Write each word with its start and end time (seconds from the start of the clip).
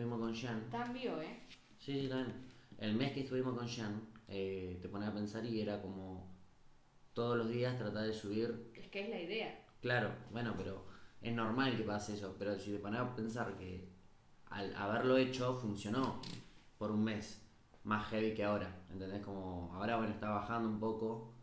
estuvimos 0.00 0.20
con 0.20 0.32
Jean. 0.32 0.58
Está 0.60 0.86
en 0.86 0.92
vivo, 0.94 1.20
¿eh? 1.20 1.40
Sí, 1.78 2.00
sí, 2.00 2.08
también. 2.08 2.34
El 2.78 2.94
mes 2.94 3.12
que 3.12 3.20
estuvimos 3.20 3.54
con 3.54 3.66
Jean, 3.66 4.00
eh, 4.28 4.78
te 4.80 4.88
pones 4.88 5.08
a 5.08 5.12
pensar 5.12 5.44
y 5.44 5.60
era 5.60 5.82
como 5.82 6.26
todos 7.12 7.36
los 7.36 7.50
días 7.50 7.76
tratar 7.76 8.06
de 8.06 8.12
subir. 8.14 8.70
Es 8.74 8.88
que 8.88 9.02
es 9.02 9.10
la 9.10 9.20
idea. 9.20 9.66
Claro, 9.82 10.10
bueno, 10.32 10.54
pero 10.56 10.86
es 11.20 11.34
normal 11.34 11.76
que 11.76 11.82
pase 11.82 12.14
eso. 12.14 12.34
Pero 12.38 12.58
si 12.58 12.72
te 12.72 12.78
pones 12.78 12.98
a 12.98 13.14
pensar 13.14 13.58
que 13.58 13.90
al 14.46 14.74
haberlo 14.74 15.18
hecho 15.18 15.54
funcionó 15.54 16.22
por 16.78 16.90
un 16.90 17.04
mes 17.04 17.42
más 17.84 18.08
heavy 18.08 18.32
que 18.32 18.44
ahora. 18.44 18.74
¿Entendés? 18.90 19.22
Como 19.22 19.70
ahora, 19.74 19.98
bueno, 19.98 20.12
está 20.12 20.30
bajando 20.30 20.66
un 20.70 20.80
poco. 20.80 21.34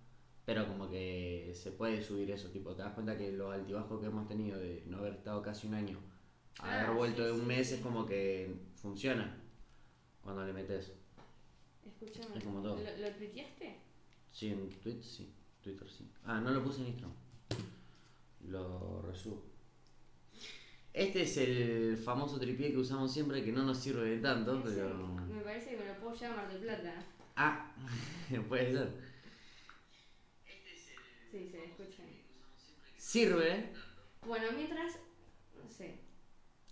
Pero 0.45 0.67
como 0.67 0.89
que 0.89 1.51
se 1.53 1.73
puede 1.73 2.01
subir 2.01 2.31
eso, 2.31 2.49
tipo, 2.49 2.73
te 2.73 2.81
das 2.81 2.93
cuenta 2.93 3.17
que 3.17 3.31
lo 3.33 3.51
altibajo 3.51 3.99
que 3.99 4.07
hemos 4.07 4.27
tenido 4.27 4.57
de 4.57 4.81
no 4.87 4.97
haber 4.97 5.13
estado 5.13 5.41
casi 5.41 5.67
un 5.67 5.73
año, 5.73 5.99
Ah, 6.59 6.81
haber 6.81 6.95
vuelto 6.95 7.21
sí, 7.21 7.27
de 7.27 7.31
un 7.33 7.39
sí, 7.41 7.45
mes 7.45 7.67
sí. 7.69 7.75
es 7.75 7.81
como 7.81 8.05
que 8.05 8.55
funciona 8.75 9.37
cuando 10.21 10.45
le 10.45 10.53
metes. 10.53 10.93
Escúchame. 11.85 12.38
Es 12.38 12.43
como 12.43 12.61
todo. 12.61 12.75
¿Lo, 12.77 12.98
lo 12.98 13.11
tuiteaste? 13.15 13.77
Sí, 14.31 14.49
en 14.49 14.70
Twitter 14.70 15.03
sí, 15.03 15.34
Twitter 15.62 15.89
sí. 15.89 16.09
Ah, 16.25 16.39
no 16.39 16.51
lo 16.51 16.63
puse 16.63 16.81
en 16.81 16.88
Instagram. 16.88 17.15
Lo 18.49 19.01
resubo. 19.01 19.43
Este 20.93 21.21
es 21.21 21.38
el 21.38 21.98
famoso 21.98 22.39
tripié 22.39 22.71
que 22.71 22.77
usamos 22.77 23.13
siempre 23.13 23.43
que 23.43 23.51
no 23.51 23.63
nos 23.63 23.77
sirve 23.77 24.09
de 24.09 24.17
tanto, 24.17 24.62
pero... 24.63 24.98
Me 25.27 25.41
parece 25.41 25.71
que 25.71 25.77
me 25.77 25.85
lo 25.85 25.99
puedo 25.99 26.15
llevar 26.15 26.39
a 26.39 26.41
Mar 26.41 26.51
del 26.51 26.62
Plata. 26.62 27.05
Ah, 27.35 27.71
puede 28.49 28.71
ser. 28.71 28.89
Sí, 31.31 31.49
se 31.51 31.65
escucha. 31.65 32.03
Sirve. 32.98 33.71
Bueno, 34.26 34.48
mientras. 34.55 34.98
No 35.63 35.70
sé. 35.70 35.99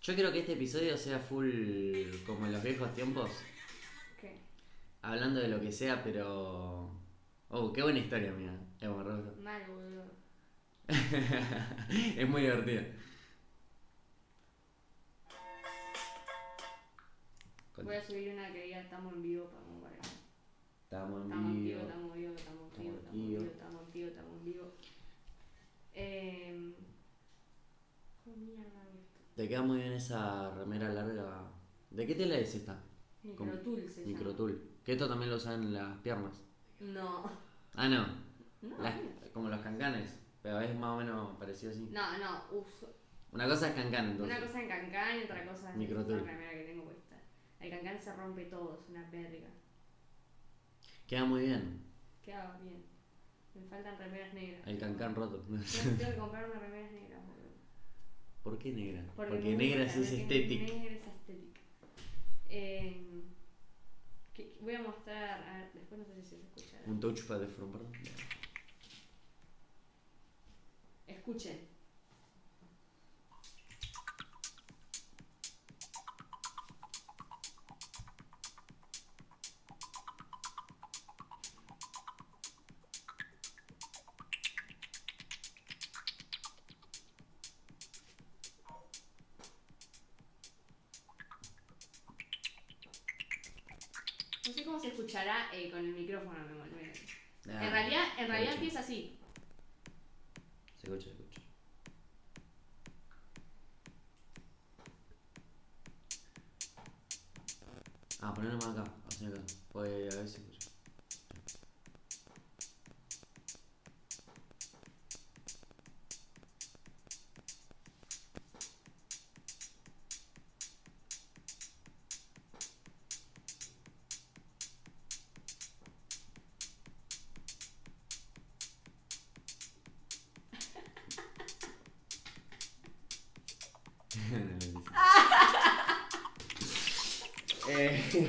Yo 0.06 0.14
quiero 0.14 0.32
que 0.32 0.40
este 0.42 0.54
episodio 0.54 0.96
sea 0.98 1.18
full 1.18 1.50
como 2.28 2.46
en 2.46 2.52
los 2.54 2.62
viejos 2.62 2.94
tiempos. 2.94 3.32
¿Qué? 4.22 4.36
Hablando 5.02 5.40
de 5.40 5.48
lo 5.48 5.60
que 5.60 5.72
sea, 5.72 6.04
pero... 6.04 6.92
Oh, 7.50 7.74
qué 7.74 7.82
buena 7.82 7.98
historia, 7.98 8.32
mía. 8.32 8.56
Es 8.80 8.88
rosa. 8.88 9.32
Mal, 9.42 9.64
boludo. 9.68 10.06
es 12.18 12.30
muy 12.30 12.44
divertida. 12.44 12.84
Con- 17.74 17.86
Voy 17.86 17.96
a 17.96 18.04
subir 18.06 18.32
una 18.32 18.52
que 18.54 18.62
diga 18.64 18.82
estamos 18.82 19.12
en 19.16 19.24
vivo 19.24 19.46
para 19.50 19.64
como 19.64 19.82
para 19.82 19.96
que- 19.96 20.08
Estamos 20.84 21.18
en 21.26 21.32
Estamos 21.32 21.52
en 21.56 21.64
vivo, 21.64 21.80
estamos 21.82 22.06
en 22.06 22.14
vivo, 22.22 22.36
estamos 22.36 22.62
en 22.78 22.84
vivo, 22.84 22.98
Estamos 22.98 23.16
en 23.16 23.28
vivo. 23.28 23.44
estamos 23.44 23.82
en 23.88 23.92
vivo, 23.94 24.08
estamos 24.10 24.34
en 24.38 24.46
vivo. 24.46 24.72
Eh... 25.96 26.74
¿Cómo 28.24 28.36
mierda? 28.38 28.66
Te 29.36 29.48
queda 29.50 29.62
muy 29.62 29.78
bien 29.80 29.94
esa 29.94 30.50
remera 30.56 30.90
larga. 30.90 31.52
¿De 31.90 32.08
qué 32.08 32.16
tela 32.16 32.38
es 32.38 32.56
esta? 32.56 32.82
Microtool 33.24 33.90
se 33.90 34.02
llama. 34.02 34.14
Microtool. 34.14 34.72
Que 34.84 34.94
esto 34.94 35.08
también 35.10 35.30
lo 35.32 35.38
usan 35.38 35.74
las 35.74 35.98
piernas. 36.00 36.42
No. 36.80 37.30
Ah, 37.76 37.90
no. 37.90 38.08
No, 38.62 38.78
Las- 38.82 38.96
como 39.34 39.50
los 39.50 39.60
cancanes. 39.62 40.18
Pero 40.42 40.62
es 40.62 40.76
más 40.78 40.92
o 40.92 40.98
menos 40.98 41.38
parecido 41.38 41.72
así. 41.72 41.90
no, 41.92 42.18
no, 42.18 42.44
uso. 42.60 42.96
Una 43.32 43.48
cosa 43.48 43.70
es 43.70 43.76
cancán, 43.76 44.12
entonces. 44.12 44.38
Una 44.38 44.46
cosa 44.48 44.62
en 44.62 44.68
cancán 44.70 45.20
y 45.20 45.24
otra 45.24 45.46
cosa 45.46 45.72
es 45.72 45.78
Microtool. 45.78 46.20
esta 46.20 46.32
remera 46.32 46.52
que 46.52 46.64
tengo 46.64 46.84
puesta. 46.86 47.16
El 47.60 47.70
cancán 47.72 48.00
se 48.00 48.16
rompe 48.16 48.46
todo, 48.46 48.76
es 48.76 48.90
una 48.90 49.10
verga. 49.10 49.50
Queda 51.08 51.26
muy 51.26 51.42
bien. 51.42 51.82
Queda 52.24 52.58
bien. 52.64 52.86
Me 53.54 53.62
faltan 53.68 53.98
remeras 53.98 54.34
negras. 54.34 54.62
El 54.68 54.78
cancán 54.80 55.16
roto. 55.16 55.40
Tengo 55.40 55.58
tengo 55.98 56.12
que 56.12 56.18
comprar 56.18 56.50
unas 56.50 56.62
remeras 56.62 56.92
negras, 56.92 57.22
boludo. 57.28 57.45
¿Por 58.46 58.60
qué 58.60 58.72
negra? 58.72 59.04
Porque, 59.16 59.40
me 59.40 59.56
negra 59.56 59.86
gusta, 59.86 60.00
es 60.02 60.08
porque 60.12 60.22
estética. 60.22 60.66
Negra 60.72 60.94
es 60.94 61.08
estética. 61.08 61.62
Eh, 62.48 63.24
que- 64.36 64.54
voy 64.62 64.76
a 64.76 64.82
mostrar, 64.84 65.42
a 65.50 65.58
ver, 65.58 65.72
después 65.74 66.00
no 66.00 66.06
sé 66.06 66.22
si 66.22 66.30
se 66.30 66.36
escucha. 66.36 66.78
Un 66.86 67.00
touchpad 67.00 67.40
de 67.40 67.48
front, 67.48 67.72
perdón. 67.72 67.92
Escuchen. 71.08 71.58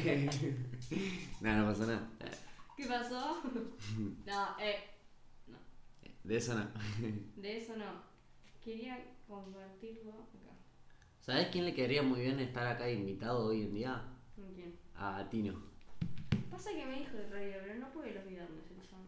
Eh, 0.90 1.28
no, 1.40 1.56
no 1.58 1.66
pasa 1.66 1.86
nada. 1.86 2.08
¿Qué 2.76 2.86
pasó? 2.86 3.42
no, 4.26 4.58
eh, 4.60 4.76
De 6.24 6.36
eso 6.36 6.54
no. 6.54 6.66
de 7.36 7.58
eso 7.58 7.76
no. 7.76 8.02
Quería 8.62 8.98
compartirlo 9.26 10.12
acá. 10.12 10.54
¿Sabes 11.20 11.48
quién 11.50 11.64
le 11.64 11.74
quedaría 11.74 12.02
muy 12.02 12.20
bien 12.20 12.38
estar 12.40 12.66
acá 12.66 12.88
invitado 12.90 13.46
hoy 13.46 13.62
en 13.62 13.74
día? 13.74 14.04
¿Con 14.36 14.52
quién? 14.54 14.76
A 14.94 15.28
Tino. 15.28 15.60
Pasa 16.50 16.70
que 16.70 16.86
me 16.86 17.00
dijo 17.00 17.16
el 17.16 17.28
día, 17.30 17.58
pero 17.62 17.74
no 17.80 17.90
puede 17.92 18.14
los 18.14 18.26
viernes 18.26 18.64
el 18.70 18.88
chabón. 18.88 19.06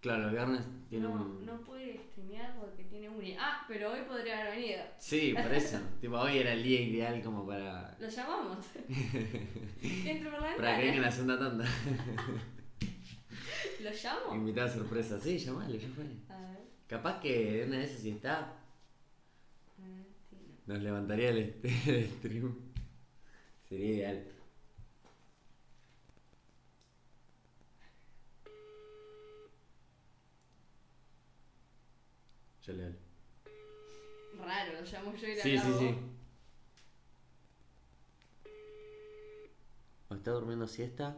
Claro, 0.00 0.24
el 0.26 0.30
viernes 0.32 0.64
tiene 0.90 1.06
No, 1.08 1.12
un. 1.14 1.46
no 1.46 1.60
puede 1.60 1.98
streamear 2.10 2.56
porque 2.58 2.84
tiene 2.84 3.08
uni. 3.08 3.36
Ah, 3.38 3.61
pero 3.72 3.90
hoy 3.90 4.00
podría 4.02 4.40
haber 4.40 4.56
venido. 4.56 4.82
Sí, 4.98 5.32
por 5.32 5.52
eso. 5.54 5.78
tipo, 6.00 6.16
hoy 6.16 6.38
era 6.38 6.52
el 6.52 6.62
día 6.62 6.80
ideal 6.82 7.22
como 7.22 7.46
para. 7.46 7.96
Lo 7.98 8.08
llamamos. 8.08 8.66
Entro 9.82 10.30
por 10.30 10.42
la 10.42 10.56
Para 10.56 10.78
que 10.78 10.86
venga 10.86 11.00
la 11.00 11.10
segunda 11.10 11.38
tanda. 11.38 11.64
¿Lo 13.80 13.90
llamo? 13.90 14.34
Invitada 14.34 14.68
sorpresa. 14.68 15.18
Sí, 15.18 15.38
llamale, 15.38 15.78
ya 15.78 15.88
fue. 15.88 16.04
A 16.28 16.38
ver. 16.38 16.58
Capaz 16.86 17.20
que 17.20 17.52
de 17.52 17.64
una 17.64 17.78
de 17.78 17.84
esas 17.84 18.00
si 18.00 18.10
está, 18.10 18.58
nos 20.66 20.82
levantaría 20.82 21.30
el, 21.30 21.38
el 21.86 22.10
stream. 22.18 22.54
Sería 23.68 23.94
ideal. 23.94 24.24
Yo 32.64 32.72
le 32.74 32.84
hablo. 32.84 33.11
Raro, 34.44 34.72
lo 34.74 34.82
llamo 34.82 35.14
yo 35.14 35.26
y 35.28 35.34
le 35.34 35.42
Sí, 35.42 35.50
sí, 35.50 35.56
hablamos. 35.58 35.78
sí. 35.78 35.96
¿O 40.08 40.14
está 40.14 40.30
durmiendo 40.32 40.66
siesta? 40.66 41.16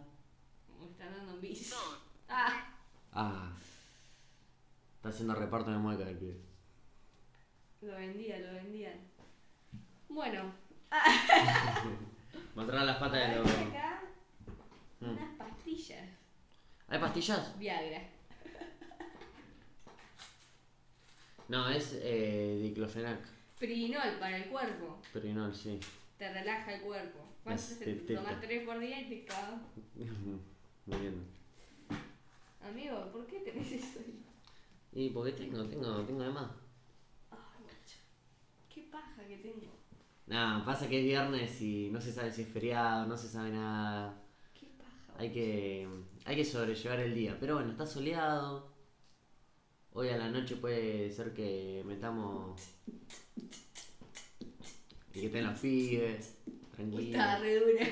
Me 0.78 0.86
están 0.86 1.12
dando 1.14 1.32
en 1.34 1.40
bici. 1.40 1.72
Ah, 2.28 2.70
Ah. 3.12 3.52
Está 4.96 5.08
haciendo 5.10 5.34
reparto 5.34 5.70
de 5.70 5.76
mueca 5.78 6.08
el 6.08 6.16
pibe. 6.18 6.40
lo 7.82 7.92
vendía, 7.94 8.38
lo 8.38 8.52
vendían. 8.54 8.98
Bueno, 10.08 10.52
Mostrar 12.54 12.84
las 12.84 12.96
patas 12.98 13.12
de 13.18 13.24
hay 13.24 13.34
los. 13.38 13.50
acá 13.50 14.00
Mm. 15.00 15.10
unas 15.10 15.36
pastillas. 15.36 16.08
¿Hay 16.88 16.98
pastillas? 16.98 17.58
Viagra. 17.58 18.00
No, 21.48 21.68
es 21.68 21.98
eh, 22.02 22.58
diclofenac. 22.62 23.20
Prinol 23.58 24.18
para 24.18 24.36
el 24.36 24.44
cuerpo. 24.46 25.00
Perinol, 25.12 25.54
sí. 25.54 25.78
Te 26.18 26.32
relaja 26.32 26.74
el 26.74 26.82
cuerpo. 26.82 27.20
¿Cuántos 27.42 27.78
tomas 28.06 28.40
tres 28.40 28.64
por 28.64 28.78
día 28.78 29.00
y 29.00 29.08
te? 29.08 29.34
Muy 30.86 30.98
bien. 30.98 31.26
Amigo, 32.62 33.10
¿por 33.12 33.26
qué 33.26 33.40
tenés 33.40 33.72
eso 33.72 33.98
ahí? 33.98 34.24
Y 34.92 35.10
porque 35.10 35.32
tengo, 35.32 35.64
tengo, 35.64 36.02
tengo 36.04 36.22
de 36.22 36.30
más. 36.30 36.50
Ay, 37.30 37.64
macho. 37.64 37.98
Qué 38.72 38.82
paja 38.90 39.26
que 39.26 39.36
tengo. 39.38 39.72
Nada, 40.26 40.64
pasa 40.64 40.88
que 40.88 41.00
es 41.00 41.04
viernes 41.04 41.60
y 41.60 41.90
no 41.90 42.00
se 42.00 42.12
sabe 42.12 42.32
si 42.32 42.42
es 42.42 42.48
feriado, 42.48 43.06
no 43.06 43.16
se 43.16 43.28
sabe 43.28 43.50
nada. 43.50 44.22
Qué 44.58 44.68
paja. 44.78 45.18
Hay 45.18 45.30
que, 45.30 45.86
hay 46.24 46.36
que 46.36 46.44
sobrellevar 46.44 47.00
el 47.00 47.14
día. 47.14 47.36
Pero 47.38 47.56
bueno, 47.56 47.72
está 47.72 47.86
soleado. 47.86 48.73
Hoy 49.96 50.08
a 50.08 50.16
la 50.16 50.28
noche 50.28 50.56
puede 50.56 51.10
ser 51.10 51.32
que 51.32 51.82
metamos. 51.86 52.60
Y 55.14 55.20
que 55.20 55.26
estén 55.26 55.44
los 55.46 55.58
pibes. 55.60 56.36
Tranquilo. 56.74 57.16
Está 57.18 57.38
re 57.38 57.54
dura. 57.60 57.86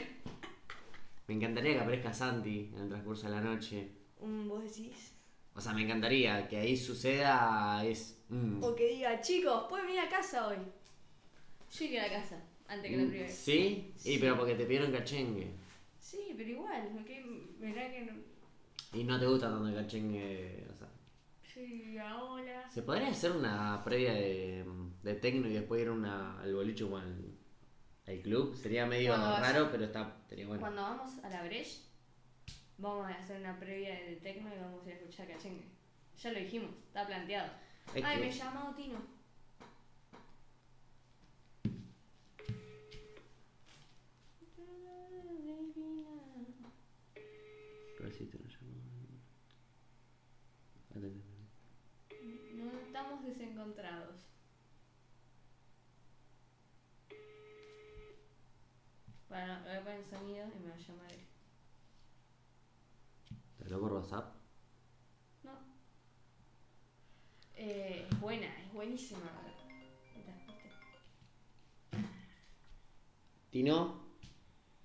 Me 1.28 1.34
encantaría 1.34 1.74
que 1.74 1.80
aparezca 1.80 2.12
Santi 2.12 2.70
en 2.74 2.82
el 2.82 2.88
transcurso 2.88 3.26
de 3.28 3.32
la 3.36 3.40
noche. 3.40 3.88
Mm, 4.20 4.48
¿Vos 4.48 4.64
decís? 4.64 5.12
O 5.54 5.60
sea, 5.60 5.72
me 5.72 5.82
encantaría 5.82 6.48
que 6.48 6.56
ahí 6.56 6.76
suceda. 6.76 7.84
Es. 7.86 8.18
mm, 8.28 8.62
O 8.64 8.74
que 8.74 8.88
diga, 8.88 9.20
chicos, 9.20 9.66
pueden 9.68 9.86
venir 9.86 10.00
a 10.00 10.08
casa 10.08 10.48
hoy. 10.48 10.56
Yo 11.72 11.84
iría 11.84 12.02
a 12.04 12.08
la 12.08 12.14
casa, 12.20 12.42
antes 12.66 12.90
que 12.90 12.96
la 12.96 13.04
mm, 13.04 13.08
privé. 13.10 13.28
¿Sí? 13.28 13.92
Y 13.98 14.00
Sí. 14.00 14.18
pero 14.20 14.36
porque 14.36 14.56
te 14.56 14.64
pidieron 14.66 14.90
cachengue. 14.90 15.52
Sí, 16.00 16.34
pero 16.36 16.50
igual, 16.50 17.04
quedé, 17.06 17.22
mirá 17.60 17.88
que 17.92 18.00
no. 18.02 18.12
Y 18.98 19.04
no 19.04 19.18
te 19.20 19.26
gusta 19.26 19.48
tanto 19.48 19.68
el 19.68 19.74
cachengue. 19.76 20.66
O 20.74 20.76
sea. 20.76 20.88
Sí, 21.64 21.96
ahora. 21.98 22.68
¿Se 22.70 22.82
podría 22.82 23.08
hacer 23.08 23.30
una 23.32 23.80
previa 23.84 24.14
de, 24.14 24.64
de 25.04 25.14
tecno 25.14 25.46
y 25.48 25.52
después 25.52 25.80
ir 25.80 25.88
a 25.88 25.92
una, 25.92 26.40
al 26.40 26.52
boliche 26.54 26.82
o 26.82 26.96
al, 26.96 27.38
al 28.08 28.20
club? 28.20 28.56
Sería 28.56 28.84
medio 28.86 29.10
Cuando 29.10 29.28
vaya- 29.28 29.40
raro, 29.52 29.68
pero 29.70 29.84
está, 29.84 30.16
estaría 30.22 30.46
bueno. 30.48 30.60
Cuando 30.60 30.82
vamos 30.82 31.18
a 31.22 31.28
la 31.28 31.44
Breche, 31.44 31.82
vamos 32.78 33.06
a 33.06 33.10
hacer 33.14 33.40
una 33.40 33.58
previa 33.60 33.94
de 33.94 34.16
tecno 34.16 34.52
y 34.52 34.58
vamos 34.58 34.84
a 34.84 34.88
ir 34.88 34.94
a 34.94 34.96
escuchar 34.96 35.28
cachengue. 35.28 35.64
Ya 36.20 36.32
lo 36.32 36.38
dijimos, 36.40 36.70
está 36.88 37.06
planteado. 37.06 37.52
Es 37.94 38.04
Ay, 38.04 38.16
que- 38.20 38.26
me 38.26 38.32
llamó 38.32 38.74
Tino. 38.74 38.98
A 47.98 48.02
ver 48.02 48.12
si 48.12 48.24
te 48.26 48.38
lo 48.38 48.44
llamo. 48.44 48.72
No 53.22 53.28
desencontrados. 53.28 54.16
Bueno, 59.28 59.58
voy 59.64 59.72
a 59.76 59.80
poner 59.80 60.00
el 60.00 60.04
sonido 60.10 60.46
y 60.54 60.58
me 60.58 60.68
va 60.70 60.74
a 60.74 60.78
llamar 60.78 61.12
él. 61.12 61.20
¿Te 63.58 63.64
habló 63.64 63.80
por 63.80 63.92
WhatsApp? 63.92 64.34
No. 65.44 65.52
Eh, 67.54 68.06
es 68.10 68.20
buena, 68.20 68.46
es 68.60 68.72
buenísima. 68.72 69.30
Tino, 73.50 74.02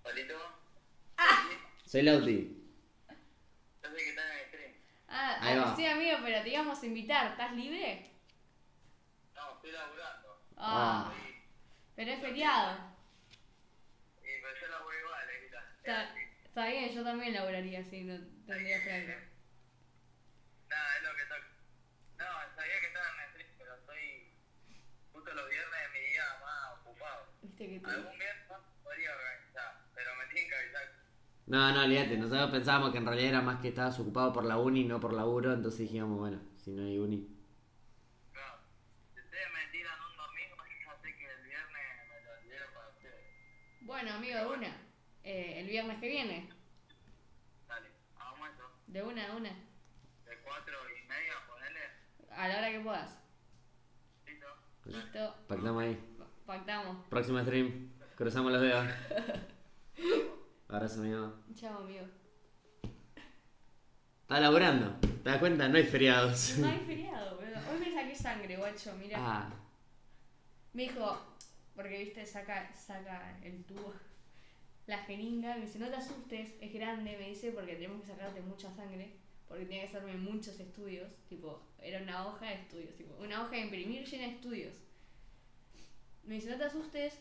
Palito, 0.04 0.34
soy 1.86 2.02
Lauti. 2.04 2.64
yo 3.82 3.90
sé 3.90 3.96
que 3.96 4.10
están 4.10 4.30
en 4.30 4.38
el 4.40 4.46
stream. 4.48 4.72
Ah, 5.08 5.38
Ahí 5.42 5.58
va. 5.58 5.76
sí, 5.76 5.86
amigo, 5.86 6.18
pero 6.22 6.44
te 6.44 6.50
íbamos 6.50 6.84
a 6.84 6.86
invitar. 6.86 7.32
¿Estás 7.32 7.54
libre? 7.56 8.17
Estoy 9.68 9.74
laburando. 9.74 10.42
Ah, 10.56 11.12
Ah. 11.12 11.14
pero 11.96 12.12
es 12.12 12.22
feriado. 12.22 12.78
Y 14.24 14.42
pero 14.42 14.56
yo 14.62 14.68
laburo 14.70 14.96
igual, 14.98 15.30
eh. 15.30 15.52
Está, 15.80 16.16
está 16.46 16.68
bien, 16.68 16.90
yo 16.96 17.04
también 17.04 17.34
laboraría 17.34 17.80
así, 17.82 18.04
no 18.04 18.16
tendría 18.46 18.80
franco. 18.82 19.12
Nada, 20.70 20.98
es 20.98 21.04
lo 21.04 21.16
que 21.16 21.24
toca. 21.24 21.48
No, 22.18 22.56
sabía 22.56 22.80
que 22.80 22.88
estaban 22.88 23.14
en 23.16 23.24
el 23.24 23.30
stream, 23.32 23.50
pero 23.58 23.76
estoy 23.76 24.34
justo 25.12 25.34
los 25.34 25.50
viernes 25.50 25.80
de 25.84 26.00
mi 26.00 26.06
día 26.08 26.24
más 26.42 26.80
ocupado. 26.80 27.28
Viste 27.42 27.68
que 27.68 27.80
te... 27.80 27.90
Algún 27.90 28.18
viernes 28.18 28.44
podría 28.84 29.12
organizar, 29.16 29.82
pero 29.96 30.10
me 30.16 30.26
tienen 30.34 30.50
que 30.50 30.56
avisar. 30.56 30.84
No, 31.48 31.72
no, 31.74 31.84
olvídate. 31.84 32.18
Nosotros 32.18 32.52
pensábamos 32.52 32.92
que 32.92 32.98
en 33.00 33.06
realidad 33.06 33.30
era 33.30 33.42
más 33.42 33.60
que 33.62 33.68
estabas 33.70 34.00
ocupado 34.00 34.32
por 34.34 34.46
la 34.46 34.58
uni, 34.58 34.86
no 34.86 35.00
por 35.02 35.12
laburo. 35.14 35.54
Entonces 35.54 35.82
dijimos, 35.82 36.18
bueno, 36.18 36.40
si 36.56 36.72
no 36.72 36.84
hay 36.84 36.98
uni. 36.98 37.34
Bueno, 44.00 44.14
amigo, 44.14 44.38
de 44.38 44.46
una. 44.46 44.68
Eh, 45.24 45.56
el 45.62 45.68
viernes 45.70 45.98
que 46.00 46.08
viene. 46.08 46.48
Dale, 47.68 47.88
hagamos 48.16 48.50
eso. 48.50 48.64
De 48.86 49.02
una, 49.02 49.26
de 49.26 49.36
una. 49.36 49.50
De 49.50 50.38
cuatro 50.44 50.76
y 50.88 51.08
media, 51.08 51.34
ponele. 51.48 51.80
A 52.30 52.48
la 52.48 52.58
hora 52.60 52.70
que 52.70 52.80
puedas. 52.80 53.18
Listo. 54.28 54.46
Listo. 54.86 55.36
Pactamos 55.48 55.82
ahí. 55.82 56.00
Pactamos. 56.46 57.08
Próximo 57.10 57.42
stream. 57.42 57.92
Cruzamos 58.16 58.52
los 58.52 58.62
dedos. 58.62 58.86
Abrazo, 60.70 61.00
amigo. 61.02 61.34
Chao, 61.56 61.80
amigo. 61.80 62.06
Está 64.22 64.40
laburando. 64.40 64.96
¿Te 65.24 65.28
das 65.32 65.40
cuenta? 65.40 65.68
No 65.70 65.78
hay 65.78 65.86
feriados. 65.86 66.60
No 66.60 66.68
hay 66.68 66.82
feriado, 66.86 67.38
boludo. 67.38 67.58
Hoy 67.74 67.80
me 67.80 67.92
saqué 67.92 68.16
sangre, 68.16 68.58
guacho, 68.58 68.94
mira. 69.00 69.18
Ah, 69.20 69.50
Me 70.74 70.84
dijo, 70.84 71.37
porque 71.78 72.00
viste, 72.00 72.26
saca, 72.26 72.74
saca 72.76 73.40
el 73.44 73.64
tubo, 73.64 73.94
la 74.88 74.98
jeringa, 75.06 75.56
me 75.56 75.62
dice, 75.68 75.80
no 75.80 75.88
te 75.90 75.96
asustes, 75.96 76.56
es 76.60 76.74
grande, 76.74 77.16
me 77.18 77.30
dice, 77.30 77.52
porque 77.54 77.76
tenemos 77.76 78.02
que 78.02 78.08
sacarte 78.08 78.42
mucha 78.42 78.70
sangre, 78.76 79.16
porque 79.48 79.66
tenía 79.66 79.84
que 79.84 79.88
hacerme 79.98 80.16
muchos 80.16 80.60
estudios, 80.60 81.14
tipo, 81.30 81.62
era 81.82 82.02
una 82.02 82.28
hoja 82.28 82.48
de 82.48 82.56
estudios, 82.56 82.96
tipo, 82.96 83.16
una 83.24 83.42
hoja 83.44 83.52
de 83.56 83.62
imprimir 83.62 84.06
llena 84.06 84.26
de 84.28 84.32
estudios. 84.34 84.76
Me 86.24 86.36
dice, 86.36 86.50
no 86.50 86.58
te 86.58 86.66
asustes, 86.66 87.20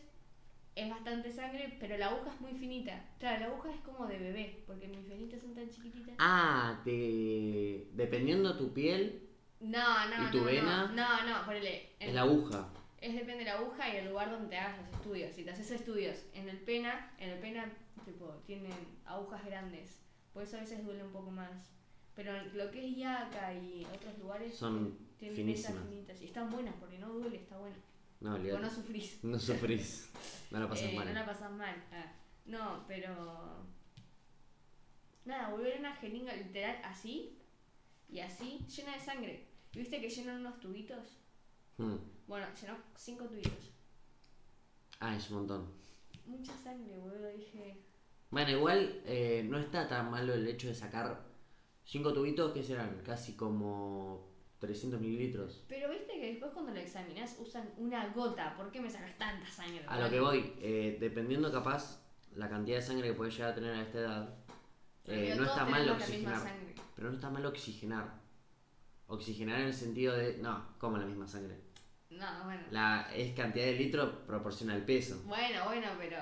es 0.75 0.89
bastante 0.89 1.31
sangre, 1.31 1.77
pero 1.79 1.97
la 1.97 2.07
aguja 2.07 2.31
es 2.33 2.41
muy 2.41 2.53
finita. 2.53 3.05
Claro, 3.19 3.39
la 3.39 3.45
aguja 3.47 3.71
es 3.73 3.81
como 3.81 4.07
de 4.07 4.17
bebé, 4.19 4.63
porque 4.67 4.87
mis 4.87 5.07
venitas 5.07 5.41
son 5.41 5.53
tan 5.55 5.69
chiquititas. 5.69 6.15
ah 6.19 6.81
te... 6.83 7.87
dependiendo 7.93 8.57
tu 8.57 8.73
piel, 8.73 9.23
No, 9.59 10.07
no, 10.09 10.27
¿Y 10.27 10.31
tu 10.31 10.39
no, 10.39 10.45
vena? 10.45 10.85
no, 10.87 11.23
no, 11.23 11.39
no, 11.39 11.45
ponele. 11.45 11.95
es 11.99 12.13
la 12.13 12.21
aguja. 12.21 12.69
Es 12.99 13.13
depende 13.13 13.39
de 13.39 13.45
la 13.45 13.59
aguja 13.59 13.93
y 13.93 13.97
el 13.97 14.09
lugar 14.09 14.31
donde 14.31 14.49
te 14.49 14.57
hagas 14.57 14.79
los 14.79 14.89
estudios. 14.99 15.33
Si 15.35 15.43
te 15.43 15.51
haces 15.51 15.69
estudios 15.71 16.25
en 16.33 16.49
el 16.49 16.57
pena, 16.59 17.13
en 17.19 17.29
el 17.29 17.39
pena 17.39 17.71
tipo 18.05 18.25
tienen 18.45 18.73
agujas 19.05 19.45
grandes. 19.45 19.99
Por 20.33 20.43
eso 20.43 20.57
a 20.57 20.61
veces 20.61 20.83
duele 20.83 21.03
un 21.03 21.11
poco 21.11 21.29
más. 21.31 21.71
Pero 22.15 22.33
lo 22.53 22.71
que 22.71 22.89
es 22.89 22.97
Yaca 22.97 23.53
y 23.53 23.85
otros 23.93 24.17
lugares 24.17 24.55
Son 24.55 24.97
tienen 25.19 25.35
finísimas. 25.35 25.83
finitas. 25.83 26.21
Y 26.21 26.25
están 26.25 26.49
buenas 26.49 26.73
porque 26.79 26.97
no 26.97 27.09
duele, 27.09 27.37
está 27.37 27.57
bueno. 27.59 27.75
No, 28.19 28.33
O 28.33 28.59
no 28.59 28.69
sufrís. 28.69 29.19
No 29.23 29.37
sufrís. 29.37 30.09
No 30.49 30.59
la 30.59 30.67
pasas 30.67 30.89
Eh, 30.89 30.95
mal. 30.95 31.05
No 31.07 31.13
la 31.13 31.25
pasas 31.25 31.51
mal. 31.51 31.75
Ah, 31.91 32.11
no, 32.45 32.83
pero. 32.87 33.63
Nada, 35.25 35.49
volver 35.49 35.79
una 35.79 35.95
jeringa 35.97 36.33
literal 36.33 36.77
así 36.83 37.37
y 38.09 38.19
así, 38.19 38.65
llena 38.75 38.93
de 38.93 38.99
sangre. 39.01 39.45
¿Y 39.73 39.79
viste 39.79 39.99
que 40.01 40.09
llenan 40.09 40.37
unos 40.39 40.59
tubitos? 40.59 41.19
Hmm. 41.77 41.97
Bueno, 42.27 42.45
llenó 42.61 42.77
cinco 42.95 43.25
tubitos. 43.25 43.71
Ah, 44.99 45.15
es 45.15 45.29
un 45.29 45.37
montón. 45.37 45.67
Mucha 46.25 46.55
sangre, 46.57 46.97
boludo. 46.97 47.29
Dije. 47.29 47.77
Bueno, 48.29 48.51
igual 48.51 49.01
eh, 49.05 49.45
no 49.47 49.57
está 49.57 49.87
tan 49.87 50.11
malo 50.11 50.33
el 50.33 50.47
hecho 50.47 50.67
de 50.67 50.75
sacar 50.75 51.23
cinco 51.85 52.13
tubitos 52.13 52.51
que 52.51 52.61
serán 52.61 53.01
casi 53.05 53.33
como 53.33 54.27
300 54.59 54.99
mililitros. 54.99 55.63
Pero 55.69 55.89
viste 55.89 56.19
que 56.19 56.31
después 56.31 56.51
cuando 56.51 56.73
lo 56.73 56.79
examinás 56.79 57.37
usan 57.39 57.69
una 57.77 58.09
gota. 58.09 58.55
¿Por 58.57 58.71
qué 58.71 58.81
me 58.81 58.89
sacas 58.89 59.17
tanta 59.17 59.49
sangre? 59.49 59.85
A 59.87 59.99
lo 59.99 60.09
que 60.09 60.19
voy, 60.19 60.53
eh, 60.59 60.97
dependiendo 60.99 61.51
capaz 61.51 62.01
la 62.35 62.49
cantidad 62.49 62.77
de 62.77 62.83
sangre 62.83 63.07
que 63.09 63.13
puedes 63.13 63.35
llegar 63.35 63.51
a 63.51 63.55
tener 63.55 63.73
a 63.73 63.81
esta 63.81 63.99
edad, 63.99 64.35
eh, 65.05 65.33
no 65.37 65.45
está 65.45 65.65
mal 65.65 65.89
oxigenar. 65.89 66.41
Pero 66.95 67.09
no 67.09 67.15
está 67.15 67.29
mal 67.29 67.45
oxigenar. 67.45 68.19
Oxigenar 69.07 69.61
en 69.61 69.67
el 69.67 69.73
sentido 69.73 70.13
de. 70.17 70.37
No, 70.39 70.77
como 70.77 70.97
la 70.97 71.05
misma 71.05 71.27
sangre. 71.27 71.66
No, 72.17 72.43
bueno. 72.45 72.61
La 72.71 73.09
es 73.15 73.33
cantidad 73.33 73.65
de 73.65 73.73
litro 73.73 74.25
proporciona 74.25 74.73
al 74.73 74.83
peso. 74.83 75.21
Bueno, 75.25 75.65
bueno, 75.65 75.87
pero. 75.97 76.17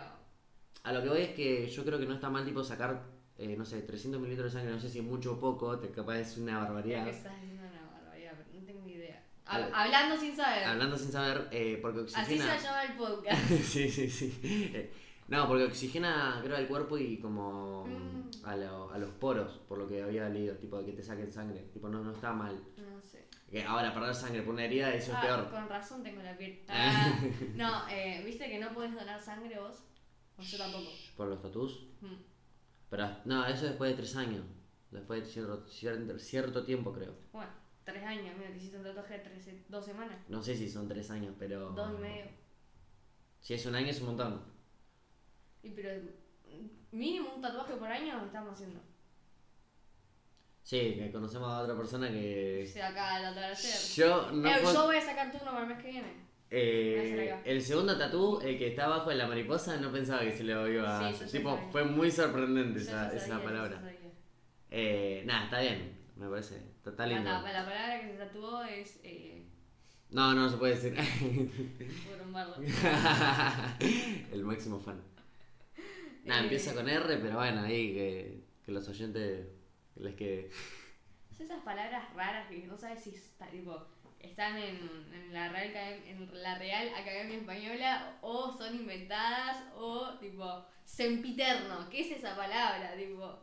A 0.84 0.92
lo 0.94 1.02
que 1.02 1.10
voy 1.10 1.22
es 1.22 1.30
que 1.32 1.68
yo 1.68 1.84
creo 1.84 1.98
que 2.00 2.06
no 2.06 2.14
está 2.14 2.30
mal 2.30 2.46
tipo 2.46 2.64
sacar, 2.64 3.02
eh, 3.38 3.56
no 3.58 3.66
sé, 3.66 3.82
300 3.82 4.20
mililitros 4.22 4.54
de 4.54 4.60
sangre, 4.60 4.74
no 4.76 4.80
sé 4.80 4.90
si 4.90 5.00
es 5.00 5.04
mucho 5.06 5.34
o 5.34 5.40
poco, 5.40 5.80
te 5.80 5.90
capaz 5.90 6.18
es 6.20 6.38
una 6.38 6.60
barbaridad. 6.60 7.08
estás 7.08 7.34
diciendo 7.42 7.64
una 7.72 7.90
barbaridad, 7.92 8.34
pero 8.38 8.60
no 8.60 8.66
tengo 8.66 8.82
ni 8.86 8.94
idea. 8.94 9.24
Hab- 9.48 9.72
Hablando 9.74 10.18
sin 10.18 10.36
saber. 10.36 10.64
Hablando 10.64 10.98
sin 10.98 11.12
saber, 11.12 11.48
eh, 11.52 11.80
porque 11.82 12.02
Así 12.02 12.14
se 12.14 12.22
oxigena. 12.22 12.58
llama 12.58 12.84
el 12.84 12.94
podcast. 12.94 13.42
sí, 13.64 13.90
sí, 13.90 14.10
sí. 14.10 14.40
Eh, 14.44 14.92
No, 15.28 15.48
porque 15.48 15.64
oxigena, 15.64 16.40
creo, 16.44 16.56
al 16.56 16.68
cuerpo 16.68 17.00
y 17.00 17.18
como 17.18 17.88
Mm. 17.88 18.46
a, 18.46 18.56
lo- 18.56 18.92
a 18.92 18.98
los 19.00 19.10
poros, 19.10 19.54
por 19.68 19.80
lo 19.80 19.88
que 19.88 20.04
había 20.04 20.30
leído, 20.30 20.56
tipo 20.58 20.78
de 20.78 20.86
que 20.86 20.92
te 20.92 21.02
saquen 21.02 21.32
sangre. 21.32 21.62
Tipo, 21.74 21.90
no, 21.90 22.04
no 22.04 22.12
está 22.12 22.32
mal. 22.32 22.56
No 22.78 23.02
sé. 23.02 23.25
Ahora, 23.68 23.94
perder 23.94 24.14
sangre 24.16 24.42
por 24.42 24.54
una 24.54 24.66
herida, 24.66 24.94
eso 24.94 25.14
Ah, 25.16 25.20
es 25.22 25.26
peor. 25.26 25.50
Con 25.50 25.70
razón 25.70 26.04
tengo 26.04 26.22
la 26.22 26.38
piel. 26.38 26.64
Ah, 26.70 27.20
no, 27.56 27.88
eh, 27.90 28.22
¿viste 28.26 28.50
que 28.50 28.60
no 28.60 28.74
podés 28.74 28.94
donar 28.94 29.22
sangre 29.22 29.58
vos? 29.60 29.84
O 30.38 30.42
yo 30.42 30.58
tampoco. 30.58 30.90
Por 31.16 31.28
los 31.28 31.42
tatús. 31.42 31.88
Mm. 32.02 32.16
Pero, 32.90 33.10
no, 33.26 33.46
eso 33.46 33.66
después 33.66 33.92
de 33.92 33.98
tres 33.98 34.16
años. 34.16 34.44
Después 34.92 35.22
de 35.24 35.30
cierto, 35.30 35.68
cierto, 35.68 36.20
cierto 36.20 36.66
tiempo, 36.66 36.92
creo. 36.92 37.14
Bueno, 37.32 37.52
tres 37.84 38.04
años, 38.04 38.36
mira, 38.38 38.50
te 38.52 38.58
hiciste 38.58 38.78
un 38.78 38.84
tatuaje 38.84 39.20
de 39.20 39.64
dos 39.70 39.86
semanas. 39.86 40.18
No 40.28 40.42
sé 40.42 40.56
si 40.56 40.70
son 40.70 40.88
tres 40.88 41.10
años, 41.12 41.34
pero. 41.40 41.70
Dos 41.72 41.94
y 41.98 42.02
medio. 42.02 42.26
Si 43.40 43.54
es 43.54 43.66
un 43.66 43.76
año 43.76 43.88
es 43.88 44.00
un 44.02 44.08
montón. 44.08 44.42
Y 45.64 45.70
pero 45.70 45.90
mm, 46.48 46.98
mínimo 46.98 47.36
un 47.36 47.42
tatuaje 47.42 47.76
por 47.76 47.88
año 47.90 48.26
estamos 48.26 48.54
haciendo. 48.54 48.80
Sí, 50.66 50.96
que 50.98 51.12
conocemos 51.12 51.48
a 51.48 51.60
otra 51.60 51.78
persona 51.78 52.10
que... 52.10 52.66
Se 52.66 52.82
acaba 52.82 53.20
de. 53.32 53.56
Yo 53.96 54.32
no 54.32 54.50
Eh, 54.50 54.58
puedo- 54.64 54.74
yo 54.74 54.86
voy 54.88 54.98
a 54.98 55.02
sacar 55.02 55.32
turno 55.32 55.52
para 55.52 55.62
el 55.62 55.68
mes 55.68 55.78
que 55.84 55.92
viene. 55.92 56.08
Eh, 56.50 57.36
el 57.46 57.62
segundo 57.62 57.96
tatú, 58.00 58.40
el 58.42 58.58
que 58.58 58.70
está 58.70 58.86
abajo 58.86 59.12
de 59.12 59.16
la 59.18 59.28
mariposa, 59.28 59.78
no 59.78 59.92
pensaba 59.92 60.22
que 60.22 60.36
se 60.36 60.44
lo 60.44 60.68
iba 60.68 61.08
a... 61.08 61.14
Sí, 61.14 61.24
yo 61.26 61.32
tipo, 61.32 61.56
fue 61.72 61.84
muy 61.84 62.10
sorprendente 62.10 62.80
Yo 62.80 62.86
esa, 62.86 63.12
ya 63.12 63.16
esa 63.16 63.28
sabía, 63.28 63.38
yo 63.38 63.44
palabra. 63.46 63.92
Eh, 64.72 65.22
nada, 65.28 65.44
está 65.46 65.62
bien, 65.62 66.00
me 66.16 66.28
parece. 66.30 66.64
Está, 66.84 67.06
lindo. 67.06 67.24
La, 67.30 67.42
la 67.42 67.44
palabra 67.44 68.02
que 68.02 68.08
se 68.08 68.14
tatuó 68.18 68.64
es 68.64 69.00
eh, 69.04 69.46
No, 70.10 70.34
no 70.34 70.50
se 70.50 70.58
puede 70.58 70.74
decir. 70.76 70.96
El 74.32 74.44
máximo 74.44 74.80
fan. 74.80 75.00
Nada, 76.24 76.42
Eh, 76.42 76.44
empieza 76.46 76.74
con 76.74 76.90
R, 76.90 77.18
pero 77.18 77.36
bueno, 77.36 77.62
ahí 77.62 77.94
que, 77.94 78.42
que 78.66 78.72
los 78.72 78.88
oyentes 78.90 79.46
les 79.96 80.16
quede. 80.16 80.50
Son 81.36 81.46
esas 81.46 81.64
palabras 81.64 82.14
raras 82.14 82.48
que 82.48 82.60
no 82.66 82.78
sabes 82.78 83.04
si 83.04 83.12
está, 83.12 83.48
tipo, 83.48 83.86
están 84.20 84.58
en, 84.58 84.78
en 85.14 85.34
la 85.34 85.50
Real, 85.50 86.02
en 86.06 86.44
la 86.44 86.58
Real 86.58 86.90
Academia 86.96 87.38
Española 87.38 88.18
o 88.22 88.52
son 88.58 88.76
inventadas 88.76 89.64
o 89.76 90.18
tipo 90.20 90.66
sempiterno. 90.84 91.90
¿Qué 91.90 92.02
es 92.02 92.12
esa 92.18 92.36
palabra? 92.36 92.96
Tipo, 92.96 93.40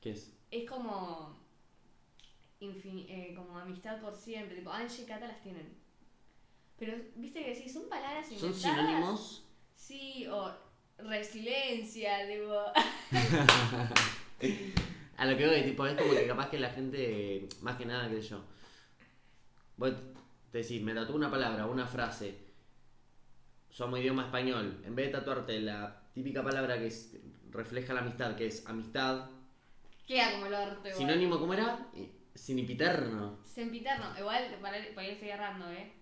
¿Qué 0.00 0.10
es? 0.10 0.34
es 0.50 0.68
como 0.68 1.36
eh, 2.60 3.34
como 3.36 3.58
amistad 3.58 4.00
por 4.00 4.14
siempre. 4.14 4.56
Tipo, 4.56 4.70
Angie 4.70 5.02
y 5.02 5.06
Cata 5.06 5.28
las 5.28 5.40
tienen. 5.42 5.76
Pero 6.78 6.96
viste 7.16 7.44
que 7.44 7.54
sí, 7.54 7.68
son 7.68 7.88
palabras 7.88 8.26
¿Son 8.26 8.36
inventadas. 8.36 8.60
sinónimos? 8.60 9.44
Sí, 9.74 10.26
o 10.28 10.52
resiliencia, 10.98 12.26
tipo. 12.28 12.64
A 15.18 15.26
lo 15.26 15.36
que 15.36 15.46
voy, 15.46 15.62
tipo, 15.64 15.84
es 15.86 15.94
como 15.94 16.12
que 16.12 16.26
capaz 16.26 16.48
que 16.48 16.58
la 16.58 16.70
gente, 16.70 17.48
más 17.60 17.76
que 17.76 17.84
nada, 17.84 18.08
que 18.08 18.20
yo. 18.20 18.44
Vos 19.76 19.92
te 20.52 20.58
decís, 20.58 20.80
me 20.82 20.94
tatúo 20.94 21.16
una 21.16 21.30
palabra, 21.30 21.66
una 21.66 21.86
frase. 21.86 22.38
Somos 23.70 23.98
idioma 24.00 24.24
español. 24.24 24.80
En 24.84 24.94
vez 24.94 25.06
de 25.06 25.12
tatuarte 25.12 25.60
la 25.60 26.00
típica 26.14 26.42
palabra 26.42 26.78
que 26.78 26.86
es- 26.86 27.10
refleja 27.50 27.94
la 27.94 28.00
amistad, 28.00 28.34
que 28.36 28.46
es 28.46 28.64
amistad, 28.66 29.28
Queda 30.06 30.32
como 30.32 30.46
el 30.46 30.54
orto 30.54 30.78
igual. 30.88 30.94
sinónimo, 30.94 31.38
¿cómo 31.38 31.52
era? 31.54 31.86
Sinipiterno. 32.34 33.38
Sempiterno, 33.44 34.16
igual 34.18 34.56
para, 34.62 34.78
para 34.94 35.06
ir 35.06 35.12
estoy 35.14 35.30
agarrando, 35.30 35.70
eh. 35.70 35.92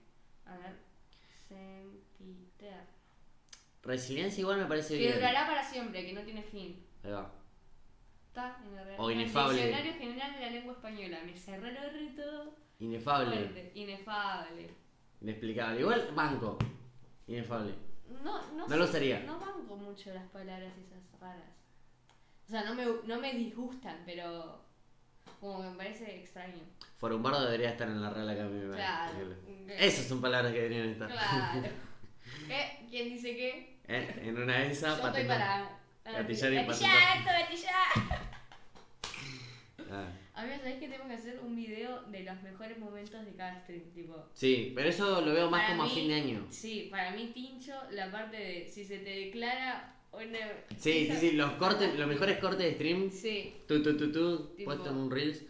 A 0.47 0.57
ver. 0.59 0.77
Sempiterno. 1.49 2.87
Resiliencia 3.83 4.41
igual 4.41 4.59
me 4.59 4.67
parece 4.67 4.95
Que 4.97 5.05
bien. 5.05 5.15
durará 5.15 5.47
para 5.47 5.63
siempre, 5.63 6.05
que 6.05 6.13
no 6.13 6.23
tiene 6.23 6.43
fin. 6.43 6.85
Ahí 7.03 7.11
va. 7.13 7.33
Está 8.37 8.59
en 8.67 8.79
el 8.79 8.85
Real- 8.85 8.97
O 9.01 9.11
el 9.11 9.21
inefable. 9.21 9.55
Diccionario 9.63 9.93
General 9.95 10.35
de 10.35 10.41
la 10.41 10.51
Lengua 10.51 10.73
Española. 10.75 11.19
Me 11.25 11.37
cerré 11.37 11.69
el 11.71 11.77
orto. 11.79 12.55
Inefable. 12.81 13.37
Fuerte, 13.37 13.73
Inefable. 13.75 14.71
Inexplicable. 15.23 15.81
Igual, 15.81 16.09
banco. 16.15 16.59
Inefable. 17.29 17.75
No, 18.23 18.53
no, 18.53 18.69
No 18.69 18.77
lo 18.77 18.87
sería. 18.87 19.21
No 19.21 19.41
banco 19.41 19.77
mucho 19.77 20.13
las 20.13 20.27
palabras 20.29 20.71
esas 20.77 21.21
raras. 21.21 21.49
O 22.47 22.51
sea, 22.51 22.65
no 22.65 22.75
me, 22.75 22.85
no 23.07 23.19
me 23.21 23.33
disgustan, 23.33 24.03
pero 24.05 24.63
como 25.41 25.63
que 25.63 25.71
me 25.71 25.77
parece 25.77 26.17
extraño. 26.21 26.63
Forumbardo 26.99 27.43
debería 27.47 27.71
estar 27.71 27.89
en 27.89 28.03
la 28.03 28.11
Real 28.11 28.29
Academia. 28.29 28.77
Claro. 28.77 29.35
Esas 29.79 30.07
son 30.07 30.21
palabras 30.21 30.53
que 30.53 30.59
deberían 30.61 30.91
estar. 30.91 31.09
Claro. 31.11 31.63
¿Eh? 32.51 32.87
¿Quién 32.91 33.09
dice 33.09 33.35
qué? 33.35 33.79
Eh, 33.89 34.21
En 34.25 34.37
una 34.43 34.59
de 34.59 34.73
esas, 34.73 35.01
Yo 35.01 35.07
estoy 35.07 35.25
para. 35.25 35.71
Gatillar 36.13 36.53
y 36.53 36.57
Gatillar, 36.57 37.17
esto, 37.19 37.31
gatillar. 37.31 38.21
Ah. 39.91 40.09
Amigo, 40.35 40.57
¿sabés 40.59 40.79
que 40.79 40.89
tengo 40.89 41.07
que 41.09 41.15
hacer 41.15 41.41
un 41.43 41.57
video 41.57 42.03
de 42.03 42.23
los 42.25 42.43
mejores 42.43 42.79
momentos 42.79 43.25
de 43.25 43.33
cada 43.33 43.61
stream? 43.63 43.83
Tipo. 43.95 44.27
Sí, 44.35 44.73
pero 44.75 44.89
eso 44.89 45.21
lo 45.23 45.33
veo 45.33 45.51
más 45.51 45.63
para 45.63 45.77
como 45.77 45.83
a 45.85 45.87
mí- 45.87 45.95
fin 45.95 46.09
de 46.09 46.15
año. 46.15 46.47
Sí, 46.51 46.89
para 46.91 47.13
mí, 47.13 47.31
Tincho, 47.33 47.73
la 47.93 48.11
parte 48.11 48.37
de 48.37 48.69
si 48.69 48.85
se 48.85 48.99
te 48.99 49.11
declara 49.11 49.95
una. 50.13 50.39
Sí, 50.79 51.07
sí, 51.11 51.17
sí, 51.19 51.31
los 51.33 51.53
cortes, 51.53 51.95
los 51.99 52.07
mejores 52.09 52.39
cortes 52.39 52.67
de 52.67 52.75
stream, 52.75 53.11
Sí. 53.11 53.55
tu, 53.67 53.83
tu, 53.83 53.97
tu, 53.97 54.13
tu, 54.13 54.55
Tipo- 54.57 54.65
puesto 54.65 54.91
en 54.91 54.97
un 54.97 55.11
Reels, 55.11 55.43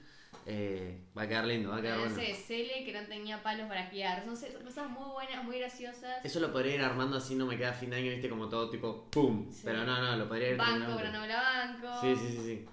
eh, 0.46 1.04
va 1.16 1.22
a 1.22 1.28
quedar 1.28 1.44
lindo, 1.44 1.70
va 1.70 1.78
a 1.78 1.82
quedar 1.82 1.98
bueno. 1.98 2.14
de 2.14 2.34
Cele 2.34 2.84
que 2.84 2.92
no 2.92 3.06
tenía 3.06 3.42
palos 3.42 3.66
para 3.66 3.82
esquiar. 3.82 4.24
Son 4.24 4.62
cosas 4.64 4.88
muy 4.88 5.10
buenas, 5.10 5.44
muy 5.44 5.58
graciosas. 5.58 6.24
Eso 6.24 6.38
lo 6.40 6.52
podría 6.52 6.74
ir 6.76 6.80
armando 6.82 7.16
así, 7.16 7.34
no 7.34 7.46
me 7.46 7.56
queda 7.58 7.72
fin 7.72 7.90
de 7.90 7.96
año, 7.96 8.10
viste, 8.10 8.28
como 8.28 8.48
todo 8.48 8.70
tipo, 8.70 9.08
¡pum! 9.10 9.50
Sí. 9.50 9.62
Pero 9.64 9.84
no, 9.84 10.00
no, 10.00 10.16
lo 10.16 10.28
podría 10.28 10.50
ir 10.50 10.56
Banco, 10.56 10.70
terminando. 10.72 10.96
pero 10.98 11.12
no 11.12 11.20
me 11.20 11.28
la 11.28 11.42
banco. 11.42 12.00
Sí, 12.00 12.14
sí, 12.16 12.32
sí, 12.36 12.44
sí. 12.44 12.66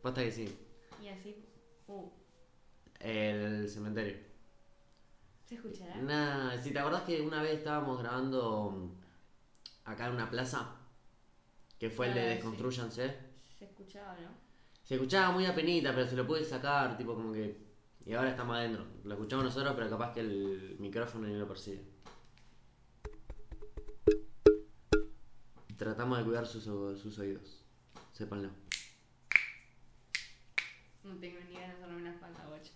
Posta 0.00 0.22
que 0.22 0.30
sí. 0.30 0.56
Y 1.02 1.08
así. 1.08 1.36
Uh, 1.88 2.08
El 3.00 3.68
cementerio. 3.68 4.16
¿Se 5.44 5.56
escuchará? 5.56 5.96
Nah, 5.96 6.56
si 6.58 6.70
te 6.70 6.78
acordás 6.78 7.02
que 7.02 7.20
una 7.20 7.42
vez 7.42 7.54
estábamos 7.58 7.98
grabando 7.98 8.92
acá 9.84 10.06
en 10.06 10.12
una 10.12 10.30
plaza, 10.30 10.76
que 11.76 11.90
fue 11.90 12.06
el 12.06 12.14
de 12.14 12.20
Ah, 12.20 12.24
sí. 12.28 12.34
Desconstruyanse. 12.36 13.16
Se 13.58 13.64
escuchaba, 13.64 14.16
¿no? 14.20 14.49
Se 14.90 14.96
escuchaba 14.96 15.30
muy 15.30 15.46
apenita, 15.46 15.94
pero 15.94 16.04
se 16.04 16.16
lo 16.16 16.26
pude 16.26 16.44
sacar, 16.44 16.98
tipo 16.98 17.14
como 17.14 17.32
que. 17.32 17.56
Y 18.04 18.12
ahora 18.12 18.30
estamos 18.30 18.56
adentro. 18.56 18.84
Lo 19.04 19.14
escuchamos 19.14 19.44
nosotros, 19.44 19.72
pero 19.76 19.88
capaz 19.88 20.12
que 20.12 20.18
el 20.18 20.74
micrófono 20.80 21.28
ni 21.28 21.36
lo 21.38 21.46
percibe. 21.46 21.84
Tratamos 25.76 26.18
de 26.18 26.24
cuidar 26.24 26.44
sus, 26.44 26.64
sus 26.64 27.18
oídos. 27.20 27.62
Sépanlo. 28.12 28.50
No 31.04 31.14
tengo 31.20 31.38
ni 31.48 31.54
ganas 31.54 31.68
de 31.78 31.84
hacerme 31.84 32.00
una 32.02 32.10
espalda, 32.10 32.44
guacho. 32.48 32.72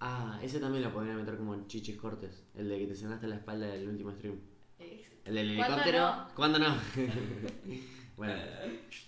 Ah, 0.00 0.38
ese 0.42 0.60
también 0.60 0.84
lo 0.84 0.92
podría 0.92 1.14
meter 1.14 1.38
como 1.38 1.54
en 1.54 1.66
chichis 1.68 1.96
cortes. 1.96 2.44
El 2.54 2.68
de 2.68 2.80
que 2.80 2.86
te 2.88 2.96
cenaste 2.96 3.26
la 3.28 3.36
espalda 3.36 3.68
del 3.68 3.88
último 3.88 4.12
stream. 4.12 4.38
Es- 4.78 5.06
El 5.24 5.36
del 5.36 5.56
¿Cuándo 5.56 5.76
helicóptero. 5.78 5.98
no? 6.00 6.28
¿Cuándo 6.34 6.58
no? 6.58 6.76
bueno, 8.18 8.34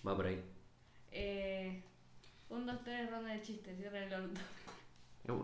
va 0.08 0.16
por 0.16 0.25
ahí. 0.25 0.42
Eh, 1.11 1.82
un, 2.50 2.67
dos, 2.67 2.83
tres, 2.85 3.11
ronda 3.11 3.33
de 3.33 3.43
chistes, 3.43 3.76
cierra 3.76 4.05
el 4.05 4.12
orto. 4.12 4.41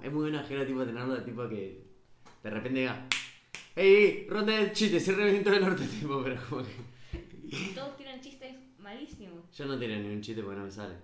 Es 0.02 0.12
muy 0.12 0.22
buena 0.22 0.42
jera 0.44 0.64
tipo 0.66 0.84
tenerlo 0.84 1.14
de 1.14 1.22
tipo 1.22 1.48
que 1.48 1.82
de 2.42 2.50
repente 2.50 2.80
diga 2.80 3.08
¡Ey! 3.74 4.26
Ronda 4.28 4.52
de 4.52 4.72
chistes, 4.72 5.04
todo 5.04 5.20
el 5.22 5.60
norte 5.60 5.86
tipo, 6.00 6.22
pero 6.22 6.40
como 6.48 6.62
que. 6.62 7.72
Todos 7.74 7.96
tienen 7.96 8.20
chistes 8.20 8.54
malísimos. 8.78 9.40
Yo 9.56 9.66
no 9.66 9.78
tiro 9.78 9.94
ni 9.96 10.08
un 10.08 10.20
chiste 10.20 10.42
porque 10.42 10.58
no 10.58 10.64
me 10.66 10.70
sale. 10.70 10.94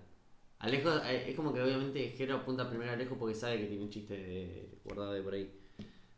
Alejo, 0.61 0.91
eh, 1.05 1.31
es 1.31 1.37
como 1.37 1.53
que 1.53 1.63
obviamente 1.63 2.11
Jero 2.17 2.37
apunta 2.37 2.69
primero 2.69 2.91
a 2.91 2.95
Alejo 2.95 3.17
porque 3.17 3.35
sabe 3.35 3.59
que 3.59 3.67
tiene 3.67 3.83
un 3.85 3.91
chiste 3.91 4.15
de- 4.17 4.69
guardado 4.85 5.13
de 5.13 5.23
por 5.23 5.35
ahí. 5.35 5.51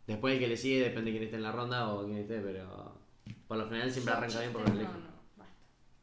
Después 0.07 0.35
el 0.35 0.41
que 0.41 0.49
le 0.49 0.57
sigue 0.57 0.81
depende 0.83 1.11
de 1.11 1.17
quién 1.19 1.25
esté 1.25 1.37
en 1.37 1.43
la 1.43 1.53
ronda 1.53 1.93
o 1.93 2.05
quién 2.07 2.19
esté, 2.19 2.41
pero 2.41 2.99
por 3.47 3.57
lo 3.59 3.65
general 3.69 3.91
siempre 3.91 4.13
Yo 4.13 4.19
arranca 4.19 4.41
bien 4.41 4.53
por 4.53 4.63
chistes 4.65 4.79
Alejo. 4.81 4.93
No, 4.99 4.99
no, 5.05 5.11
basta. 5.37 5.55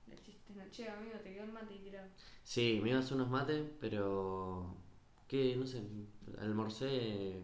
De 0.07 0.15
chistes 0.17 0.55
no. 0.55 0.63
Che, 0.71 0.89
amigo, 0.89 1.17
te 1.23 1.33
quedó 1.33 1.43
el 1.45 1.51
mate 1.51 1.73
y 1.75 1.79
tirado. 1.79 2.07
Sí, 2.47 2.79
me 2.81 2.91
iba 2.91 2.99
a 2.99 3.01
hacer 3.01 3.15
unos 3.15 3.29
mates, 3.29 3.61
pero. 3.81 4.73
¿Qué? 5.27 5.57
No 5.57 5.67
sé. 5.67 5.83
Almorcé 6.39 7.43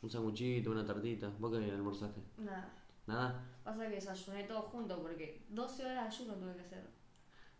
un 0.00 0.08
sanguchito, 0.08 0.70
una 0.70 0.86
tartita. 0.86 1.28
¿Vos 1.40 1.50
qué 1.50 1.72
almorzaste? 1.72 2.20
Nada. 2.38 2.72
¿Nada? 3.04 3.44
Pasa 3.64 3.88
que 3.88 3.96
desayuné 3.96 4.44
todo 4.44 4.62
junto 4.62 5.02
porque 5.02 5.44
12 5.48 5.84
horas 5.84 6.04
de 6.04 6.22
ayuno 6.22 6.38
tuve 6.38 6.54
que 6.54 6.60
hacer. 6.60 6.88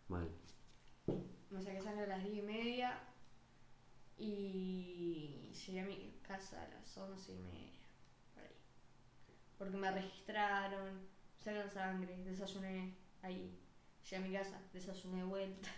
Mal. 0.07 0.29
Me 1.49 1.61
saqué 1.61 1.81
sangre 1.81 2.05
a 2.05 2.07
las 2.07 2.23
10 2.23 2.37
y 2.37 2.41
media 2.41 3.03
y 4.17 5.51
llegué 5.51 5.81
a 5.81 5.85
mi 5.85 6.17
casa 6.25 6.63
a 6.63 6.69
las 6.69 6.97
11 6.97 7.33
y 7.33 7.39
media. 7.39 7.81
Por 8.33 8.43
ahí. 8.43 8.55
Porque 9.57 9.75
me 9.75 9.91
registraron, 9.91 11.01
sacaron 11.39 11.69
sangre, 11.69 12.23
desayuné 12.23 12.95
ahí. 13.21 13.59
Llegué 14.09 14.15
a 14.15 14.27
mi 14.27 14.33
casa, 14.33 14.61
desayuné 14.71 15.17
de 15.17 15.25
vuelta. 15.25 15.69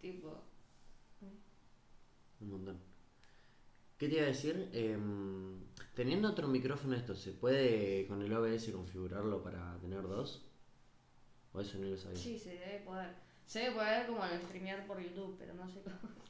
Tipo, 0.00 0.42
Un 2.40 2.50
montón. 2.50 2.78
¿Qué 3.98 4.08
te 4.08 4.14
iba 4.14 4.24
a 4.24 4.28
decir? 4.28 4.70
Em, 4.72 5.60
teniendo 5.94 6.28
otro 6.30 6.48
micrófono 6.48 6.96
esto, 6.96 7.14
¿se 7.14 7.32
puede 7.32 8.06
con 8.06 8.22
el 8.22 8.32
OBS 8.32 8.70
configurarlo 8.72 9.42
para 9.42 9.78
tener 9.80 10.02
dos? 10.02 10.46
¿O 11.52 11.60
eso 11.60 11.78
no 11.78 11.88
lo 11.88 11.96
sabía? 11.98 12.16
sí, 12.16 12.38
se 12.38 12.50
debe 12.54 12.80
poder. 12.84 13.14
Se 13.44 13.58
debe 13.60 13.74
poder 13.74 14.06
como 14.06 14.22
al 14.22 14.40
streamear 14.42 14.86
por 14.86 15.00
YouTube, 15.02 15.36
pero 15.38 15.52
no 15.54 15.68
sé 15.68 15.82
cómo. 15.82 15.98
o 16.24 16.26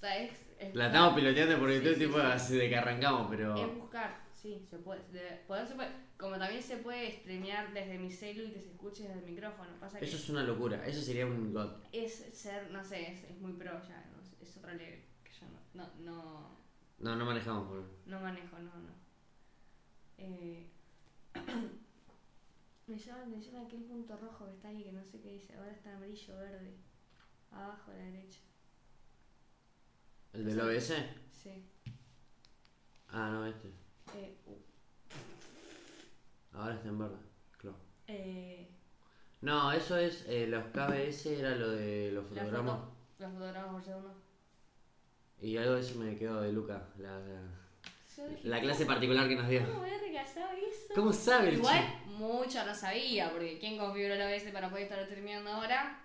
sea, 0.00 0.16
es, 0.22 0.32
es 0.58 0.74
La 0.74 0.86
estamos 0.88 1.14
piloteando 1.14 1.58
por 1.58 1.70
Sí, 1.70 1.76
YouTube 1.76 1.94
sí, 1.94 2.00
tipo 2.00 2.18
sí. 2.18 2.26
así 2.26 2.56
de 2.58 2.68
que 2.68 2.76
arrancamos, 2.76 3.28
pero... 3.30 3.54
Es 3.56 3.74
buscar, 3.78 4.25
sí, 4.46 4.66
se 4.70 4.78
puede. 4.78 5.00
de- 5.12 5.42
poder 5.48 5.66
se 5.66 5.74
puede. 5.74 5.90
Como 6.16 6.38
también 6.38 6.62
se 6.62 6.76
puede 6.78 7.10
streamear 7.12 7.72
desde 7.74 7.98
mi 7.98 8.10
celu 8.10 8.44
y 8.44 8.52
que 8.52 8.60
se 8.60 8.70
escuche 8.70 9.02
desde 9.08 9.18
el 9.20 9.26
micrófono. 9.32 9.70
Pasa 9.80 9.98
que 9.98 10.04
Eso 10.04 10.16
es 10.16 10.28
una 10.30 10.42
locura, 10.44 10.86
eso 10.86 11.02
sería 11.02 11.26
un 11.26 11.52
god. 11.52 11.70
es 11.92 12.12
ser, 12.32 12.70
no 12.70 12.82
sé, 12.84 13.12
es, 13.12 13.24
es 13.24 13.38
muy 13.40 13.52
pro 13.52 13.72
ya, 13.88 14.04
no 14.16 14.22
sé, 14.22 14.36
es 14.40 14.56
otro 14.56 14.72
level 14.72 15.02
que 15.24 15.32
yo 15.32 15.46
no, 15.74 15.84
no, 15.84 16.04
no, 16.04 16.50
No, 16.98 17.16
no 17.16 17.24
manejamos, 17.26 17.66
boludo. 17.68 17.88
no 18.06 18.20
manejo, 18.20 18.58
no, 18.58 18.74
no. 18.74 18.94
Eh, 20.18 20.66
Me 22.86 22.96
llama 22.96 23.18
la 23.18 23.26
atención 23.26 23.56
aquel 23.66 23.82
punto 23.82 24.16
rojo 24.16 24.46
que 24.46 24.52
está 24.52 24.68
ahí, 24.68 24.84
que 24.84 24.92
no 24.92 25.02
sé 25.02 25.20
qué 25.20 25.32
dice. 25.32 25.56
Ahora 25.56 25.72
está 25.72 25.96
amarillo, 25.96 26.36
verde. 26.36 26.72
Abajo 27.50 27.90
a 27.90 27.94
la 27.94 28.00
derecha. 28.04 28.38
¿El 30.32 30.44
del 30.44 30.60
OBS? 30.60 30.92
Sí. 31.32 31.64
Ah, 33.08 33.30
no, 33.32 33.44
este. 33.46 33.70
Eh, 34.14 34.36
uh, 34.46 34.56
Ahora 36.58 36.74
está 36.74 36.88
en 36.88 36.98
verde. 36.98 37.16
Claro. 37.58 37.76
eh, 38.06 38.68
No, 39.42 39.72
eso 39.72 39.96
es. 39.96 40.24
eh, 40.28 40.46
los 40.46 40.64
KBS 40.66 41.26
era 41.38 41.54
lo 41.54 41.70
de 41.70 42.10
los 42.12 42.26
fotogramas. 42.26 42.76
foto- 42.80 42.92
los 43.18 43.32
fotogramas 43.32 43.70
por 43.72 43.82
segundo. 43.84 44.14
Y 45.40 45.56
algo 45.58 45.74
de 45.74 45.80
eso 45.80 45.98
me 45.98 46.16
quedó 46.16 46.40
de 46.40 46.52
Luca. 46.52 46.88
La, 48.42 48.60
clase 48.60 48.86
particular 48.86 49.28
que 49.28 49.36
nos 49.36 49.48
dio. 49.48 49.66
¿Cómo 49.66 49.82
verga 49.82 50.24
sabe 50.26 50.60
eso? 50.66 50.94
¿Cómo 50.94 51.12
sabe 51.12 51.48
el 51.50 51.54
Igual 51.56 51.76
chico? 51.84 52.06
mucho 52.16 52.64
no 52.64 52.74
sabía, 52.74 53.30
porque 53.30 53.58
¿quién 53.58 53.76
configuró 53.76 54.14
el 54.14 54.22
OBS 54.22 54.50
para 54.52 54.70
poder 54.70 54.84
estar 54.84 55.06
terminando 55.06 55.50
ahora? 55.50 56.02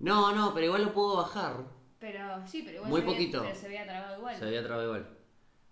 No, 0.00 0.32
no, 0.34 0.52
pero 0.52 0.66
igual 0.66 0.82
lo 0.82 0.92
puedo 0.92 1.16
bajar. 1.18 1.64
Pero 2.00 2.44
sí, 2.46 2.62
pero 2.64 2.78
igual 2.78 2.90
Muy 2.90 3.00
se 3.02 3.06
poquito. 3.06 3.42
pero 3.42 3.54
se 3.54 3.66
había 3.66 3.84
trabado 3.86 4.18
igual. 4.18 4.36
Se 4.36 4.44
había 4.44 4.62
trabado 4.64 4.84
igual. 4.86 5.16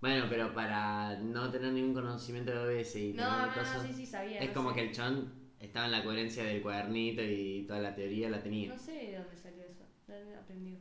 Bueno, 0.02 0.26
pero 0.28 0.52
para 0.52 1.16
no 1.20 1.48
tener 1.50 1.72
ningún 1.72 1.94
conocimiento 1.94 2.50
de 2.50 2.58
OBS 2.80 2.96
y 2.96 3.12
No, 3.12 3.22
tener 3.24 3.46
no, 3.48 3.54
cosas. 3.54 3.76
no, 3.76 3.82
sí, 3.88 3.92
sí 3.94 4.04
sabía. 4.06 4.40
es 4.40 4.48
no 4.48 4.54
como 4.54 4.70
sé. 4.70 4.74
que 4.74 4.80
el 4.88 4.92
chon 4.92 5.32
estaba 5.60 5.86
en 5.86 5.92
la 5.92 6.02
coherencia 6.02 6.42
del 6.42 6.60
cuadernito 6.60 7.22
y 7.22 7.64
toda 7.68 7.78
la 7.80 7.94
teoría 7.94 8.28
la 8.28 8.42
tenía. 8.42 8.68
No 8.74 8.78
sé 8.78 8.92
de 8.92 9.16
dónde 9.18 9.36
salió 9.36 9.62
eso, 9.62 9.84
de 10.08 10.18
dónde 10.18 10.36
aprendió. 10.36 10.76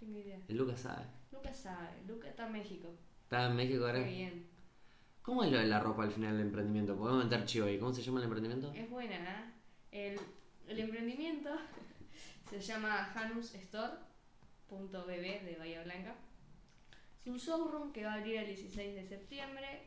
Tengo 0.00 0.18
idea. 0.18 0.40
El 0.48 0.56
Lucas 0.56 0.80
sabe. 0.80 1.04
Lucas 1.30 1.56
sabe, 1.56 1.88
Lucas 2.08 2.30
está 2.30 2.46
en 2.46 2.52
México. 2.52 2.88
Estaba 3.22 3.46
en 3.46 3.54
México 3.56 3.86
ahora. 3.86 4.02
Qué 4.04 4.10
bien. 4.10 4.46
¿Cómo 5.22 5.44
es 5.44 5.52
lo 5.52 5.58
de 5.58 5.66
la 5.68 5.78
ropa 5.78 6.02
al 6.02 6.10
final 6.10 6.36
del 6.36 6.46
emprendimiento? 6.46 6.96
Podemos 6.96 7.22
meter 7.24 7.44
chivo 7.44 7.66
ahí. 7.66 7.78
¿Cómo 7.78 7.92
se 7.92 8.02
llama 8.02 8.18
el 8.18 8.24
emprendimiento? 8.24 8.72
Es 8.74 8.90
buena, 8.90 9.14
¿eh? 9.14 9.44
El, 9.92 10.18
el 10.66 10.80
emprendimiento 10.80 11.50
se 12.50 12.58
llama 12.60 13.12
hanusstore.bb 13.14 15.44
de 15.44 15.56
Bahía 15.58 15.84
Blanca. 15.84 16.16
Es 17.24 17.26
un 17.30 17.38
showroom 17.38 17.92
que 17.92 18.04
va 18.04 18.12
a 18.14 18.16
abrir 18.16 18.36
el 18.36 18.46
16 18.46 18.94
de 18.94 19.04
septiembre, 19.06 19.82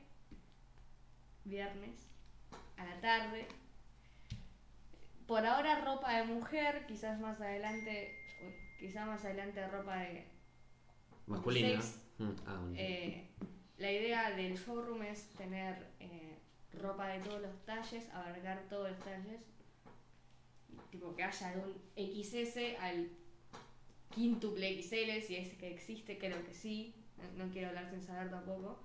viernes, 1.45 2.07
a 2.77 2.85
la 2.85 3.01
tarde. 3.01 3.47
Por 5.27 5.45
ahora 5.45 5.81
ropa 5.81 6.15
de 6.17 6.25
mujer, 6.25 6.85
quizás 6.87 7.19
más 7.19 7.39
adelante, 7.41 8.15
quizás 8.79 9.07
más 9.07 9.23
adelante 9.25 9.67
ropa 9.67 9.97
de 9.97 10.25
Masculino. 11.27 11.69
Unisex. 11.69 11.99
Mm, 12.19 12.29
Ah. 12.45 12.67
Eh, 12.75 13.27
la 13.77 13.91
idea 13.91 14.31
del 14.31 14.55
showroom 14.55 15.01
es 15.01 15.29
tener 15.33 15.87
eh, 15.99 16.37
ropa 16.73 17.07
de 17.07 17.19
todos 17.21 17.41
los 17.41 17.65
talles, 17.65 18.07
abarcar 18.09 18.61
todos 18.69 18.91
los 18.91 18.99
talles. 18.99 19.41
Tipo 20.91 21.15
que 21.15 21.23
haya 21.23 21.55
de 21.55 21.59
un 21.61 21.73
XS 21.97 22.77
al 22.79 23.09
quíntuple 24.13 24.83
XL, 24.83 25.21
si 25.25 25.35
es 25.37 25.53
que 25.55 25.71
existe, 25.73 26.19
creo 26.19 26.43
que 26.45 26.53
sí. 26.53 26.93
No, 27.37 27.49
quiero 27.51 27.69
hablar 27.69 27.89
sin 27.89 28.01
saber 28.01 28.29
tampoco. 28.29 28.79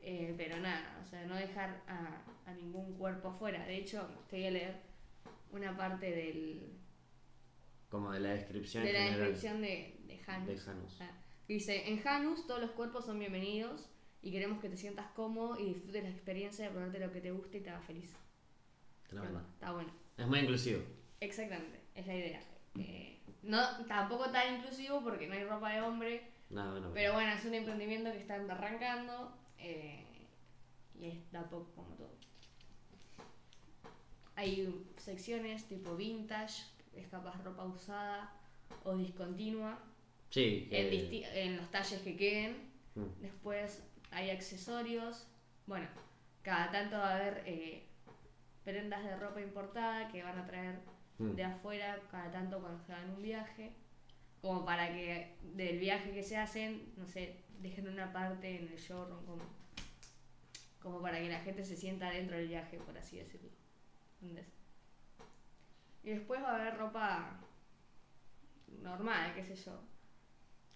Eh, 0.00 0.34
pero 0.36 0.58
nada, 0.58 1.00
o 1.02 1.06
sea, 1.06 1.24
no 1.26 1.34
dejar 1.34 1.82
a, 1.88 2.22
a 2.46 2.54
ningún 2.54 2.96
cuerpo 2.96 3.28
afuera. 3.28 3.64
De 3.66 3.76
hecho, 3.76 4.08
te 4.28 4.36
voy 4.36 4.46
a 4.46 4.50
leer 4.52 4.76
una 5.50 5.76
parte 5.76 6.10
del, 6.10 6.78
Como 7.88 8.12
de 8.12 8.20
la 8.20 8.30
descripción 8.30 8.84
de 8.84 8.92
la 8.92 8.98
general 9.00 9.18
descripción 9.18 9.60
de, 9.62 10.00
de 10.06 10.20
Hanus. 10.26 10.46
de 10.48 10.58
Janus. 10.58 11.00
Ah, 11.00 11.10
Dice, 11.48 11.88
en 11.88 11.98
Janus 12.00 12.46
todos 12.46 12.60
los 12.60 12.70
cuerpos 12.72 13.04
son 13.06 13.18
bienvenidos 13.18 13.88
y 14.22 14.30
queremos 14.32 14.60
que 14.60 14.68
te 14.68 14.76
sientas 14.76 15.06
cómodo 15.12 15.58
y 15.58 15.74
disfrutes 15.74 16.02
la 16.02 16.10
experiencia 16.10 16.64
de 16.66 16.70
ponerte 16.72 16.98
lo 16.98 17.12
que 17.12 17.20
te 17.20 17.30
guste 17.30 17.58
y 17.58 17.60
te 17.62 17.70
haga 17.70 17.80
feliz. 17.80 18.14
Tremendo. 19.08 19.40
Está 19.54 19.72
bueno. 19.72 19.92
Es 20.16 20.26
muy 20.26 20.40
inclusivo. 20.40 20.82
Exactamente, 21.20 21.80
es 21.94 22.06
la 22.06 22.14
idea. 22.14 22.40
Eh, 22.78 23.20
no, 23.42 23.60
tampoco 23.86 24.30
tan 24.30 24.56
inclusivo 24.56 25.02
porque 25.02 25.26
no 25.28 25.34
hay 25.34 25.44
ropa 25.44 25.72
de 25.72 25.80
hombre, 25.82 26.22
Bueno. 26.48 26.90
pero 26.94 27.12
bueno, 27.14 27.32
es 27.32 27.44
un 27.44 27.54
emprendimiento 27.54 28.10
que 28.12 28.18
está 28.18 28.34
arrancando 28.36 29.32
eh, 29.58 30.04
y 30.98 31.06
es 31.06 31.32
de 31.32 31.38
a 31.38 31.42
poco 31.44 31.72
como 31.74 31.88
todo. 31.96 32.10
Hay 34.36 34.86
secciones 34.98 35.64
tipo 35.66 35.96
vintage, 35.96 36.64
es 36.94 37.08
capaz 37.08 37.42
ropa 37.42 37.64
usada 37.64 38.32
o 38.84 38.96
discontinua. 38.96 39.78
Sí. 40.30 40.68
en, 40.70 40.86
eh, 40.92 41.44
en 41.44 41.56
los 41.56 41.70
talles 41.70 42.00
que 42.02 42.16
queden. 42.16 42.56
mm. 42.94 43.22
Después 43.22 43.82
hay 44.10 44.30
accesorios. 44.30 45.26
Bueno, 45.66 45.86
cada 46.42 46.70
tanto 46.70 46.96
va 46.98 47.10
a 47.12 47.16
haber 47.16 47.42
eh, 47.46 47.86
prendas 48.64 49.02
de 49.04 49.16
ropa 49.16 49.40
importada 49.40 50.08
que 50.08 50.22
van 50.22 50.38
a 50.38 50.46
traer 50.46 50.78
Mm. 51.18 51.30
de 51.34 51.44
afuera 51.44 51.98
cada 52.10 52.30
tanto 52.30 52.60
cuando 52.60 52.78
se 52.84 52.92
hagan 52.92 53.08
un 53.08 53.22
viaje. 53.22 53.72
Como 54.46 54.64
para 54.64 54.92
que 54.92 55.34
del 55.42 55.80
viaje 55.80 56.12
que 56.12 56.22
se 56.22 56.36
hacen, 56.36 56.92
no 56.96 57.04
sé, 57.04 57.42
dejen 57.58 57.88
una 57.88 58.12
parte 58.12 58.56
en 58.56 58.68
el 58.68 58.78
showroom 58.78 59.26
como, 59.26 59.42
como 60.80 61.02
para 61.02 61.18
que 61.18 61.28
la 61.28 61.40
gente 61.40 61.64
se 61.64 61.76
sienta 61.76 62.10
dentro 62.10 62.36
del 62.36 62.46
viaje, 62.46 62.78
por 62.78 62.96
así 62.96 63.16
decirlo. 63.16 63.50
¿Entendés? 64.22 64.46
Y 66.04 66.10
después 66.10 66.40
va 66.40 66.52
a 66.52 66.60
haber 66.60 66.76
ropa 66.76 67.40
normal, 68.82 69.34
qué 69.34 69.42
sé 69.42 69.56
yo. 69.56 69.80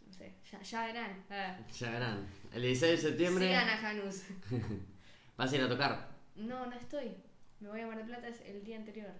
No 0.04 0.12
sé, 0.12 0.34
ya, 0.50 0.60
ya 0.62 0.86
verán. 0.86 1.24
Ah. 1.30 1.56
Ya 1.72 1.90
verán. 1.92 2.28
El 2.52 2.62
16 2.62 2.90
de 2.90 3.08
septiembre 3.08 3.46
Sigan 3.46 3.68
a 3.68 3.76
Janus. 3.76 4.24
vas 5.36 5.52
a 5.52 5.56
ir 5.56 5.62
a 5.62 5.68
tocar. 5.68 6.08
No, 6.34 6.66
no 6.66 6.74
estoy. 6.74 7.14
Me 7.60 7.68
voy 7.68 7.82
a 7.82 7.86
Mar 7.86 7.98
del 7.98 8.06
Plata 8.06 8.26
el 8.26 8.64
día 8.64 8.78
anterior. 8.78 9.12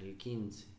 El 0.00 0.16
15. 0.16 0.73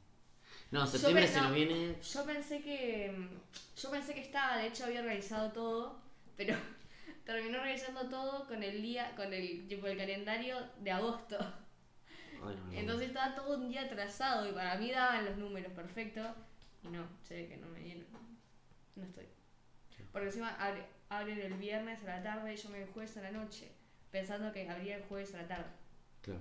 No, 0.76 0.88
septiembre 0.88 1.28
se 1.28 1.38
no. 1.38 1.44
nos 1.44 1.54
viene. 1.54 1.96
Yo 2.02 2.26
pensé 2.26 2.62
que. 2.62 3.30
Yo 3.78 3.92
pensé 3.92 4.14
que 4.14 4.22
estaba, 4.22 4.58
de 4.58 4.68
hecho 4.68 4.86
había 4.86 5.02
organizado 5.02 5.52
todo, 5.52 6.02
pero 6.36 6.56
terminó 7.26 7.58
organizando 7.60 8.08
todo 8.10 8.48
con 8.48 8.62
el 8.64 8.82
día, 8.82 9.16
con 9.16 9.34
el 9.34 9.68
tipo 9.68 9.88
el 9.88 9.98
calendario 9.98 10.58
de 10.82 10.92
agosto. 10.92 11.38
Ay, 11.40 12.56
no, 12.56 12.66
no. 12.66 12.74
Entonces 12.74 13.08
estaba 13.08 13.36
todo 13.36 13.58
un 13.58 13.70
día 13.70 13.84
atrasado 13.84 14.48
y 14.50 14.54
para 14.54 14.76
mí 14.78 14.92
daban 14.92 15.26
los 15.26 15.38
números 15.38 15.72
perfectos. 15.74 16.28
Y 16.84 16.90
no, 16.90 17.08
se 17.24 17.36
ve 17.36 17.48
que 17.48 17.58
no 17.58 17.68
me 17.70 17.80
dieron. 17.80 18.06
No 18.96 19.04
estoy. 19.04 19.26
Porque 20.12 20.28
encima 20.28 20.56
abre- 20.60 20.86
abren 21.10 21.40
el 21.42 21.54
viernes 21.56 22.02
a 22.04 22.18
la 22.18 22.24
tarde 22.24 22.54
y 22.54 22.58
yo 22.58 22.70
me 22.70 22.80
voy 22.80 22.88
el 22.88 22.94
jueves 22.94 23.18
a 23.18 23.22
la 23.22 23.32
noche, 23.32 23.72
pensando 24.12 24.52
que 24.54 24.70
abría 24.70 24.98
el 24.98 25.04
jueves 25.04 25.34
a 25.34 25.42
la 25.42 25.48
tarde. 25.48 25.72
Claro. 26.22 26.40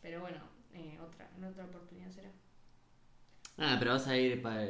Pero 0.00 0.20
bueno, 0.20 0.38
eh, 0.72 0.98
otra, 1.00 1.28
en 1.36 1.44
otra 1.44 1.64
oportunidad 1.64 2.10
será. 2.10 2.30
Ah, 3.58 3.76
pero 3.78 3.92
vas 3.92 4.06
a 4.06 4.16
ir 4.16 4.40
para, 4.42 4.66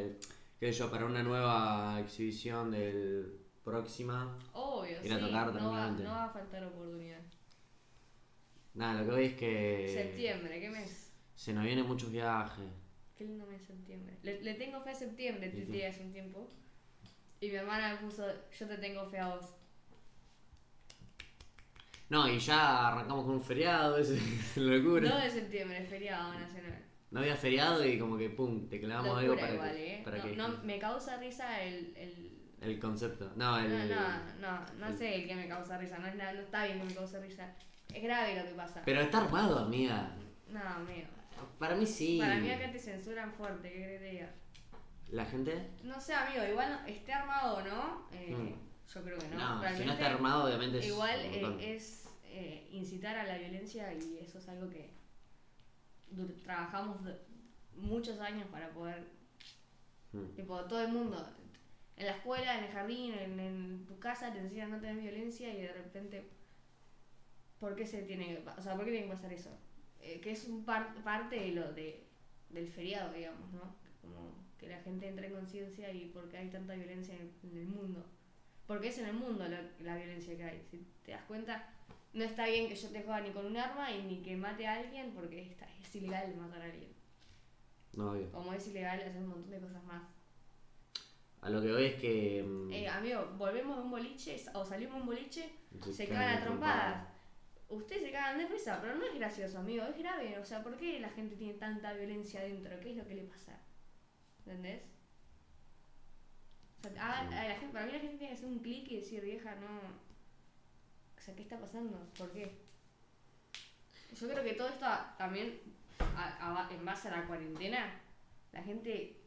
qué 0.58 0.72
sé 0.72 0.72
yo, 0.72 0.90
para 0.90 1.06
una 1.06 1.22
nueva 1.22 1.98
exhibición 2.00 2.70
del 2.70 3.38
próxima. 3.64 4.36
Obvio, 4.52 5.02
Ir 5.04 5.12
a 5.12 5.18
sí, 5.18 5.24
tocar 5.24 5.54
no, 5.54 5.70
va, 5.70 5.90
no 5.90 6.10
va 6.10 6.24
a 6.24 6.30
faltar 6.30 6.64
oportunidad. 6.64 7.20
Nada, 8.74 9.00
lo 9.02 9.06
que 9.06 9.10
voy 9.12 9.24
es 9.26 9.34
que 9.34 9.90
Septiembre, 9.92 10.60
¿qué 10.60 10.70
mes? 10.70 11.12
se 11.34 11.52
nos 11.52 11.64
vienen 11.64 11.86
muchos 11.86 12.10
viajes. 12.10 12.64
Qué 13.16 13.24
lindo 13.24 13.46
mes 13.46 13.62
septiembre. 13.62 14.16
Le, 14.22 14.42
le 14.42 14.54
tengo 14.54 14.80
fe 14.80 14.90
a 14.90 14.94
septiembre, 14.94 15.50
sí. 15.50 15.62
tuiteé 15.62 15.88
hace 15.88 16.02
un 16.02 16.12
tiempo. 16.12 16.48
Y 17.40 17.48
mi 17.48 17.56
hermana 17.56 17.94
me 17.94 18.00
puso, 18.00 18.24
yo 18.58 18.66
te 18.66 18.78
tengo 18.78 19.04
fe 19.06 19.18
a 19.18 19.34
vos. 19.34 19.54
No, 22.08 22.28
y 22.28 22.38
ya 22.38 22.88
arrancamos 22.88 23.24
con 23.24 23.34
un 23.34 23.42
feriado, 23.42 23.96
es 23.98 24.56
locura. 24.56 25.10
2 25.10 25.22
de 25.22 25.30
septiembre, 25.30 25.84
feriado 25.84 26.34
nacional. 26.34 26.82
No 27.12 27.20
había 27.20 27.36
feriado 27.36 27.84
y 27.86 27.98
como 27.98 28.16
que 28.16 28.30
pum, 28.30 28.68
te 28.68 28.80
clavamos 28.80 29.18
algo 29.18 29.36
para 29.36 29.52
igual, 29.54 29.72
que, 29.72 29.94
¿eh? 29.94 30.02
para 30.02 30.16
no, 30.16 30.24
que 30.24 30.36
no, 30.36 30.48
me 30.64 30.78
causa 30.78 31.18
risa 31.18 31.62
el... 31.62 31.92
el... 31.96 32.40
el 32.62 32.78
concepto. 32.80 33.30
No, 33.36 33.58
el 33.58 33.68
No, 33.70 33.94
no, 33.94 34.18
no, 34.40 34.66
no 34.88 34.96
sé 34.96 35.14
el 35.16 35.26
que 35.28 35.34
me 35.36 35.46
causa 35.46 35.76
risa, 35.78 35.98
no, 35.98 36.06
es 36.08 36.14
nada, 36.16 36.32
no 36.32 36.40
está 36.40 36.64
bien 36.64 36.78
que 36.78 36.84
me 36.84 36.94
cause 36.94 37.20
risa. 37.20 37.54
Es 37.92 38.02
grave 38.02 38.34
lo 38.36 38.44
que 38.48 38.54
pasa. 38.54 38.80
Pero 38.84 39.02
está 39.02 39.18
armado, 39.18 39.58
amiga. 39.58 40.16
No, 40.48 40.60
amigo. 40.60 41.08
Para 41.58 41.74
mí 41.76 41.84
sí. 41.86 42.18
Para 42.18 42.36
mí 42.36 42.50
acá 42.50 42.72
te 42.72 42.78
censuran 42.78 43.30
fuerte, 43.32 43.70
¿qué 43.70 43.82
crees 43.82 44.00
que 44.00 44.10
diga? 44.10 44.30
¿La 45.10 45.26
gente? 45.26 45.70
No 45.84 46.00
sé, 46.00 46.14
amigo, 46.14 46.42
igual 46.44 46.82
esté 46.86 47.12
armado 47.12 47.56
o 47.58 47.62
no, 47.62 48.08
eh, 48.12 48.34
Mm. 48.34 48.54
yo 48.94 49.02
creo 49.02 49.18
que 49.18 49.28
no. 49.28 49.62
No, 49.62 49.76
si 49.76 49.84
no 49.84 49.92
está 49.92 50.06
armado, 50.06 50.44
obviamente 50.46 50.78
es. 50.78 50.86
Igual 50.86 51.20
eh, 51.20 51.74
es 51.76 52.08
eh, 52.24 52.66
incitar 52.70 53.16
a 53.18 53.24
la 53.24 53.36
violencia 53.36 53.92
y 53.92 54.18
eso 54.22 54.38
es 54.38 54.48
algo 54.48 54.70
que 54.70 54.90
trabajamos 56.42 56.98
muchos 57.76 58.18
años 58.20 58.46
para 58.50 58.70
poder, 58.70 59.06
Mm. 60.12 60.34
tipo, 60.36 60.60
todo 60.64 60.82
el 60.82 60.92
mundo, 60.92 61.26
en 61.96 62.06
la 62.06 62.12
escuela, 62.12 62.58
en 62.58 62.64
el 62.64 62.70
jardín, 62.70 63.14
en, 63.14 63.40
en 63.40 63.86
tu 63.86 63.98
casa 63.98 64.30
te 64.32 64.40
enseñan 64.40 64.70
no 64.70 64.78
tener 64.80 64.96
violencia 65.00 65.48
y 65.52 65.62
de 65.62 65.72
repente, 65.72 66.28
¿por 67.58 67.74
qué 67.76 67.86
se 67.86 68.02
tiene 68.02 68.26
que, 68.26 68.44
o 68.48 68.62
sea, 68.62 68.74
por 68.76 68.84
qué 68.84 68.90
tiene 68.90 69.06
que 69.06 69.12
pasar 69.14 69.32
eso? 69.32 69.50
Eh, 70.00 70.20
que 70.20 70.32
es 70.32 70.44
un 70.48 70.64
par- 70.64 70.94
parte 71.02 71.36
de 71.36 71.52
lo 71.52 71.72
de, 71.72 72.04
del 72.50 72.68
feriado, 72.68 73.12
digamos, 73.12 73.50
¿no? 73.52 73.74
Como 74.00 74.34
que 74.58 74.68
la 74.68 74.80
gente 74.80 75.08
entre 75.08 75.28
en 75.28 75.34
conciencia 75.34 75.92
y 75.92 76.06
por 76.10 76.28
qué 76.28 76.38
hay 76.38 76.50
tanta 76.50 76.74
violencia 76.74 77.14
en 77.14 77.22
el, 77.22 77.50
en 77.50 77.56
el 77.58 77.66
mundo. 77.68 78.04
Porque 78.66 78.88
es 78.88 78.98
en 78.98 79.06
el 79.06 79.14
mundo 79.14 79.46
la, 79.48 79.62
la 79.80 79.96
violencia 79.96 80.36
que 80.36 80.44
hay. 80.44 80.62
Si 80.70 80.86
te 81.04 81.12
das 81.12 81.22
cuenta, 81.24 81.72
no 82.12 82.24
está 82.24 82.46
bien 82.46 82.68
que 82.68 82.74
yo 82.74 82.88
te 82.90 83.02
joda 83.02 83.20
ni 83.20 83.30
con 83.30 83.46
un 83.46 83.56
arma 83.56 83.90
y 83.90 84.02
ni 84.02 84.22
que 84.22 84.36
mate 84.36 84.66
a 84.66 84.74
alguien 84.74 85.12
porque 85.14 85.42
está, 85.42 85.66
es 85.80 85.94
ilegal 85.94 86.34
matar 86.36 86.62
a 86.62 86.64
alguien. 86.66 86.92
No, 87.94 88.12
obvio. 88.12 88.30
Como 88.32 88.52
es 88.52 88.66
ilegal 88.68 89.00
hacer 89.00 89.16
un 89.16 89.28
montón 89.28 89.50
de 89.50 89.60
cosas 89.60 89.84
más. 89.84 90.02
A 91.40 91.50
lo 91.50 91.60
que 91.60 91.72
voy 91.72 91.84
es 91.86 91.94
que. 91.96 92.42
mm, 92.46 92.72
Eh, 92.72 92.88
amigo, 92.88 93.34
volvemos 93.36 93.76
de 93.76 93.82
un 93.82 93.90
boliche 93.90 94.36
o 94.54 94.64
salimos 94.64 94.94
de 94.96 95.00
un 95.00 95.06
boliche, 95.06 95.52
Se 95.84 95.92
se 95.92 96.08
cagan 96.08 96.38
a 96.38 96.40
trompadas. 96.44 97.08
Ustedes 97.68 98.02
se 98.02 98.12
cagan 98.12 98.38
de 98.38 98.46
risa, 98.46 98.78
pero 98.82 98.94
no 98.96 99.04
es 99.04 99.14
gracioso, 99.14 99.58
amigo, 99.58 99.84
es 99.84 99.96
grave. 99.98 100.38
O 100.38 100.44
sea, 100.44 100.62
¿por 100.62 100.76
qué 100.76 101.00
la 101.00 101.08
gente 101.08 101.36
tiene 101.36 101.54
tanta 101.54 101.92
violencia 101.94 102.40
adentro? 102.40 102.78
¿Qué 102.80 102.90
es 102.90 102.96
lo 102.96 103.06
que 103.06 103.14
le 103.14 103.22
pasa? 103.24 103.58
¿Entendés? 104.40 104.82
O 106.86 106.90
sea, 106.90 107.20
a 107.20 107.48
la 107.48 107.54
gente, 107.54 107.72
para 107.72 107.86
mí 107.86 107.92
la 107.92 108.00
gente 108.00 108.18
tiene 108.18 108.32
que 108.32 108.38
hacer 108.38 108.48
un 108.48 108.58
clic 108.58 108.90
y 108.90 108.96
decir, 108.96 109.22
vieja, 109.22 109.54
no. 109.56 110.11
O 111.22 111.24
sea, 111.24 111.36
¿qué 111.36 111.42
está 111.42 111.56
pasando? 111.56 111.96
¿Por 112.18 112.32
qué? 112.32 112.50
Yo 114.20 114.28
creo 114.28 114.42
que 114.42 114.54
todo 114.54 114.68
esto 114.68 114.86
también, 115.16 115.60
a- 116.00 116.66
a- 116.66 116.74
en 116.74 116.84
base 116.84 117.06
a 117.08 117.16
la 117.18 117.26
cuarentena, 117.28 117.94
la 118.50 118.60
gente 118.64 119.20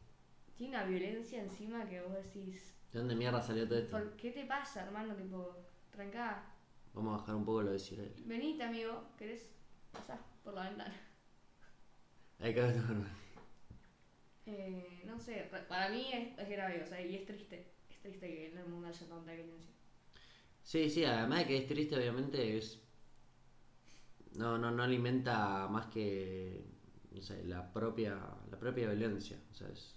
tiene 0.58 0.76
una 0.76 0.84
violencia 0.84 1.40
encima 1.40 1.88
que 1.88 2.02
vos 2.02 2.12
decís, 2.12 2.74
¿De 2.92 2.98
dónde 2.98 3.14
mierda 3.14 3.40
salió 3.42 3.66
todo 3.66 3.78
esto? 3.78 3.96
¿por 3.96 4.14
qué 4.16 4.30
te 4.30 4.44
pasa, 4.44 4.84
hermano? 4.84 5.14
Tipo, 5.14 5.56
trancá, 5.90 6.44
Vamos 6.92 7.14
a 7.14 7.20
bajar 7.22 7.34
un 7.36 7.44
poco 7.46 7.62
lo 7.62 7.72
de 7.72 7.78
Cyril. 7.78 8.12
venite, 8.26 8.62
amigo, 8.62 9.08
¿querés 9.16 9.48
pasar 9.90 10.18
por 10.44 10.52
la 10.52 10.64
ventana? 10.68 10.94
Hay 12.40 12.52
que 12.52 12.60
ver 12.60 12.76
Eh, 14.44 15.02
no 15.06 15.18
sé, 15.18 15.48
pa- 15.50 15.66
para 15.66 15.88
mí 15.88 16.10
es, 16.12 16.38
es 16.38 16.48
grave, 16.50 16.82
o 16.82 16.86
sea, 16.86 17.00
y 17.00 17.16
es 17.16 17.24
triste. 17.26 17.72
Es 17.90 17.98
triste 18.00 18.28
que 18.28 18.50
en 18.52 18.58
el 18.58 18.66
mundo 18.66 18.86
haya 18.86 19.06
tanta 19.08 19.32
violencia. 19.32 19.74
Sí, 20.66 20.90
sí, 20.90 21.04
además 21.04 21.38
de 21.38 21.46
que 21.46 21.56
es 21.58 21.66
triste, 21.68 21.96
obviamente, 21.96 22.58
es. 22.58 22.80
No, 24.34 24.58
no, 24.58 24.72
no 24.72 24.82
alimenta 24.82 25.68
más 25.68 25.86
que. 25.86 26.64
No 27.12 27.22
sé, 27.22 27.44
la 27.44 27.72
propia. 27.72 28.18
La 28.50 28.58
propia 28.58 28.88
violencia. 28.88 29.38
O 29.52 29.54
sea, 29.54 29.68
es. 29.68 29.94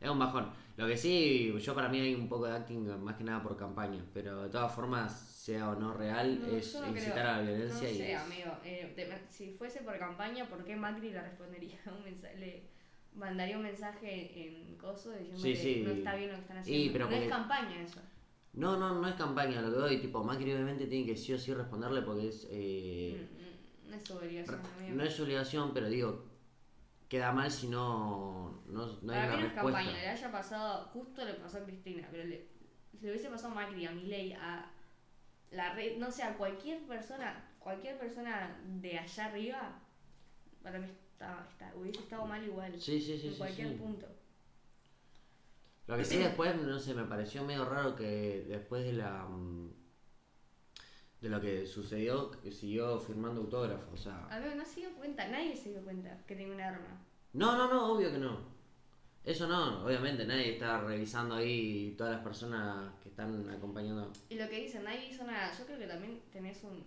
Es 0.00 0.10
un 0.10 0.18
bajón. 0.18 0.52
Lo 0.76 0.88
que 0.88 0.96
sí, 0.96 1.54
yo 1.60 1.74
para 1.74 1.88
mí 1.88 2.00
hay 2.00 2.14
un 2.16 2.28
poco 2.28 2.46
de 2.46 2.56
acting 2.56 2.84
más 3.02 3.14
que 3.16 3.22
nada 3.24 3.42
por 3.44 3.56
campaña. 3.56 4.04
Pero 4.12 4.42
de 4.42 4.48
todas 4.50 4.74
formas, 4.74 5.12
sea 5.18 5.70
o 5.70 5.76
no 5.76 5.94
real, 5.94 6.40
No, 6.40 6.46
es 6.48 6.74
no 6.74 6.88
incitar 6.88 7.14
creo. 7.14 7.28
a 7.28 7.36
la 7.36 7.42
violencia 7.42 7.88
no 7.88 7.94
y. 7.94 7.96
sé, 7.96 8.12
es- 8.12 8.18
amigo, 8.20 8.50
eh, 8.64 8.92
de- 8.96 9.32
si 9.32 9.52
fuese 9.52 9.82
por 9.82 9.96
campaña, 10.00 10.44
¿por 10.48 10.64
qué 10.64 10.74
Macri 10.74 11.10
le 11.12 11.22
respondería 11.22 11.78
un 11.96 12.02
mensaje? 12.02 12.36
Le 12.38 12.62
mandaría 13.14 13.56
un 13.56 13.62
mensaje 13.62 14.48
en 14.48 14.76
coso 14.76 15.12
diciendo 15.12 15.40
Sí, 15.40 15.52
que 15.52 15.56
sí. 15.56 15.82
no 15.84 15.90
está 15.92 16.16
bien 16.16 16.28
lo 16.30 16.34
que 16.36 16.42
están 16.42 16.56
haciendo. 16.58 16.92
pero 16.92 17.08
no 17.08 17.16
es 17.16 17.28
campaña 17.28 17.80
eso. 17.82 18.00
No, 18.56 18.76
no, 18.78 18.94
no 19.00 19.06
es 19.06 19.14
campaña, 19.16 19.60
lo 19.60 19.70
que 19.70 19.76
doy, 19.76 20.00
tipo, 20.00 20.24
Macri 20.24 20.50
obviamente 20.52 20.86
tiene 20.86 21.04
que 21.06 21.16
sí 21.16 21.32
o 21.34 21.38
sí 21.38 21.52
responderle 21.52 22.00
porque 22.02 22.28
es. 22.28 22.46
eh, 22.50 23.28
Mm, 23.30 23.86
mm, 23.86 23.90
no 23.90 23.96
es 23.96 24.04
su 24.04 24.14
obligación. 24.16 24.60
No 24.96 25.02
es 25.04 25.14
su 25.14 25.22
obligación, 25.24 25.74
pero 25.74 25.88
digo, 25.88 26.24
queda 27.08 27.32
mal 27.32 27.50
si 27.50 27.68
no, 27.68 28.62
no, 28.66 28.86
no 29.02 29.12
hay 29.12 29.18
Para 29.20 29.26
una 29.26 29.36
mí 29.36 29.42
no 29.42 29.48
es 29.48 29.52
campaña, 29.52 29.92
le 29.92 30.08
haya 30.08 30.32
pasado, 30.32 30.86
justo 30.86 31.24
le 31.24 31.34
pasó 31.34 31.58
a 31.58 31.64
Cristina, 31.64 32.08
pero 32.10 32.24
le, 32.24 32.46
le 33.00 33.10
hubiese 33.10 33.28
pasado 33.28 33.52
a 33.52 33.56
Macri, 33.56 33.84
a 33.84 33.92
Milei, 33.92 34.32
a 34.32 34.70
la 35.50 35.74
red, 35.74 35.98
no 35.98 36.10
sé, 36.10 36.22
a 36.22 36.36
cualquier 36.36 36.80
persona, 36.86 37.50
cualquier 37.58 37.98
persona 37.98 38.58
de 38.80 38.98
allá 38.98 39.26
arriba, 39.26 39.82
para 40.62 40.78
mí 40.78 40.86
está, 41.12 41.46
está- 41.50 41.74
hubiese 41.76 42.00
estado 42.00 42.24
mal 42.24 42.42
igual, 42.42 42.72
Sí, 42.80 42.98
sí, 43.00 43.18
sí, 43.18 43.26
en 43.26 43.32
sí, 43.32 43.38
cualquier 43.38 43.68
sí. 43.68 43.74
punto. 43.74 44.06
Lo 45.86 45.96
que 45.96 46.04
sí 46.04 46.18
después, 46.18 46.60
no 46.60 46.78
sé, 46.78 46.94
me 46.94 47.04
pareció 47.04 47.44
medio 47.44 47.64
raro 47.64 47.94
que 47.94 48.44
después 48.48 48.84
de 48.84 48.92
la 48.92 49.24
mm, 49.24 49.70
de 51.20 51.28
lo 51.28 51.40
que 51.40 51.66
sucedió, 51.66 52.30
que 52.30 52.52
siguió 52.52 53.00
firmando 53.00 53.40
autógrafos, 53.40 53.92
o 53.92 53.96
sea... 53.96 54.26
A 54.28 54.38
ver, 54.38 54.56
no 54.56 54.64
se 54.64 54.80
dio 54.80 54.94
cuenta, 54.94 55.26
nadie 55.28 55.56
se 55.56 55.70
dio 55.70 55.82
cuenta 55.82 56.24
que 56.26 56.36
tenía 56.36 56.54
un 56.54 56.60
arma. 56.60 57.02
No, 57.32 57.56
no, 57.56 57.68
no, 57.68 57.92
obvio 57.92 58.10
que 58.10 58.18
no. 58.18 58.54
Eso 59.24 59.48
no, 59.48 59.84
obviamente 59.84 60.24
nadie 60.24 60.52
está 60.52 60.80
revisando 60.80 61.34
ahí 61.34 61.94
todas 61.96 62.14
las 62.14 62.22
personas 62.22 62.92
que 63.02 63.08
están 63.08 63.48
acompañando. 63.50 64.12
Y 64.28 64.36
lo 64.36 64.48
que 64.48 64.60
dicen, 64.60 64.84
nadie 64.84 65.08
hizo 65.08 65.24
nada, 65.24 65.50
yo 65.58 65.64
creo 65.66 65.78
que 65.78 65.86
también 65.86 66.22
tenés 66.30 66.62
un, 66.64 66.84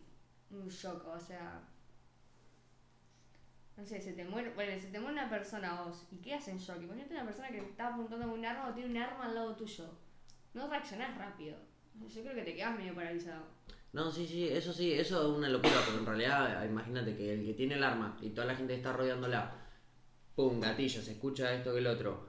un 0.51 0.67
shock, 0.67 1.05
o 1.07 1.19
sea... 1.19 1.61
No 3.79 3.85
sé, 3.85 4.01
se 4.01 4.11
te 4.11 4.25
muere, 4.25 4.51
bueno, 4.55 4.77
se 4.77 4.87
te 4.87 4.99
muere 4.99 5.13
una 5.13 5.29
persona 5.29 5.83
vos, 5.83 6.05
¿y 6.11 6.17
qué 6.17 6.33
haces 6.33 6.49
en 6.49 6.57
shock? 6.57 6.81
Imagínate 6.81 7.13
una 7.13 7.23
persona 7.23 7.47
que 7.47 7.59
está 7.59 7.87
apuntando 7.87 8.27
con 8.27 8.39
un 8.39 8.45
arma 8.45 8.67
o 8.67 8.73
tiene 8.73 8.89
un 8.89 8.97
arma 8.97 9.25
al 9.25 9.35
lado 9.35 9.55
tuyo. 9.55 9.85
No 10.53 10.67
reaccionás 10.67 11.17
rápido. 11.17 11.55
Yo 12.13 12.21
creo 12.21 12.35
que 12.35 12.41
te 12.41 12.55
quedas 12.55 12.77
medio 12.77 12.93
paralizado. 12.93 13.45
No, 13.93 14.11
sí, 14.11 14.27
sí, 14.27 14.49
eso 14.49 14.73
sí, 14.73 14.91
eso 14.91 15.21
es 15.21 15.37
una 15.37 15.47
locura, 15.47 15.75
porque 15.85 15.99
en 15.99 16.05
realidad, 16.05 16.65
imagínate 16.65 17.15
que 17.15 17.33
el 17.33 17.45
que 17.45 17.53
tiene 17.53 17.75
el 17.75 17.83
arma 17.83 18.17
y 18.21 18.31
toda 18.31 18.47
la 18.47 18.55
gente 18.55 18.73
que 18.73 18.79
está 18.79 18.91
rodeándola, 18.91 19.55
pum, 20.35 20.59
gatillo, 20.59 21.01
se 21.01 21.13
escucha 21.13 21.53
esto 21.53 21.71
que 21.71 21.79
el 21.79 21.87
otro. 21.87 22.27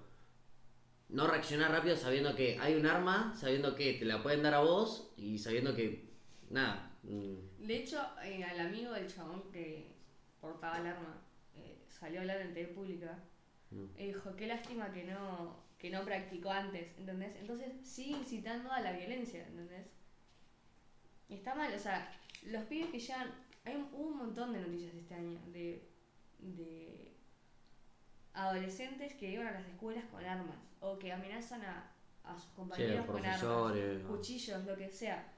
No 1.08 1.26
reaccionar 1.26 1.72
rápido 1.72 1.96
sabiendo 1.96 2.36
que 2.36 2.60
hay 2.60 2.76
un 2.76 2.86
arma, 2.86 3.34
sabiendo 3.36 3.74
que 3.74 3.94
te 3.94 4.04
la 4.04 4.22
pueden 4.22 4.44
dar 4.44 4.54
a 4.54 4.60
vos 4.60 5.12
y 5.16 5.38
sabiendo 5.38 5.74
que, 5.74 6.14
nada, 6.48 6.96
mm, 7.02 7.66
De 7.66 7.76
hecho, 7.76 8.00
eh, 8.22 8.44
al 8.44 8.60
amigo 8.60 8.92
del 8.92 9.08
chabón 9.08 9.50
que 9.50 9.90
portaba 10.40 10.78
el 10.78 10.86
arma 10.86 11.20
eh, 11.26 11.29
salió 12.00 12.18
a 12.18 12.22
hablar 12.22 12.40
en 12.40 12.54
TV 12.54 12.68
pública 12.72 13.18
Mm. 13.70 13.84
y 13.96 14.06
dijo, 14.08 14.34
qué 14.34 14.48
lástima 14.48 14.90
que 14.92 15.04
no, 15.04 15.56
que 15.78 15.90
no 15.90 16.04
practicó 16.04 16.50
antes, 16.50 16.88
¿entendés? 16.98 17.36
Entonces 17.36 17.68
sigue 17.84 18.16
incitando 18.18 18.72
a 18.72 18.80
la 18.80 18.92
violencia, 18.92 19.46
¿entendés? 19.46 19.86
Y 21.28 21.34
está 21.34 21.54
mal, 21.54 21.72
o 21.72 21.78
sea, 21.78 22.10
los 22.46 22.64
pibes 22.64 22.90
que 22.90 22.98
ya... 22.98 23.32
Hay 23.64 23.76
un, 23.76 23.88
hubo 23.92 24.08
un 24.08 24.16
montón 24.16 24.52
de 24.52 24.60
noticias 24.60 24.94
este 24.94 25.14
año 25.14 25.38
de, 25.52 25.86
de 26.40 27.12
adolescentes 28.32 29.14
que 29.14 29.30
iban 29.30 29.46
a 29.46 29.52
las 29.52 29.66
escuelas 29.68 30.04
con 30.06 30.24
armas 30.24 30.56
o 30.80 30.98
que 30.98 31.12
amenazan 31.12 31.62
a, 31.62 31.92
a 32.24 32.38
sus 32.38 32.50
compañeros 32.52 33.06
con 33.06 33.24
armas, 33.24 33.38
cuchillos, 34.08 34.64
lo 34.64 34.76
que 34.76 34.90
sea. 34.90 35.32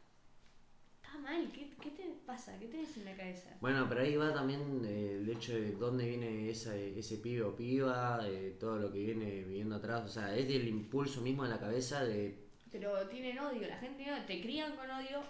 Está 1.12 1.25
mal, 1.31 1.53
¿qué, 1.53 1.68
qué 1.79 1.90
te 1.90 2.05
pasa? 2.25 2.59
¿Qué 2.59 2.68
tenés 2.68 2.96
en 2.96 3.05
la 3.05 3.14
cabeza? 3.14 3.51
Bueno, 3.61 3.85
pero 3.87 4.01
ahí 4.01 4.16
va 4.16 4.33
también 4.33 4.83
eh, 4.87 5.18
el 5.20 5.29
hecho 5.29 5.53
de 5.53 5.72
dónde 5.72 6.09
viene 6.09 6.48
esa, 6.48 6.75
ese 6.75 7.18
pibe 7.18 7.42
o 7.42 7.55
piba, 7.55 8.25
de 8.25 8.53
todo 8.53 8.79
lo 8.79 8.90
que 8.90 8.98
viene 8.98 9.42
viviendo 9.44 9.77
atrás. 9.77 10.07
O 10.07 10.09
sea, 10.09 10.35
es 10.35 10.48
del 10.48 10.66
impulso 10.66 11.20
mismo 11.20 11.42
de 11.42 11.51
la 11.51 11.61
cabeza 11.61 12.03
de. 12.03 12.38
Pero 12.70 13.07
tienen 13.09 13.38
odio, 13.38 13.68
la 13.68 13.77
gente 13.77 14.07
no- 14.07 14.25
te 14.25 14.40
crían 14.40 14.75
con 14.75 14.88
odio, 14.90 15.20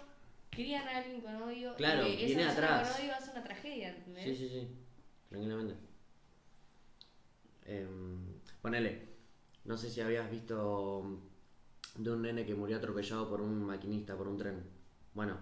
crían 0.51 0.87
a 0.87 0.99
alguien 0.99 1.19
con 1.19 1.35
odio. 1.35 1.75
Claro, 1.75 2.07
y 2.07 2.15
viene 2.27 2.45
atrás. 2.45 2.89
con 2.89 3.01
odio 3.03 3.13
hace 3.15 3.31
una 3.31 3.43
tragedia, 3.43 3.89
¿entendés? 3.89 4.23
Sí, 4.23 4.35
sí, 4.37 4.47
sí, 4.47 4.67
tranquilamente. 5.27 5.75
Em, 7.65 8.39
ponele, 8.61 9.01
no 9.65 9.75
sé 9.77 9.89
si 9.89 9.99
habías 9.99 10.31
visto 10.31 11.19
de 11.97 12.09
un 12.09 12.21
nene 12.21 12.45
que 12.45 12.55
murió 12.55 12.77
atropellado 12.77 13.29
por 13.29 13.41
un 13.41 13.65
maquinista, 13.65 14.15
por 14.15 14.29
un 14.29 14.37
tren. 14.37 14.63
Bueno, 15.13 15.37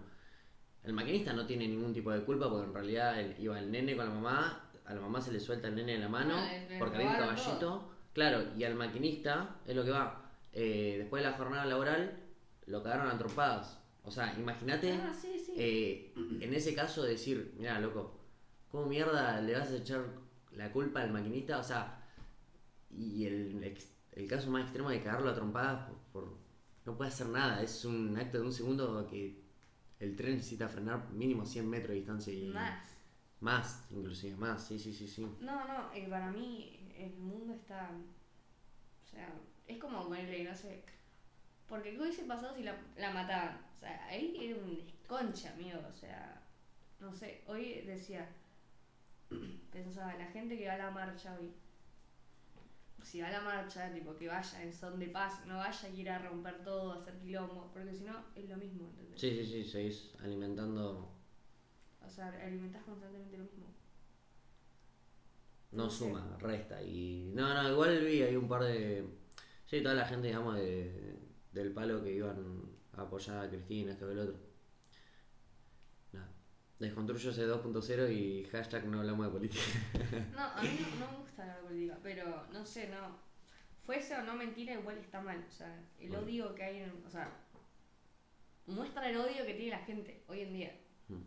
el 0.83 0.93
maquinista 0.93 1.33
no 1.33 1.45
tiene 1.45 1.67
ningún 1.67 1.93
tipo 1.93 2.11
de 2.11 2.21
culpa 2.23 2.49
porque 2.49 2.67
en 2.67 2.73
realidad 2.73 3.19
él- 3.19 3.35
iba 3.39 3.57
el 3.59 3.71
nene 3.71 3.95
con 3.95 4.05
la 4.05 4.11
mamá, 4.13 4.69
a 4.85 4.93
la 4.93 5.01
mamá 5.01 5.21
se 5.21 5.31
le 5.31 5.39
suelta 5.39 5.67
el 5.67 5.75
nene 5.75 5.93
de 5.93 5.99
la 5.99 6.09
mano 6.09 6.35
Ah, 6.37 6.49
porque 6.79 6.95
había 6.97 7.09
un 7.09 7.17
caballito. 7.17 7.87
Claro, 8.13 8.43
y 8.57 8.63
al 8.63 8.75
maquinista 8.75 9.57
es 9.65 9.75
lo 9.75 9.83
que 9.85 9.91
va. 9.91 10.17
eh, 10.53 10.95
después 10.97 11.23
de 11.23 11.29
la 11.29 11.37
jornada 11.37 11.65
laboral 11.65 12.19
lo 12.65 12.83
cagaron 12.83 13.07
a 13.07 13.17
trompadas. 13.17 13.79
O 14.03 14.11
sea, 14.11 14.33
imagínate 14.37 14.91
Ah, 14.93 15.13
sí, 15.13 15.39
sí. 15.39 15.53
eh, 15.55 16.13
en 16.41 16.53
ese 16.53 16.73
caso 16.75 17.03
decir, 17.03 17.53
mira, 17.57 17.79
loco, 17.79 18.19
¿cómo 18.69 18.85
mierda 18.87 19.39
le 19.39 19.53
vas 19.53 19.71
a 19.71 19.77
echar 19.77 20.03
la 20.51 20.71
culpa 20.73 21.01
al 21.03 21.11
maquinista? 21.13 21.59
O 21.59 21.63
sea, 21.63 22.03
y 22.89 23.25
el, 23.25 23.75
el 24.13 24.27
caso 24.27 24.49
más 24.49 24.63
extremo 24.63 24.89
de 24.89 25.01
cagarlo 25.01 25.29
a 25.29 25.35
trompadas 25.35 25.87
por, 25.87 25.97
por- 26.25 26.37
no 26.85 26.97
puede 26.97 27.09
hacer 27.11 27.27
nada, 27.27 27.61
es 27.61 27.85
un 27.85 28.17
acto 28.17 28.39
de 28.39 28.43
un 28.45 28.51
segundo 28.51 29.05
que 29.07 29.39
el 30.01 30.15
tren 30.15 30.35
necesita 30.35 30.67
frenar 30.67 31.09
mínimo 31.11 31.45
100 31.45 31.69
metros 31.69 31.89
de 31.89 31.95
distancia 31.95 32.33
y 32.33 32.49
Más. 32.49 32.97
más, 33.39 33.85
inclusive 33.91 34.35
más, 34.35 34.65
sí, 34.67 34.77
sí, 34.79 34.93
sí, 34.93 35.07
sí. 35.07 35.21
No, 35.39 35.67
no, 35.67 35.93
eh, 35.93 36.07
para 36.09 36.31
mí 36.31 36.93
el 36.97 37.13
mundo 37.17 37.53
está. 37.53 37.89
O 39.03 39.07
sea, 39.09 39.29
es 39.67 39.77
como 39.77 40.03
ponerle, 40.03 40.43
no 40.43 40.55
sé. 40.55 40.83
Porque 41.67 41.91
¿qué 41.91 41.99
hubiese 42.01 42.23
pasado 42.25 42.55
si 42.55 42.63
la, 42.63 42.75
la 42.97 43.11
mataban? 43.11 43.61
O 43.75 43.79
sea, 43.79 44.05
ahí 44.07 44.35
era 44.41 44.55
un 44.59 44.75
desconcha, 44.75 45.53
amigo. 45.53 45.79
O 45.89 45.93
sea, 45.93 46.41
no 46.99 47.13
sé. 47.13 47.41
Hoy 47.47 47.81
decía. 47.85 48.27
Pensaba, 49.71 50.15
la 50.15 50.27
gente 50.27 50.57
que 50.57 50.67
va 50.67 50.73
a 50.73 50.77
la 50.77 50.91
marcha 50.91 51.35
hoy. 51.39 51.51
Si 53.03 53.19
va 53.21 53.27
a 53.27 53.31
la 53.31 53.41
marcha, 53.41 53.91
tipo 53.93 54.15
que 54.15 54.27
vaya 54.27 54.61
en 54.63 54.73
son 54.73 54.99
de 54.99 55.07
paz, 55.07 55.45
no 55.45 55.57
vaya 55.57 55.87
a 55.87 55.91
ir 55.91 56.09
a 56.09 56.19
romper 56.19 56.63
todo, 56.63 56.93
a 56.93 56.95
hacer 57.01 57.17
quilombo. 57.19 57.71
Porque 57.73 57.93
si 57.93 58.03
no, 58.03 58.25
es 58.35 58.47
lo 58.49 58.57
mismo, 58.57 58.89
¿entendés? 58.89 59.19
Sí, 59.19 59.29
sí, 59.31 59.45
sí, 59.45 59.63
seguís 59.65 60.11
alimentando, 60.19 61.11
O 62.05 62.09
sea, 62.09 62.27
alimentás 62.43 62.83
constantemente 62.83 63.37
lo 63.37 63.43
mismo. 63.45 63.67
no 65.71 65.89
suma, 65.89 66.37
resta. 66.39 66.81
Y 66.83 67.31
no, 67.33 67.53
no, 67.53 67.69
igual 67.71 68.03
vi 68.05 68.21
ahí 68.21 68.35
un 68.35 68.47
par 68.47 68.63
de, 68.63 69.05
sí, 69.65 69.81
toda 69.81 69.95
la 69.95 70.05
gente, 70.05 70.27
digamos, 70.27 70.55
de, 70.55 71.17
del 71.53 71.71
palo 71.73 72.03
que 72.03 72.13
iban 72.13 72.63
a 72.93 73.03
apoyar 73.03 73.39
a 73.45 73.49
Cristina, 73.49 73.91
esto 73.93 74.05
que 74.07 74.13
el 74.13 74.19
otro. 74.19 74.35
Nada. 76.11 76.29
Desconstruyose 76.79 77.47
2.0 77.47 78.11
y 78.13 78.45
hashtag 78.51 78.85
no 78.87 78.99
hablamos 78.99 79.25
de 79.27 79.31
política. 79.31 79.63
No, 80.35 80.41
a 80.43 80.61
mí 80.61 80.69
no, 80.99 81.07
no 81.07 81.20
pero 82.03 82.47
no 82.51 82.65
sé, 82.65 82.87
no. 82.89 83.17
Fuese 83.85 84.15
o 84.15 84.21
no 84.23 84.35
mentira, 84.35 84.73
igual 84.73 84.97
está 84.97 85.21
mal. 85.21 85.43
O 85.47 85.51
sea, 85.51 85.73
el 85.99 86.09
Bueno. 86.09 86.25
odio 86.25 86.55
que 86.55 86.63
hay 86.63 86.77
en. 86.81 87.03
O 87.05 87.09
sea, 87.09 87.31
muestra 88.67 89.09
el 89.09 89.17
odio 89.17 89.45
que 89.45 89.53
tiene 89.53 89.71
la 89.71 89.85
gente 89.85 90.23
hoy 90.27 90.41
en 90.41 90.53
día. 90.53 90.79
Mm. 91.07 91.21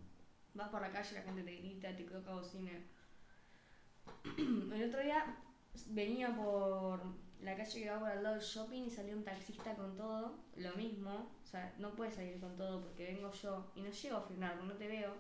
Vas 0.55 0.69
por 0.69 0.81
la 0.81 0.91
calle, 0.91 1.17
la 1.17 1.23
gente 1.23 1.43
te 1.43 1.57
grita, 1.57 1.97
te 1.97 2.05
toca 2.05 2.33
bocina. 2.33 2.73
El 4.37 4.89
otro 4.89 5.01
día 5.01 5.37
venía 5.89 6.35
por 6.37 7.03
la 7.41 7.57
calle 7.57 7.83
que 7.83 7.91
va 7.91 7.99
por 7.99 8.09
al 8.09 8.23
lado 8.23 8.37
del 8.37 8.45
shopping 8.45 8.85
y 8.85 8.91
salió 8.91 9.17
un 9.17 9.25
taxista 9.25 9.75
con 9.75 9.97
todo, 9.97 10.39
lo 10.57 10.75
mismo. 10.77 11.31
O 11.43 11.47
sea, 11.47 11.75
no 11.79 11.95
puedes 11.95 12.15
salir 12.15 12.41
con 12.41 12.57
todo 12.57 12.83
porque 12.83 13.13
vengo 13.13 13.31
yo 13.33 13.73
y 13.75 13.83
no 13.83 13.91
llego 13.91 14.17
a 14.17 14.23
frenar, 14.23 14.57
no 14.63 14.75
te 14.75 14.89
veo. 14.89 15.15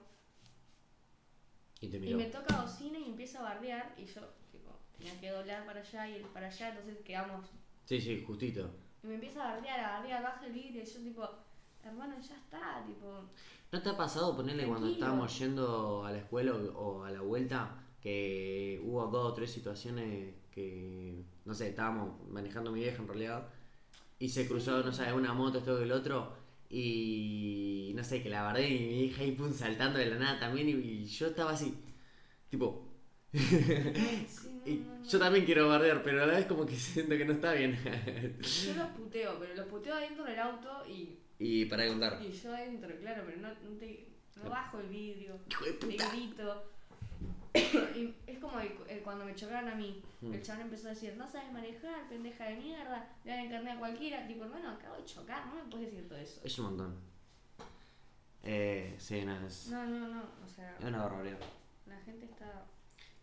Y 1.80 1.88
te 1.88 1.98
Y 1.98 2.14
me 2.14 2.26
toca 2.26 2.62
bocina 2.62 2.98
y 2.98 3.10
empieza 3.10 3.40
a 3.40 3.54
bardear 3.54 3.94
y 3.98 4.06
yo, 4.06 4.22
tipo, 4.98 4.98
tenía 4.98 5.20
que 5.20 5.30
doblar 5.30 5.66
para 5.66 5.80
allá 5.80 6.08
y 6.08 6.14
él 6.14 6.26
para 6.32 6.46
allá, 6.46 6.68
entonces 6.70 6.98
quedamos. 7.04 7.46
Sí, 7.84 8.00
sí, 8.00 8.24
justito. 8.26 8.70
Y 9.02 9.06
me 9.06 9.14
empieza 9.14 9.42
a 9.42 9.54
bardear, 9.54 9.80
a 9.80 9.98
bardear, 9.98 10.22
baja 10.22 10.46
el 10.46 10.52
vidrio 10.52 10.82
y 10.82 10.86
yo, 10.86 11.00
tipo, 11.00 11.28
hermano, 11.82 12.14
ya 12.20 12.36
está, 12.36 12.84
tipo. 12.86 13.28
¿No 13.72 13.82
te 13.82 13.88
ha 13.88 13.96
pasado 13.96 14.36
ponerle 14.36 14.66
cuando 14.66 14.88
estábamos 14.88 15.38
yendo 15.38 16.04
a 16.04 16.12
la 16.12 16.18
escuela 16.18 16.52
o, 16.54 16.78
o 16.78 17.04
a 17.04 17.10
la 17.10 17.20
vuelta 17.20 17.76
que 18.00 18.80
hubo 18.84 19.06
dos 19.06 19.32
o 19.32 19.34
tres 19.34 19.50
situaciones 19.50 20.34
que, 20.50 21.24
no 21.44 21.54
sé, 21.54 21.70
estábamos 21.70 22.28
manejando 22.28 22.70
mi 22.70 22.80
vieja 22.80 23.02
en 23.02 23.08
realidad 23.08 23.48
y 24.18 24.28
se 24.28 24.46
cruzó, 24.46 24.82
no 24.82 24.92
sé, 24.92 25.12
una 25.12 25.32
moto, 25.32 25.58
esto 25.58 25.76
que 25.76 25.84
el 25.84 25.92
otro 25.92 26.32
y 26.70 27.92
no 27.94 28.04
sé, 28.04 28.22
que 28.22 28.30
la 28.30 28.42
bardé 28.42 28.68
y 28.68 28.78
mi 28.78 29.04
hija 29.04 29.22
ahí 29.22 29.32
pum 29.32 29.52
saltando 29.52 29.98
de 29.98 30.06
la 30.06 30.18
nada 30.18 30.38
también 30.38 30.68
y, 30.68 30.72
y 30.72 31.04
yo 31.06 31.28
estaba 31.28 31.52
así, 31.52 31.74
tipo... 32.48 32.88
Sí, 33.32 34.53
y 34.66 34.74
no, 34.76 34.94
no. 34.98 35.04
yo 35.04 35.18
también 35.18 35.44
quiero 35.44 35.68
bardear, 35.68 36.02
pero 36.02 36.22
a 36.22 36.26
la 36.26 36.34
vez 36.34 36.46
como 36.46 36.64
que 36.66 36.76
siento 36.76 37.16
que 37.16 37.24
no 37.24 37.32
está 37.34 37.52
bien. 37.52 37.76
Yo 38.40 38.74
los 38.74 38.88
puteo, 38.90 39.38
pero 39.38 39.54
los 39.54 39.66
puteo 39.66 39.94
adentro 39.94 40.24
del 40.24 40.38
auto 40.38 40.84
y, 40.88 41.18
y 41.38 41.64
para 41.66 41.82
de 41.84 41.88
contar. 41.90 42.20
y 42.22 42.30
yo 42.32 42.54
adentro, 42.54 42.88
claro, 43.00 43.22
pero 43.26 43.38
no, 43.40 43.48
no 43.48 43.76
te. 43.78 44.08
No 44.42 44.50
bajo 44.50 44.80
el 44.80 44.88
vidrio, 44.88 45.38
Hijo 45.48 45.64
de 45.64 45.72
te 45.74 45.86
puta. 45.86 46.08
grito. 46.10 46.64
y 47.94 48.12
es 48.26 48.38
como 48.40 48.58
el- 48.58 48.72
el- 48.88 49.00
cuando 49.02 49.24
me 49.24 49.34
chocaron 49.34 49.70
a 49.70 49.74
mí. 49.76 50.02
Mm. 50.20 50.34
El 50.34 50.42
chabón 50.42 50.62
empezó 50.62 50.88
a 50.88 50.90
decir, 50.90 51.14
no 51.16 51.28
sabes 51.30 51.52
manejar, 51.52 52.08
pendeja 52.08 52.46
de 52.46 52.56
mierda, 52.56 53.08
le 53.24 53.30
dan 53.30 53.40
el 53.44 53.50
carnet 53.50 53.76
a 53.76 53.78
cualquiera. 53.78 54.26
Tipo, 54.26 54.44
hermano, 54.44 54.70
acabo 54.70 54.96
de 54.96 55.04
chocar, 55.04 55.46
no 55.46 55.54
me 55.54 55.70
puedes 55.70 55.86
decir 55.92 56.08
todo 56.08 56.18
eso. 56.18 56.40
Es 56.42 56.58
un 56.58 56.64
montón. 56.64 56.96
Eh, 58.42 58.94
sí, 58.98 59.24
nada, 59.24 59.46
es, 59.46 59.68
No, 59.68 59.86
no, 59.86 60.08
no, 60.08 60.22
o 60.44 60.48
sea, 60.48 60.76
es 60.78 60.84
una 60.84 60.98
barbaridad. 61.04 61.38
la 61.86 61.98
gente 62.00 62.26
está. 62.26 62.66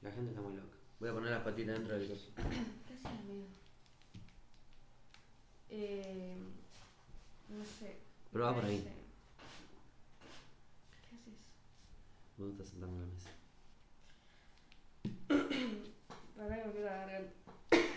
La 0.01 0.12
gente 0.12 0.30
está 0.32 0.41
muy 0.41 0.56
loca. 0.56 0.77
Voy 1.02 1.10
a 1.10 1.14
poner 1.14 1.32
las 1.32 1.42
patitas 1.42 1.80
dentro 1.80 1.98
del 1.98 2.08
coso. 2.08 2.28
¿Qué 2.36 2.94
haces, 2.94 3.06
amigo? 3.06 3.48
Eh. 5.70 6.36
No 7.50 7.66
sé. 7.66 7.98
Pero 8.32 8.46
va 8.46 8.54
por 8.54 8.66
ahí. 8.66 8.88
¿Qué 11.10 11.16
haces? 11.16 11.34
Me 12.38 12.46
gusta 12.46 12.64
sentarme 12.66 12.98
en 12.98 13.02
la 13.02 13.08
mesa. 13.08 13.30
Para 16.38 16.62
que 16.62 16.68
me 16.68 16.72
quiero 16.72 16.90
agarrar. 16.92 17.34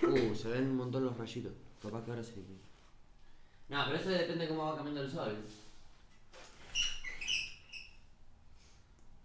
Uh, 0.03 0.35
se 0.35 0.49
ven 0.49 0.71
un 0.71 0.77
montón 0.77 1.05
los 1.05 1.19
rayitos. 1.19 1.53
Capaz 1.83 2.03
que 2.07 2.11
ahora 2.11 2.25
sí. 2.25 2.43
No, 3.69 3.85
pero 3.85 3.99
eso 3.99 4.09
depende 4.09 4.45
de 4.45 4.49
cómo 4.49 4.64
va 4.64 4.77
cambiando 4.77 5.03
el 5.03 5.11
sol. 5.11 5.45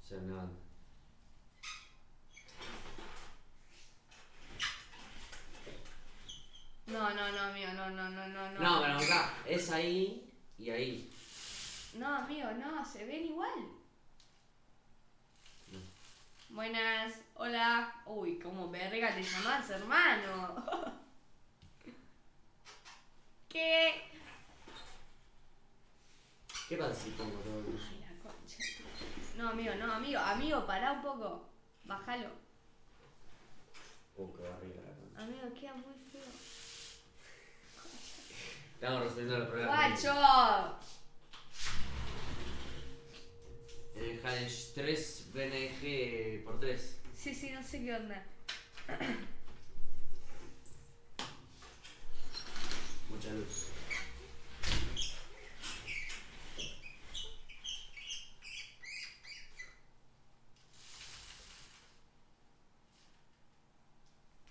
Se 0.04 0.18
ve 0.18 0.34
No, 6.92 7.14
no, 7.14 7.32
no, 7.32 7.42
amigo, 7.42 7.72
no, 7.74 7.90
no, 7.92 8.10
no, 8.10 8.28
no, 8.28 8.50
no. 8.50 8.60
No, 8.60 8.82
pero 8.82 8.98
acá, 8.98 9.34
es 9.46 9.70
ahí 9.70 10.34
y 10.58 10.70
ahí. 10.72 11.14
No, 11.94 12.18
amigo, 12.18 12.50
no, 12.54 12.84
se 12.84 13.06
ven 13.06 13.26
igual. 13.26 13.80
Buenas, 16.50 17.14
hola. 17.36 18.02
Uy, 18.08 18.40
como 18.40 18.72
verga 18.72 19.14
te 19.14 19.22
llamás, 19.22 19.70
hermano. 19.70 20.66
¿Qué? 23.50 24.02
¿Qué 26.68 26.76
pasa 26.76 26.94
si 26.96 27.12
pongo 27.12 27.38
todo 27.40 27.60
el 27.60 27.66
Ay, 27.68 28.00
la 28.00 28.24
concha. 28.24 28.58
No, 29.36 29.50
amigo, 29.50 29.76
no, 29.76 29.94
amigo, 29.94 30.20
amigo, 30.20 30.66
pará 30.66 30.94
un 30.94 31.02
poco. 31.04 31.50
Bájalo. 31.84 32.30
Uh, 34.16 34.34
qué 34.34 34.42
barriga 34.42 34.82
la 34.82 34.96
concha. 34.96 35.22
Amigo, 35.22 35.54
queda 35.54 35.74
muy. 35.76 36.09
Estamos 38.80 39.02
resolviendo 39.04 39.36
el 39.38 39.48
problema. 39.48 39.76
¡Guacho! 39.90 40.78
El 43.96 44.22
Challenge 44.22 44.56
3 44.74 45.26
BNG 45.34 46.44
por 46.46 46.60
3. 46.62 46.98
Sí, 47.14 47.36
sí, 47.36 47.50
no 47.52 47.62
sé 47.62 47.84
qué 47.84 47.94
onda. 47.96 48.24
Mucha 53.10 53.34
luz. 53.34 53.66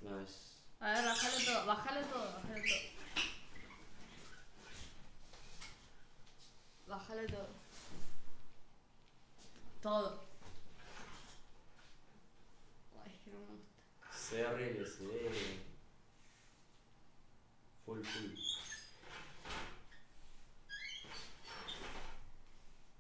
No 0.00 0.20
es. 0.20 0.52
A 0.80 0.92
ver, 0.92 1.04
bájalo 1.04 1.36
todo, 1.44 1.66
bájalo 1.66 2.06
todo, 2.06 2.32
bájalo 2.32 2.62
todo. 2.62 2.88
Bájalo 6.86 7.26
todo. 7.26 7.48
Todo. 9.82 10.28
Ay, 13.04 13.12
es 13.14 13.20
que 13.24 13.30
no 13.30 13.38
me 13.40 13.46
gusta. 13.46 14.18
Se 14.18 14.36
ve 14.36 14.46
horrible, 14.46 14.86
se 14.86 15.06
ve. 15.06 15.58
Full, 17.84 18.02
full. 18.02 18.34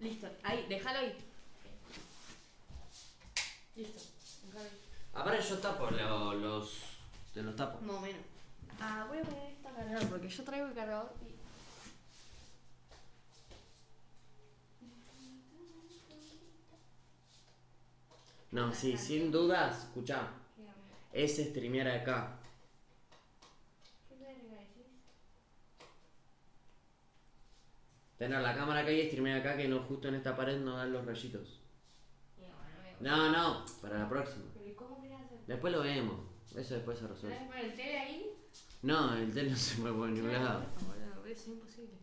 Listo, 0.00 0.28
ahí, 0.44 0.66
déjalo 0.68 0.98
ahí. 1.00 1.18
Listo, 3.76 4.00
déjalo 4.46 4.64
ahí. 4.64 4.80
Aparte, 5.14 5.48
yo 5.48 5.58
tapo 5.58 5.90
lo- 5.90 6.34
los. 6.34 6.72
Te 7.34 7.42
los 7.42 7.56
tapo. 7.56 7.80
Más 7.80 7.96
o 7.96 8.00
menos. 8.00 8.22
Ah, 8.80 9.06
voy 9.08 9.18
a 9.18 9.22
poner 9.22 9.52
esta 9.52 9.72
cargador 9.72 10.08
porque 10.08 10.28
yo 10.28 10.44
traigo 10.44 10.66
el 10.68 10.74
cargador 10.74 11.12
y. 11.26 11.34
No, 18.50 18.72
sí, 18.72 18.96
sin 18.96 19.30
dudas, 19.30 19.84
escuchá. 19.84 20.30
Es 21.12 21.36
streamear 21.36 21.88
acá. 21.88 22.38
Tener 28.16 28.40
la 28.40 28.54
cámara 28.54 28.80
acá 28.80 28.90
y 28.90 29.06
streamear 29.06 29.40
acá, 29.40 29.56
que 29.56 29.68
no 29.68 29.80
justo 29.84 30.08
en 30.08 30.16
esta 30.16 30.36
pared 30.36 30.58
no 30.58 30.76
dan 30.76 30.92
los 30.92 31.04
rayitos. 31.06 31.60
No, 33.00 33.30
no, 33.30 33.64
para 33.80 34.00
la 34.00 34.08
próxima. 34.08 34.46
Después 35.46 35.72
lo 35.72 35.82
vemos. 35.82 36.20
Eso 36.56 36.74
después 36.74 36.98
se 36.98 37.04
¿Tenés 37.06 37.22
resuelve. 37.22 37.38
que 37.38 37.46
poner 37.46 37.64
el 37.66 37.74
tele 37.74 37.98
ahí? 37.98 38.32
No, 38.82 39.14
el 39.16 39.32
tele 39.32 39.50
no 39.50 39.56
se 39.56 39.80
mueve 39.80 39.96
por 39.98 40.08
ningún 40.08 40.32
lado. 40.32 40.64
Boludo, 40.80 41.26
es 41.26 41.46
imposible. 41.46 41.94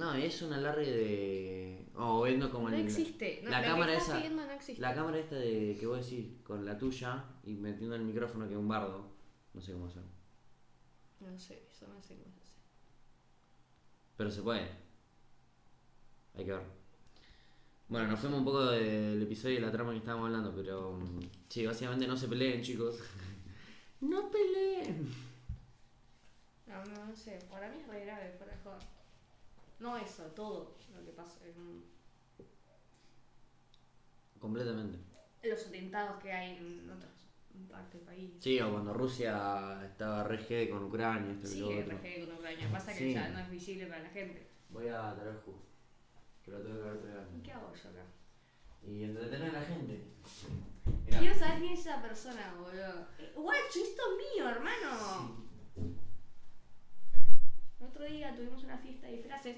No, 0.00 0.14
es 0.14 0.40
un 0.40 0.52
alargue 0.54 0.90
de. 0.90 1.86
O 1.94 2.22
viendo 2.22 2.50
como 2.50 2.70
No 2.70 2.74
el- 2.76 2.86
existe. 2.86 3.40
No, 3.44 3.50
la 3.50 3.62
cámara 3.62 3.92
esa. 3.94 4.18
no 4.30 4.50
existe. 4.50 4.80
La 4.80 4.94
cámara 4.94 5.18
esta 5.18 5.34
de 5.36 5.76
que 5.78 5.86
vos 5.86 5.98
decís 6.02 6.26
con 6.42 6.64
la 6.64 6.78
tuya 6.78 7.22
y 7.44 7.52
metiendo 7.54 7.96
el 7.96 8.02
micrófono 8.02 8.46
que 8.48 8.54
es 8.54 8.58
un 8.58 8.66
bardo. 8.66 9.10
No 9.52 9.60
sé 9.60 9.72
cómo 9.72 9.88
hacer. 9.88 10.02
No 11.20 11.38
sé, 11.38 11.66
eso 11.70 11.86
no 11.88 12.02
sé 12.02 12.14
cómo 12.16 12.34
se 12.34 12.40
hace. 12.40 12.54
Pero 14.16 14.30
se 14.30 14.40
puede. 14.40 14.70
Hay 16.34 16.46
que 16.46 16.52
ver. 16.52 16.62
Bueno, 17.88 18.06
nos 18.08 18.20
fuimos 18.20 18.38
un 18.38 18.44
poco 18.46 18.64
del 18.70 19.20
episodio 19.22 19.58
y 19.58 19.60
la 19.60 19.70
trama 19.70 19.90
que 19.92 19.98
estábamos 19.98 20.28
hablando, 20.28 20.54
pero 20.56 20.92
mm, 20.92 21.20
sí, 21.50 21.66
básicamente 21.66 22.06
no 22.06 22.16
se 22.16 22.26
peleen, 22.28 22.62
chicos. 22.62 23.00
no 24.00 24.30
peleen. 24.30 25.12
No, 26.66 26.84
no, 26.86 27.04
no 27.06 27.14
sé. 27.14 27.38
Para 27.50 27.68
mí 27.68 27.80
es 27.82 27.86
re 27.86 28.04
grave, 28.06 28.32
de 28.32 28.38
joda. 28.64 28.78
No 29.80 29.96
eso, 29.96 30.24
todo 30.26 30.76
lo 30.94 31.04
que 31.04 31.12
pasa 31.12 31.38
en 31.46 31.84
Completamente. 34.38 34.98
los 35.42 35.66
atentados 35.66 36.22
que 36.22 36.32
hay 36.32 36.56
en 36.56 36.90
otras 36.90 37.10
partes 37.70 37.92
del 37.94 38.02
país. 38.02 38.30
Sí, 38.40 38.60
o 38.60 38.70
cuando 38.72 38.92
Rusia 38.94 39.80
estaba 39.84 40.24
re 40.24 40.68
con 40.70 40.84
Ucrania, 40.84 41.32
esto 41.32 41.46
y 41.48 41.50
Sí, 41.50 41.82
re 41.82 42.24
con 42.26 42.36
Ucrania. 42.36 42.70
Pasa 42.70 42.92
que 42.92 42.98
Sí. 42.98 43.14
ya 43.14 43.28
no 43.28 43.38
es 43.38 43.50
visible 43.50 43.86
para 43.86 44.02
la 44.02 44.10
gente. 44.10 44.46
Voy 44.70 44.88
a 44.88 45.14
traer 45.14 45.36
jugo. 45.44 45.62
Que 46.44 46.50
lo 46.52 46.60
tengo 46.62 46.82
que 46.82 46.88
haber 46.88 47.00
traído. 47.02 47.22
¿Y 47.36 47.42
qué 47.42 47.52
hago 47.52 47.72
yo 47.74 47.88
acá? 47.90 48.04
y 48.82 49.04
entretener 49.04 49.50
a 49.54 49.60
la 49.60 49.66
gente. 49.66 50.04
Mirá. 51.04 51.18
Quiero 51.18 51.34
saber 51.38 51.58
quién 51.58 51.72
es 51.74 51.80
esa 51.80 52.00
persona, 52.00 52.54
boludo. 52.58 53.06
Eh, 53.18 53.30
Guacho, 53.36 53.78
esto 53.82 54.02
es 54.10 54.36
mío, 54.38 54.48
hermano. 54.48 55.49
El 57.80 57.86
otro 57.86 58.04
día 58.04 58.34
tuvimos 58.36 58.62
una 58.62 58.76
fiesta 58.78 59.06
de 59.06 59.14
disfraces. 59.14 59.56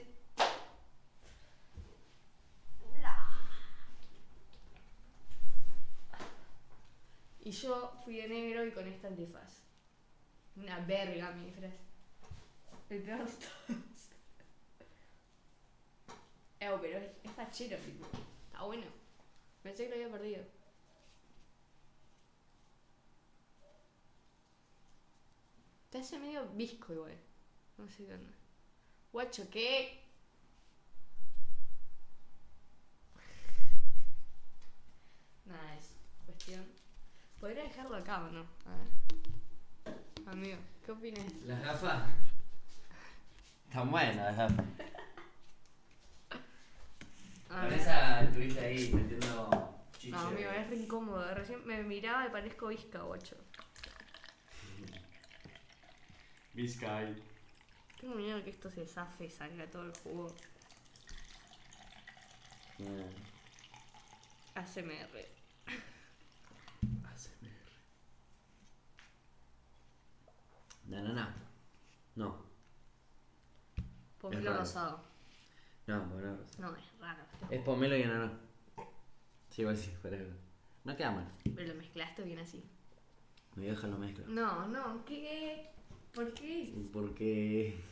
Y 7.44 7.50
yo 7.50 7.92
fui 8.04 8.16
de 8.18 8.28
negro 8.28 8.64
y 8.64 8.70
con 8.70 8.87
esta 8.87 9.08
antifaz. 9.08 9.62
Una 10.54 10.78
verga 10.87 11.32
mi 11.32 11.46
disfraz. 11.46 11.72
El 12.88 13.02
peor 13.02 13.24
de 13.24 13.32
todos. 13.32 13.82
Eh, 16.61 16.70
pero 16.80 16.98
es, 16.98 17.11
es 17.24 17.30
fachero. 17.32 17.76
Está 17.76 18.62
bueno. 18.62 18.87
Pensé 19.64 19.85
que 19.85 19.88
lo 19.88 19.94
había 19.96 20.12
perdido. 20.12 20.44
Te 25.90 25.98
hace 25.98 26.20
medio 26.20 26.46
visco 26.50 26.92
igual. 26.92 27.31
No 27.78 27.88
sé 27.88 28.04
qué 28.06 28.14
onda. 28.14 28.32
Guacho, 29.12 29.48
¿qué? 29.50 30.00
Nada, 35.44 35.74
es 35.76 35.90
cuestión. 36.26 36.64
Podría 37.40 37.64
dejarlo 37.64 37.96
acá 37.96 38.22
o 38.24 38.30
no. 38.30 38.40
A 38.40 38.76
ver. 38.76 39.96
Amigo, 40.26 40.58
¿qué 40.87 40.92
opinas? 40.92 41.24
Las 41.46 41.62
gafas. 41.62 42.02
Están 43.68 43.90
buenas 43.90 44.16
las 44.16 44.37
gafas. 44.37 44.66
A 47.50 47.61
Con 47.61 47.70
ver. 47.70 47.78
esa 47.80 48.22
estuviste 48.22 48.61
ahí 48.61 48.90
metiendo 48.94 49.74
chicho. 49.98 50.16
No, 50.16 50.28
amigo, 50.28 50.50
es 50.50 50.70
re 50.70 50.76
incómodo. 50.76 51.35
Recién 51.35 51.66
me 51.66 51.82
miraba 51.82 52.26
y 52.26 52.30
parezco 52.30 52.68
visca, 52.68 53.02
guacho. 53.02 53.37
Vizcay. 56.54 57.14
Tengo 58.02 58.16
miedo 58.16 58.42
que 58.42 58.50
esto 58.50 58.68
se 58.68 58.84
zafe 58.84 59.26
y 59.26 59.30
salga 59.30 59.64
todo 59.70 59.84
el 59.84 59.92
jugo. 59.92 60.34
Mm. 62.78 64.58
ASMR. 64.58 65.24
No, 70.88 71.00
no, 71.00 71.12
no. 71.14 71.28
No, 72.16 72.44
Pomelo 74.20 74.50
raro. 74.50 74.58
rosado. 74.58 75.04
no. 75.86 76.04
No, 76.58 76.76
es 76.76 76.98
raro. 76.98 77.22
Es 77.50 77.62
pomelo 77.62 77.96
y 77.96 78.02
ananá. 78.02 78.32
Sí, 79.50 79.62
igual 79.62 79.76
sí, 79.76 79.92
fuera 80.02 80.18
No 80.82 80.96
queda 80.96 81.12
mal. 81.12 81.28
Pero 81.54 81.68
lo 81.68 81.74
mezclaste 81.76 82.22
bien 82.24 82.40
así. 82.40 82.64
Mi 83.54 83.66
vieja 83.66 83.86
lo 83.86 83.96
mezcla. 83.96 84.24
No, 84.26 84.66
no, 84.66 85.04
¿qué? 85.04 85.70
¿Por 86.12 86.34
qué? 86.34 86.74
Porque 86.92 87.91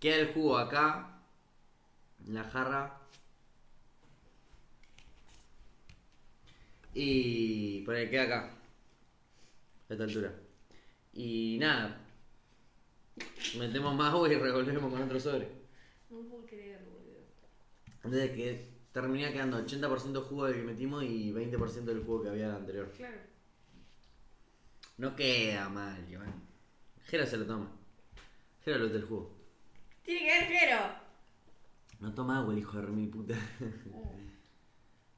queda 0.00 0.16
el 0.16 0.32
jugo 0.32 0.58
acá, 0.58 1.20
en 2.26 2.34
la 2.34 2.44
jarra. 2.44 3.00
Y 6.94 7.82
por 7.82 7.94
ahí 7.94 8.08
queda 8.10 8.22
acá, 8.24 8.54
a 9.88 9.92
esta 9.92 10.04
altura. 10.04 10.34
Y 11.12 11.58
nada, 11.60 12.00
metemos 13.58 13.94
más 13.94 14.12
agua 14.12 14.32
y 14.32 14.36
revolvemos 14.36 14.92
con 14.92 15.02
otro 15.02 15.20
sobre. 15.20 15.48
No 16.10 16.20
puedo 16.22 16.46
creer, 16.46 16.80
boludo. 16.84 17.20
Entonces 18.04 18.30
que 18.32 18.68
termina 18.92 19.32
quedando 19.32 19.64
80% 19.64 20.22
jugo 20.24 20.46
del 20.46 20.56
que 20.56 20.62
metimos 20.62 21.04
y 21.04 21.32
20% 21.32 21.84
del 21.84 22.02
jugo 22.04 22.22
que 22.22 22.28
había 22.30 22.54
anterior. 22.54 22.90
Claro. 22.96 23.18
No 24.96 25.14
queda 25.14 25.68
mal, 25.68 26.10
Iván. 26.10 26.42
Jero 27.04 27.26
se 27.26 27.36
lo 27.36 27.46
toma. 27.46 27.70
Jero 28.64 28.78
lo 28.78 28.88
del 28.88 29.04
jugo. 29.04 29.37
Tiene 30.02 30.20
que 30.20 30.38
ver 30.38 30.44
Jero. 30.48 30.78
No 32.00 32.14
toma 32.14 32.38
agua 32.38 32.52
el 32.52 32.60
hijo 32.60 32.76
de 32.76 32.82
remil 32.86 33.10
puta. 33.10 33.34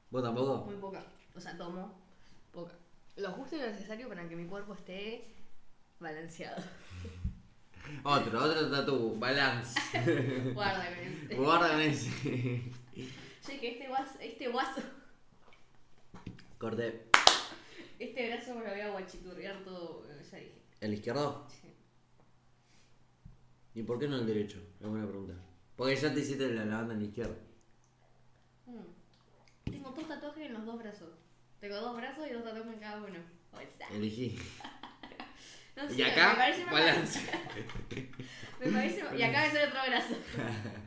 ¿Vos 0.09 0.23
tampoco? 0.23 0.65
Muy 0.65 0.75
poca. 0.75 1.03
O 1.35 1.39
sea, 1.39 1.57
tomo 1.57 1.93
poca. 2.51 2.73
Lo 3.15 3.31
justo 3.31 3.55
y 3.55 3.59
lo 3.59 3.67
necesario 3.67 4.09
para 4.09 4.27
que 4.27 4.35
mi 4.35 4.45
cuerpo 4.45 4.73
esté 4.73 5.25
balanceado. 5.99 6.61
Otro, 8.03 8.43
otro 8.43 8.71
tatu, 8.71 9.15
balance. 9.19 9.79
Guárdame. 10.53 11.27
Guárdame 11.35 11.87
ese. 11.87 12.61
Sé 13.41 13.59
que 13.59 13.71
este 13.71 13.87
guaso, 13.87 14.19
este 14.21 14.47
guaso, 14.47 14.81
Corté. 16.57 17.07
este 17.99 18.29
brazo 18.29 18.55
me 18.55 18.63
lo 18.63 18.69
voy 18.71 18.79
a 18.81 18.89
guachiturrear 18.91 19.63
todo, 19.63 20.05
ya 20.07 20.15
dije. 20.15 20.51
¿El 20.79 20.93
izquierdo? 20.93 21.47
Sí. 21.49 21.60
¿Y 23.73 23.83
por 23.83 23.99
qué 23.99 24.07
no 24.07 24.17
el 24.17 24.25
derecho? 24.25 24.59
Es 24.79 24.87
buena 24.87 25.07
pregunta. 25.07 25.33
Porque 25.75 25.95
ya 25.95 26.13
te 26.13 26.19
hiciste 26.19 26.49
la 26.53 26.65
lavanda 26.65 26.93
en 26.93 26.99
la 26.99 27.05
izquierda. 27.05 27.35
Mm. 28.65 29.71
Tengo 29.71 29.91
dos 29.91 30.07
tatuajes 30.07 30.45
en 30.45 30.53
los 30.53 30.65
dos 30.65 30.77
brazos. 30.79 31.09
Tengo 31.59 31.75
dos 31.77 31.95
brazos 31.95 32.27
y 32.29 32.33
dos 32.33 32.43
tatuajes 32.43 32.73
en 32.73 32.79
cada 32.79 32.97
uno. 32.97 33.19
O 33.53 33.57
sea, 33.57 33.87
Elegí. 33.89 34.37
no 35.75 35.87
sé, 35.87 35.93
Y 35.93 35.97
me 35.97 36.11
acá, 36.11 36.35
parece 36.35 36.65
más 36.65 36.73
balance. 36.73 37.19
Me 38.59 38.71
parece. 38.71 39.03
Y 39.17 39.23
acá 39.23 39.41
me 39.41 39.51
sale 39.51 39.67
otro 39.67 39.79
brazo. 39.87 40.15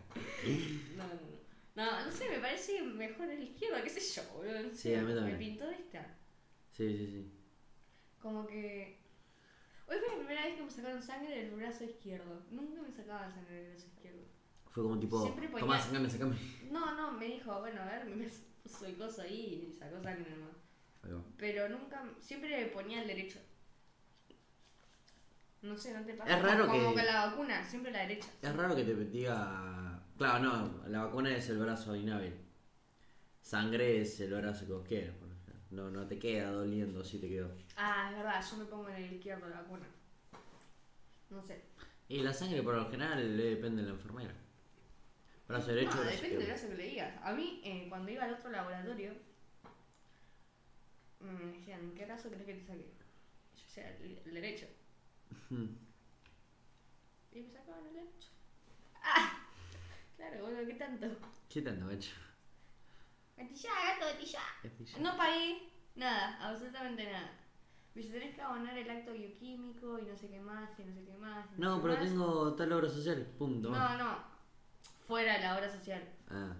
No, 0.96 1.04
no, 1.04 1.14
no. 1.14 1.34
No, 1.74 2.04
no 2.04 2.12
sé, 2.12 2.28
me 2.28 2.38
parece 2.38 2.82
mejor 2.82 3.28
el 3.30 3.42
izquierdo, 3.42 3.82
qué 3.82 3.88
sé 3.90 4.20
yo, 4.20 4.22
boludo. 4.34 4.62
no 4.62 4.74
Sí, 4.74 4.94
a 4.94 5.02
mí 5.02 5.14
también. 5.14 5.38
Me 5.38 5.44
pintó 5.44 5.68
esta. 5.70 6.06
Sí, 6.70 6.96
sí, 6.96 7.06
sí. 7.06 7.32
Como 8.20 8.46
que. 8.46 9.03
Hoy 9.86 9.96
fue 9.98 10.08
la 10.08 10.16
primera 10.16 10.44
vez 10.46 10.54
que 10.56 10.62
me 10.62 10.70
sacaron 10.70 11.02
sangre 11.02 11.36
del 11.44 11.50
brazo 11.54 11.84
izquierdo. 11.84 12.42
Nunca 12.50 12.80
me 12.82 12.90
sacaban 12.90 13.32
sangre 13.32 13.54
del 13.56 13.70
brazo 13.72 13.86
izquierdo. 13.86 14.20
Fue 14.70 14.82
como 14.82 14.98
tipo, 14.98 15.22
Siempre 15.22 15.48
ponía- 15.48 15.60
tomá, 15.60 15.78
sacame, 15.80 16.10
sacame. 16.10 16.36
No, 16.70 16.94
no, 16.96 17.12
me 17.12 17.26
dijo, 17.26 17.60
bueno, 17.60 17.80
a 17.82 17.84
ver, 17.86 18.04
me 18.06 18.28
puso 18.62 18.86
el 18.86 18.96
coso 18.96 19.22
ahí 19.22 19.68
y 19.70 19.72
sacó 19.78 20.02
sangre 20.02 20.30
nomás. 20.30 20.56
Ahí 21.02 21.12
va. 21.12 21.20
Pero 21.36 21.68
nunca, 21.68 22.02
siempre 22.20 22.48
le 22.48 22.66
ponía 22.66 23.02
el 23.02 23.06
derecho. 23.08 23.38
No 25.62 25.76
sé, 25.78 25.94
no 25.94 26.04
te 26.04 26.14
pasa. 26.14 26.36
Es 26.36 26.42
raro 26.42 26.66
como, 26.66 26.78
Como 26.78 26.90
que- 26.90 26.96
con 26.96 27.06
la 27.06 27.26
vacuna, 27.26 27.64
siempre 27.64 27.92
la 27.92 28.00
derecha. 28.00 28.28
Es 28.42 28.54
raro 28.56 28.74
que 28.76 28.84
te 28.84 28.94
diga. 28.94 30.02
Claro, 30.18 30.38
no, 30.44 30.88
la 30.88 31.04
vacuna 31.04 31.34
es 31.36 31.48
el 31.48 31.58
brazo 31.58 31.94
inhábil. 31.96 32.34
Sangre 33.40 34.00
es 34.00 34.20
el 34.20 34.34
brazo 34.34 34.66
que 34.66 35.12
No, 35.74 35.90
no 35.90 36.06
te 36.06 36.20
queda 36.20 36.52
doliendo 36.52 37.02
si 37.02 37.18
te 37.18 37.28
quedó. 37.28 37.50
Ah, 37.76 38.08
es 38.10 38.16
verdad, 38.16 38.44
yo 38.48 38.56
me 38.58 38.64
pongo 38.66 38.88
en 38.90 38.94
el 38.94 39.12
izquierdo 39.14 39.48
la 39.48 39.62
vacuna. 39.62 39.86
No 41.30 41.42
sé. 41.42 41.64
Y 42.08 42.20
la 42.20 42.32
sangre 42.32 42.62
por 42.62 42.76
lo 42.76 42.88
general 42.88 43.36
le 43.36 43.44
depende 43.56 43.82
de 43.82 43.88
la 43.88 43.94
enfermera. 43.94 44.34
Brazo 45.48 45.72
derecho, 45.72 45.96
no, 45.96 46.04
depende 46.04 46.36
del 46.36 46.46
brazo 46.46 46.68
que 46.68 46.74
le 46.76 46.84
digas. 46.84 47.20
A 47.24 47.32
mí, 47.32 47.60
eh, 47.64 47.86
cuando 47.88 48.08
iba 48.12 48.22
al 48.22 48.34
otro 48.34 48.50
laboratorio, 48.50 49.14
me 51.18 51.52
decían, 51.58 51.92
¿qué 51.96 52.04
brazo 52.04 52.28
crees 52.28 52.44
que 52.46 52.54
te 52.54 52.66
saque? 52.66 52.94
Yo 53.56 53.62
decía, 53.64 53.96
el, 53.96 54.20
el 54.26 54.34
derecho. 54.34 54.66
Y 55.50 57.40
me 57.40 57.50
sacaban 57.50 57.84
el 57.88 57.94
derecho. 57.94 58.28
¡Ah! 59.02 59.44
Claro, 60.16 60.44
boludo, 60.44 60.66
¿qué 60.66 60.74
tanto? 60.74 61.08
¿Qué 61.48 61.62
tanto, 61.62 61.84
macho? 61.86 62.12
Gatillá, 63.36 63.70
gato, 63.94 64.06
gatillá. 64.06 64.40
No 65.00 65.16
pagué 65.16 65.62
nada, 65.96 66.38
absolutamente 66.40 67.04
nada. 67.04 67.30
Me 67.94 68.02
dice, 68.02 68.12
tenés 68.14 68.34
que 68.34 68.40
abonar 68.42 68.76
el 68.76 68.90
acto 68.90 69.12
bioquímico 69.12 69.98
y 69.98 70.02
no 70.02 70.16
sé 70.16 70.28
qué 70.28 70.40
más, 70.40 70.70
y 70.78 70.84
no 70.84 70.94
sé 70.94 71.04
qué 71.04 71.16
más. 71.16 71.46
y 71.56 71.60
No, 71.60 71.80
pero 71.80 71.94
más. 71.94 72.02
tengo 72.04 72.54
tal 72.54 72.72
obra 72.72 72.88
social. 72.88 73.24
Punto. 73.38 73.70
No, 73.70 73.96
no. 73.98 74.18
Fuera 75.06 75.38
la 75.38 75.56
obra 75.56 75.70
social. 75.70 76.02
Ah, 76.28 76.54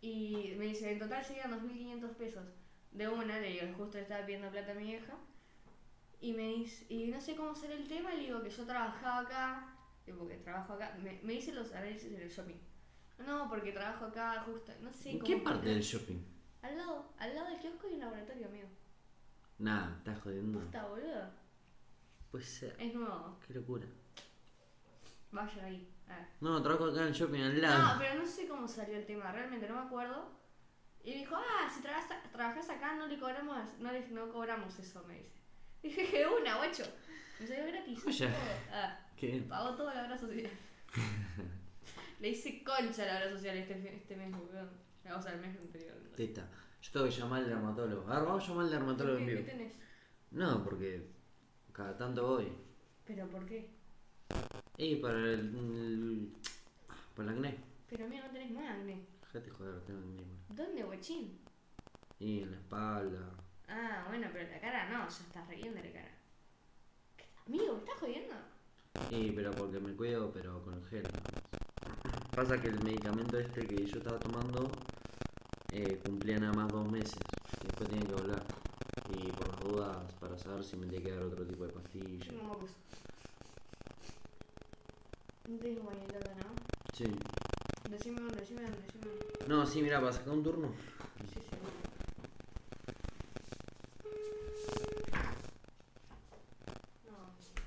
Y 0.00 0.54
me 0.58 0.66
dice, 0.66 0.90
en 0.92 0.98
total 0.98 1.24
serían 1.24 1.52
2.500 1.52 2.08
pesos. 2.16 2.44
De 2.92 3.08
una, 3.08 3.38
le 3.40 3.50
digo, 3.52 3.74
justo 3.76 3.98
le 3.98 4.02
estaba 4.02 4.24
pidiendo 4.24 4.50
plata 4.50 4.72
a 4.72 4.74
mi 4.74 4.84
vieja. 4.84 5.14
Y 6.20 6.32
me 6.32 6.48
dice, 6.48 6.86
y 6.88 7.08
no 7.08 7.20
sé 7.20 7.36
cómo 7.36 7.54
será 7.54 7.74
el 7.74 7.86
tema, 7.86 8.10
le 8.14 8.20
digo 8.24 8.42
que 8.42 8.50
yo 8.50 8.64
trabajaba 8.64 9.20
acá, 9.20 9.76
y 10.06 10.12
porque 10.12 10.36
trabajo 10.38 10.72
acá. 10.72 10.96
Me, 11.02 11.20
me 11.22 11.34
dice 11.34 11.52
los 11.52 11.72
análisis 11.72 12.10
en 12.12 12.22
el 12.22 12.30
shopping. 12.30 12.56
No, 13.18 13.48
porque 13.48 13.72
trabajo 13.72 14.06
acá, 14.06 14.42
justo, 14.46 14.72
no 14.82 14.92
sé 14.92 15.10
¿En 15.10 15.18
cómo. 15.18 15.26
qué 15.26 15.36
parte 15.38 15.68
del 15.68 15.80
shopping? 15.82 16.18
Al 16.62 16.76
lado, 16.76 17.12
al 17.18 17.34
lado 17.34 17.48
del 17.48 17.58
kiosco 17.60 17.86
hay 17.86 17.94
un 17.94 18.00
laboratorio 18.00 18.48
mío. 18.50 18.66
Nah, 19.58 19.96
estás 19.98 20.20
jodiendo. 20.20 20.60
Puta, 20.60 20.84
boludo. 20.86 21.30
Puede 22.30 22.44
ser. 22.44 22.76
Es 22.78 22.94
nuevo. 22.94 23.38
Qué 23.46 23.54
locura. 23.54 23.86
Vaya 25.32 25.64
ahí. 25.64 25.88
No, 26.40 26.62
trabajo 26.62 26.86
acá 26.86 27.00
en 27.02 27.08
el 27.08 27.12
shopping 27.14 27.40
al 27.40 27.54
No, 27.56 27.60
lado. 27.62 27.98
pero 27.98 28.14
no 28.14 28.26
sé 28.26 28.46
cómo 28.46 28.68
salió 28.68 28.96
el 28.96 29.06
tema, 29.06 29.32
realmente 29.32 29.68
no 29.68 29.74
me 29.80 29.86
acuerdo. 29.86 30.30
Y 31.02 31.14
dijo, 31.14 31.34
ah, 31.36 31.70
si 31.74 31.80
trabajas, 31.82 32.18
trabajas 32.32 32.68
acá 32.70 32.94
no 32.96 33.06
le 33.06 33.18
cobramos, 33.18 33.56
no, 33.78 33.92
le, 33.92 34.06
no 34.08 34.30
cobramos 34.32 34.78
eso, 34.78 35.02
me 35.06 35.18
dice. 35.18 35.36
Dije, 35.82 36.10
que 36.10 36.26
una, 36.26 36.56
guacho. 36.56 36.84
Me 37.40 37.46
salió 37.46 37.66
gratis. 37.66 38.02
Todo. 38.04 38.28
Ah, 38.72 38.98
Qué 39.16 39.44
pagó 39.48 39.74
todo 39.76 39.92
la 39.94 40.04
obra 40.04 40.18
social. 40.18 40.50
Le 42.20 42.28
hice 42.30 42.62
concha 42.64 43.02
a 43.02 43.06
la 43.06 43.16
obra 43.18 43.30
social 43.36 43.56
este, 43.56 43.94
este 43.96 44.16
mes, 44.16 44.32
weón. 44.32 44.70
O 45.16 45.22
sea, 45.22 45.32
el 45.34 45.40
mes 45.40 45.56
anterior. 45.58 45.94
Teta. 46.16 46.48
Yo 46.82 46.92
tengo 46.92 47.06
que 47.06 47.12
llamar 47.12 47.42
al 47.42 47.48
dermatólogo. 47.48 48.10
A 48.10 48.16
ver, 48.18 48.26
vamos 48.28 48.44
a 48.44 48.48
llamar 48.48 48.64
al 48.64 48.70
dermatólogo 48.70 49.18
en 49.18 49.26
¿Qué, 49.26 49.32
qué 49.32 49.38
vivo. 49.42 49.50
tenés? 49.50 49.72
No, 50.32 50.64
porque 50.64 51.06
cada 51.72 51.96
tanto 51.96 52.26
voy. 52.26 52.52
¿Pero 53.06 53.28
por 53.28 53.46
qué? 53.46 53.70
Y 54.76 54.96
para 54.96 55.14
el, 55.14 55.30
el- 55.40 56.32
para 57.14 57.30
el 57.30 57.36
acné. 57.36 57.58
Pero 57.88 58.08
mira, 58.08 58.26
no 58.26 58.32
tenés 58.32 58.50
más 58.50 58.70
acné. 58.78 59.06
Fíjate, 59.26 59.50
joder, 59.50 59.80
tengo 59.84 60.00
acné. 60.00 60.24
¿Dónde, 60.48 60.82
guachín? 60.82 61.38
Y 62.18 62.42
en 62.42 62.50
la 62.50 62.56
espalda. 62.56 63.30
Ah, 63.68 64.04
bueno, 64.08 64.28
pero 64.32 64.48
la 64.50 64.60
cara 64.60 64.88
no, 64.90 65.08
ya 65.08 65.24
estás 65.24 65.48
riendo 65.48 65.80
la 65.82 65.92
cara. 65.92 66.10
¿Qué- 67.16 67.24
Amigo, 67.46 67.74
¿me 67.74 67.78
estás 67.80 67.98
jodiendo? 68.00 68.34
Y 69.10 69.30
pero 69.32 69.50
porque 69.52 69.78
me 69.78 69.94
cuido, 69.94 70.32
pero 70.32 70.62
con 70.64 70.82
gel. 70.84 71.04
Pasa 72.36 72.60
que 72.60 72.68
el 72.68 72.78
medicamento 72.84 73.38
este 73.38 73.66
que 73.66 73.86
yo 73.86 73.96
estaba 73.96 74.18
tomando 74.18 74.70
eh, 75.72 75.98
cumplía 76.04 76.38
nada 76.38 76.52
más 76.52 76.68
dos 76.70 76.86
meses. 76.92 77.16
Después 77.62 77.88
tenía 77.88 78.06
que 78.06 78.12
volver. 78.12 78.42
Y 79.16 79.32
por 79.32 79.48
las 79.48 79.60
dudas, 79.60 80.12
para 80.20 80.36
saber 80.36 80.62
si 80.62 80.76
me 80.76 80.84
tenía 80.84 81.02
que 81.02 81.12
dar 81.12 81.22
otro 81.22 81.46
tipo 81.46 81.64
de 81.66 81.72
pastilla. 81.72 82.32
No 82.32 82.50
me 82.50 82.56
puse. 82.56 82.74
No 85.48 85.54
acá, 85.88 86.34
¿no? 86.42 86.54
Sí. 86.92 87.04
Decime 87.88 88.20
dónde, 88.20 88.40
decime 88.40 88.62
dónde, 88.62 88.82
decime 88.82 89.06
dónde. 89.06 89.46
No, 89.48 89.66
sí, 89.66 89.80
mira, 89.80 89.98
para 89.98 90.12
sacar 90.12 90.34
un 90.34 90.42
turno. 90.42 90.68
Sí, 91.18 91.24
sí. 91.32 91.40
No, 97.08 97.16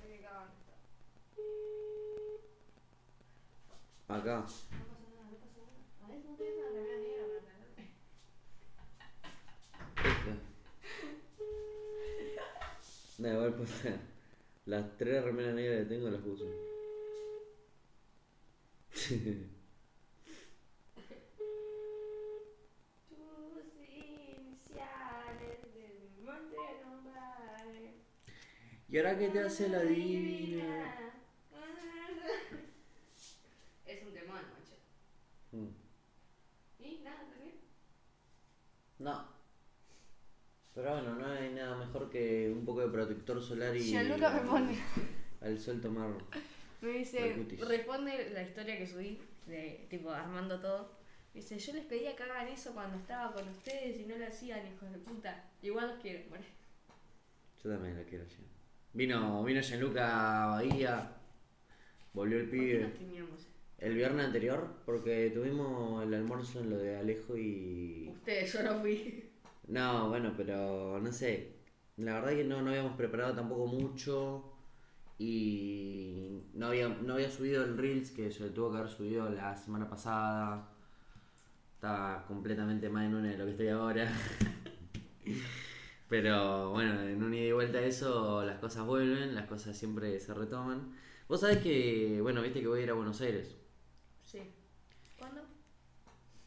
hay 0.03 0.09
que 0.09 0.25
acabar 0.25 0.45
esto. 0.45 0.73
Acá. 0.73 0.77
No 0.77 0.87
pasa 0.99 1.07
nada, 1.07 1.25
no 1.25 1.25
pasa 1.25 1.25
nada. 1.47 1.59
A 1.99 2.07
ver, 2.19 2.27
no 2.29 2.37
tenés 2.37 2.47
una 2.49 2.77
remera 2.77 3.17
negra 3.49 3.67
para 3.67 3.98
traerme. 7.43 7.83
Esta. 12.19 12.43
Da 13.19 13.33
igual, 13.33 13.53
pues. 13.55 13.71
Las 14.65 14.97
tres 14.97 15.23
remeras 15.23 15.53
negras 15.53 15.79
que 15.79 15.85
tengo 15.85 16.09
las 16.09 16.25
uso. 16.25 16.45
Tus 23.09 23.73
iniciales 23.87 25.59
del 25.73 26.11
monte 26.23 26.57
nombraré. 26.83 27.93
¿Y 28.87 28.97
ahora 28.97 29.17
qué 29.17 29.29
te 29.29 29.39
hace 29.39 29.69
la 29.69 29.81
divina? 29.83 31.13
Es 33.85 34.03
un 34.05 34.13
temón, 34.13 34.35
macho. 34.35 34.75
Mm. 35.51 35.67
¿Y 36.79 36.99
nada 37.03 37.25
también? 37.29 37.55
No. 38.99 39.25
Pero 40.75 40.91
bueno, 40.93 41.15
no 41.15 41.25
hay 41.25 41.51
nada 41.53 41.77
mejor 41.77 42.09
que 42.09 42.51
un 42.55 42.63
poco 42.63 42.81
de 42.81 42.89
protector 42.89 43.41
solar 43.41 43.75
y. 43.75 43.93
Me 43.93 44.15
pone. 44.47 44.77
Al 45.41 45.59
sol 45.59 45.81
tomar. 45.81 46.09
Me 46.81 46.89
dice, 46.89 47.45
responde 47.67 48.29
la 48.31 48.43
historia 48.43 48.77
que 48.77 48.87
subí, 48.87 49.19
de 49.47 49.87
tipo 49.89 50.11
armando 50.11 50.59
todo. 50.59 50.97
Dice, 51.33 51.59
yo 51.59 51.73
les 51.73 51.85
pedía 51.85 52.15
que 52.15 52.23
hagan 52.23 52.47
eso 52.47 52.73
cuando 52.73 52.97
estaba 52.97 53.33
con 53.33 53.47
ustedes 53.49 53.99
y 53.99 54.05
no 54.05 54.17
lo 54.17 54.25
hacían, 54.25 54.65
hijos 54.65 54.91
de 54.91 54.97
puta. 54.99 55.49
Igual 55.61 55.89
los 55.89 55.99
quiero. 55.99 56.27
Bueno, 56.29 56.45
Yo 57.63 57.69
también 57.69 57.97
la 57.97 58.03
quiero 58.03 58.25
ya. 58.25 58.37
Vino, 58.93 59.43
vino 59.43 59.61
Gianluca 59.61 60.47
Bahía. 60.47 61.13
Volvió 62.13 62.39
el 62.39 62.45
¿por 62.49 62.51
qué 62.51 62.57
pibe. 62.59 62.79
nos 62.83 62.93
teníamos? 62.93 63.47
El 63.79 63.95
viernes 63.95 64.25
anterior, 64.25 64.67
porque 64.85 65.31
tuvimos 65.33 66.03
el 66.03 66.13
almuerzo 66.13 66.59
en 66.59 66.69
lo 66.69 66.77
de 66.77 66.97
Alejo 66.97 67.37
y. 67.37 68.09
Ustedes, 68.13 68.51
yo 68.51 68.63
no 68.63 68.79
fui. 68.81 69.29
No, 69.67 70.09
bueno, 70.09 70.33
pero 70.35 70.99
no 70.99 71.11
sé. 71.13 71.53
La 71.95 72.15
verdad 72.15 72.31
que 72.31 72.43
no, 72.43 72.61
no 72.61 72.71
habíamos 72.71 72.97
preparado 72.97 73.33
tampoco 73.33 73.67
mucho. 73.67 74.53
Y 75.17 76.43
no 76.53 76.67
había, 76.67 76.89
no 76.89 77.13
había 77.13 77.29
subido 77.29 77.63
el 77.63 77.77
Reels 77.77 78.11
que 78.11 78.31
se 78.31 78.49
tuvo 78.49 78.71
que 78.71 78.77
haber 78.77 78.89
subido 78.89 79.29
la 79.29 79.55
semana 79.55 79.89
pasada. 79.89 80.69
Estaba 81.75 82.25
completamente 82.25 82.89
más 82.89 83.05
en 83.05 83.15
una 83.15 83.29
de 83.29 83.37
lo 83.37 83.45
que 83.45 83.51
estoy 83.51 83.69
ahora. 83.69 84.11
Pero 86.09 86.71
bueno, 86.71 87.01
en 87.01 87.23
un 87.23 87.33
ida 87.33 87.45
y 87.45 87.51
vuelta 87.51 87.77
a 87.77 87.83
eso 87.83 88.43
las 88.43 88.59
cosas 88.59 88.85
vuelven, 88.85 89.35
las 89.35 89.45
cosas 89.45 89.77
siempre 89.77 90.19
se 90.19 90.33
retoman. 90.33 90.93
Vos 91.27 91.41
sabés 91.41 91.59
que, 91.59 92.19
bueno, 92.21 92.41
viste 92.41 92.61
que 92.61 92.67
voy 92.67 92.79
a 92.79 92.83
ir 92.83 92.89
a 92.89 92.93
Buenos 92.93 93.21
Aires. 93.21 93.58
¿Cuándo? 95.19 95.41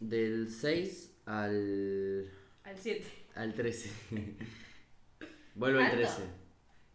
Del 0.01 0.49
6 0.49 1.19
al, 1.27 2.31
Al 2.65 2.77
7. 2.77 3.05
al 3.35 3.55
13. 3.55 3.91
Vuelvo 5.55 5.79
el 5.79 5.85
¿Alto? 5.85 5.97
13. 5.99 6.23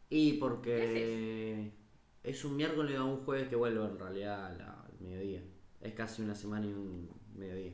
Y 0.10 0.34
porque 0.34 1.72
es 2.24 2.46
un 2.46 2.58
miércoles 2.58 2.98
o 2.98 3.06
un 3.06 3.24
jueves 3.24 3.48
que 3.48 3.56
vuelvo 3.56 3.86
en 3.86 4.00
realidad 4.00 4.60
a 4.60 4.82
al 4.82 5.00
mediodía. 5.00 5.42
Es 5.82 5.94
casi 5.94 6.22
una 6.22 6.36
semana 6.36 6.66
y 6.66 6.74
un 6.74 7.10
mediodía. 7.36 7.74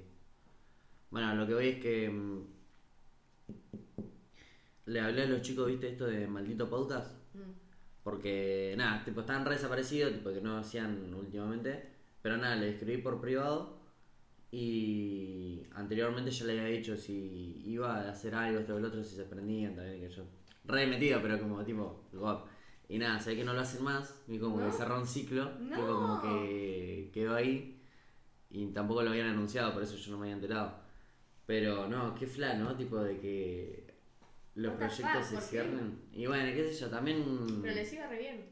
Bueno, 1.09 1.33
lo 1.35 1.47
que 1.47 1.53
voy 1.53 1.67
es 1.69 1.79
que 1.79 2.09
mm, 2.09 2.43
le 4.87 4.99
hablé 4.99 5.23
a 5.23 5.27
los 5.27 5.41
chicos, 5.41 5.67
viste, 5.67 5.89
esto 5.89 6.05
de 6.05 6.27
maldito 6.27 6.69
podcast. 6.69 7.13
Mm. 7.33 7.51
Porque 8.03 8.73
nada, 8.77 9.03
tipo 9.05 9.21
estaban 9.21 9.45
re 9.45 9.53
desaparecidos, 9.53 10.11
tipo 10.11 10.31
que 10.31 10.41
no 10.41 10.57
hacían 10.57 11.13
últimamente. 11.13 11.93
Pero 12.21 12.37
nada, 12.37 12.55
le 12.55 12.69
escribí 12.69 13.01
por 13.01 13.21
privado. 13.21 13.72
Y 14.55 15.63
anteriormente 15.73 16.29
yo 16.29 16.45
le 16.45 16.51
había 16.61 16.77
dicho 16.77 16.95
si 16.95 17.59
iba 17.65 17.95
a 17.95 18.11
hacer 18.11 18.35
algo, 18.35 18.59
esto 18.59 18.75
o 18.75 18.77
el 18.77 18.85
otro, 18.85 19.03
si 19.03 19.15
se 19.15 19.23
prendían 19.23 19.75
también, 19.75 19.99
que 19.99 20.09
yo. 20.15 20.23
Re 20.65 20.85
metido, 20.85 21.19
pero 21.23 21.39
como 21.39 21.63
tipo, 21.63 22.03
God. 22.13 22.41
Y 22.87 22.99
nada, 22.99 23.19
sé 23.19 23.35
que 23.35 23.43
no 23.43 23.53
lo 23.53 23.61
hacen 23.61 23.83
más. 23.83 24.21
Y 24.27 24.37
como 24.37 24.59
No. 24.59 24.67
que 24.67 24.71
cerró 24.71 24.99
un 24.99 25.07
ciclo. 25.07 25.45
No. 25.59 25.75
Tipo 25.75 25.87
como 25.87 26.21
que 26.21 27.09
quedó 27.11 27.33
ahí. 27.33 27.81
Y 28.51 28.67
tampoco 28.67 29.01
lo 29.01 29.09
habían 29.09 29.29
anunciado, 29.29 29.73
por 29.73 29.81
eso 29.81 29.95
yo 29.97 30.11
no 30.11 30.19
me 30.19 30.25
había 30.25 30.35
enterado. 30.35 30.75
Pero 31.47 31.87
no, 31.87 32.13
qué 32.13 32.27
fla, 32.27 32.53
¿no? 32.53 32.75
Tipo 32.75 32.99
de 32.99 33.17
que 33.19 33.87
los 34.53 34.75
proyectos 34.75 35.25
se 35.25 35.41
cierren. 35.41 35.99
Y 36.13 36.27
bueno, 36.27 36.53
qué 36.53 36.71
sé 36.71 36.79
yo, 36.79 36.89
también. 36.91 37.23
Pero 37.59 37.73
les 37.73 37.91
iba 37.91 38.05
re 38.05 38.19
bien. 38.19 38.45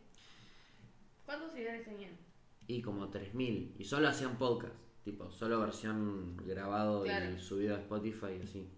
¿Cuántos 1.25 1.51
seguidores 1.51 1.85
tenían? 1.85 2.17
Y 2.65 2.81
como 2.81 3.07
3000. 3.09 3.75
Y 3.77 3.83
solo 3.83 4.07
hacían 4.07 4.39
podcast. 4.39 4.73
Tipo, 5.03 5.31
solo 5.31 5.59
versión 5.59 6.37
grabado 6.37 7.03
Claro. 7.03 7.31
y 7.33 7.39
subido 7.39 7.75
a 7.75 7.79
Spotify 7.79 8.37
y 8.39 8.43
así. 8.43 8.69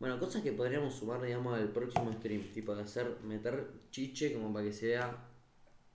Bueno, 0.00 0.18
cosas 0.20 0.42
que 0.42 0.52
podríamos 0.52 0.94
sumar, 0.94 1.20
digamos, 1.22 1.58
al 1.58 1.70
próximo 1.72 2.12
stream. 2.12 2.42
Tipo 2.52 2.74
de 2.74 2.82
hacer, 2.82 3.18
meter 3.24 3.68
chiche 3.90 4.32
como 4.32 4.52
para 4.52 4.64
que 4.66 4.72
se 4.72 4.86
vea 4.88 5.16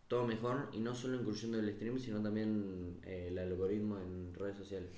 todo 0.07 0.25
mejor. 0.25 0.69
Y 0.73 0.79
no 0.79 0.95
solo 0.95 1.17
incluyendo 1.19 1.59
el 1.59 1.73
stream, 1.75 1.99
sino 1.99 2.21
también 2.21 2.99
eh, 3.05 3.27
el 3.29 3.37
algoritmo 3.37 3.97
en 3.99 4.33
redes 4.33 4.57
sociales. 4.57 4.89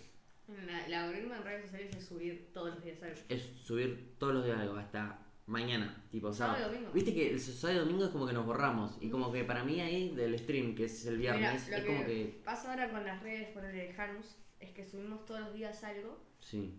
La- 0.48 0.86
El 0.86 0.94
algoritmo 0.94 1.34
en 1.36 1.44
redes 1.44 1.64
sociales 1.66 1.96
es 1.96 2.06
subir 2.06 2.50
todos 2.54 2.76
los 2.76 2.84
días 2.84 3.02
algo. 3.04 3.20
Es 3.30 3.42
subir 3.42 4.16
todos 4.20 4.34
los 4.36 4.46
días 4.46 4.60
algo, 4.60 4.76
hasta 4.76 5.25
mañana. 5.48 6.04
Tipo, 6.12 6.34
Sábado 6.34 6.70
domingo. 6.70 6.92
Viste 6.92 7.14
que 7.14 7.32
el 7.32 7.40
sábado 7.40 7.80
y 7.82 7.86
domingo 7.86 8.06
es 8.06 8.12
como 8.12 8.26
que 8.28 8.34
nos 8.34 8.46
borramos. 8.46 8.98
Y 9.02 9.10
como 9.10 9.32
que 9.32 9.44
para 9.44 9.64
mí 9.64 9.80
ahí 9.82 10.16
del 10.16 10.38
stream, 10.40 10.76
que 10.76 10.86
es 10.86 11.06
el 11.06 11.18
viernes, 11.18 11.66
Mira, 11.66 11.78
es 11.78 11.84
lo 11.84 11.88
como 11.88 12.06
que 12.06 12.14
que. 12.14 12.42
pasa 12.44 12.72
ahora 12.72 12.90
con 12.92 13.04
las 13.06 13.22
redes, 13.22 13.50
por 13.50 13.64
el 13.66 13.94
Janus, 13.94 14.36
es 14.60 14.72
que 14.72 14.84
subimos 14.86 15.26
todos 15.26 15.42
los 15.42 15.54
días 15.54 15.84
algo 15.84 16.18
Sí, 16.40 16.74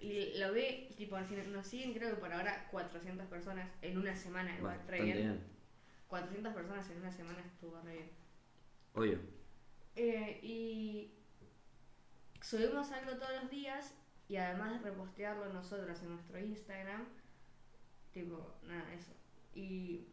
y 0.00 0.38
lo 0.38 0.52
ve, 0.52 0.88
tipo, 0.96 1.18
nos 1.18 1.66
siguen 1.66 1.92
creo 1.92 2.10
que 2.10 2.16
por 2.20 2.32
ahora 2.32 2.68
400 2.70 3.26
personas 3.26 3.68
en 3.82 3.98
una 3.98 4.16
semana, 4.16 4.56
igual, 4.56 4.76
re 4.86 4.98
bastante 4.98 5.04
bien. 5.04 5.16
bien. 5.18 5.44
400 6.08 6.54
personas 6.54 6.90
en 6.90 6.98
una 6.98 7.12
semana 7.12 7.40
estuvo 7.40 7.78
re 7.82 7.92
bien. 7.92 8.10
Obvio. 8.94 9.18
Eh, 9.96 10.40
y 10.42 11.12
subimos 12.40 12.90
algo 12.92 13.12
todos 13.16 13.42
los 13.42 13.50
días 13.50 13.94
y 14.28 14.36
además 14.36 14.72
de 14.82 14.90
repostearlo 14.90 15.52
nosotros 15.52 16.00
en 16.02 16.10
nuestro 16.14 16.38
Instagram, 16.38 17.04
tipo, 18.12 18.54
nada, 18.66 18.92
eso. 18.94 19.12
Y 19.54 20.06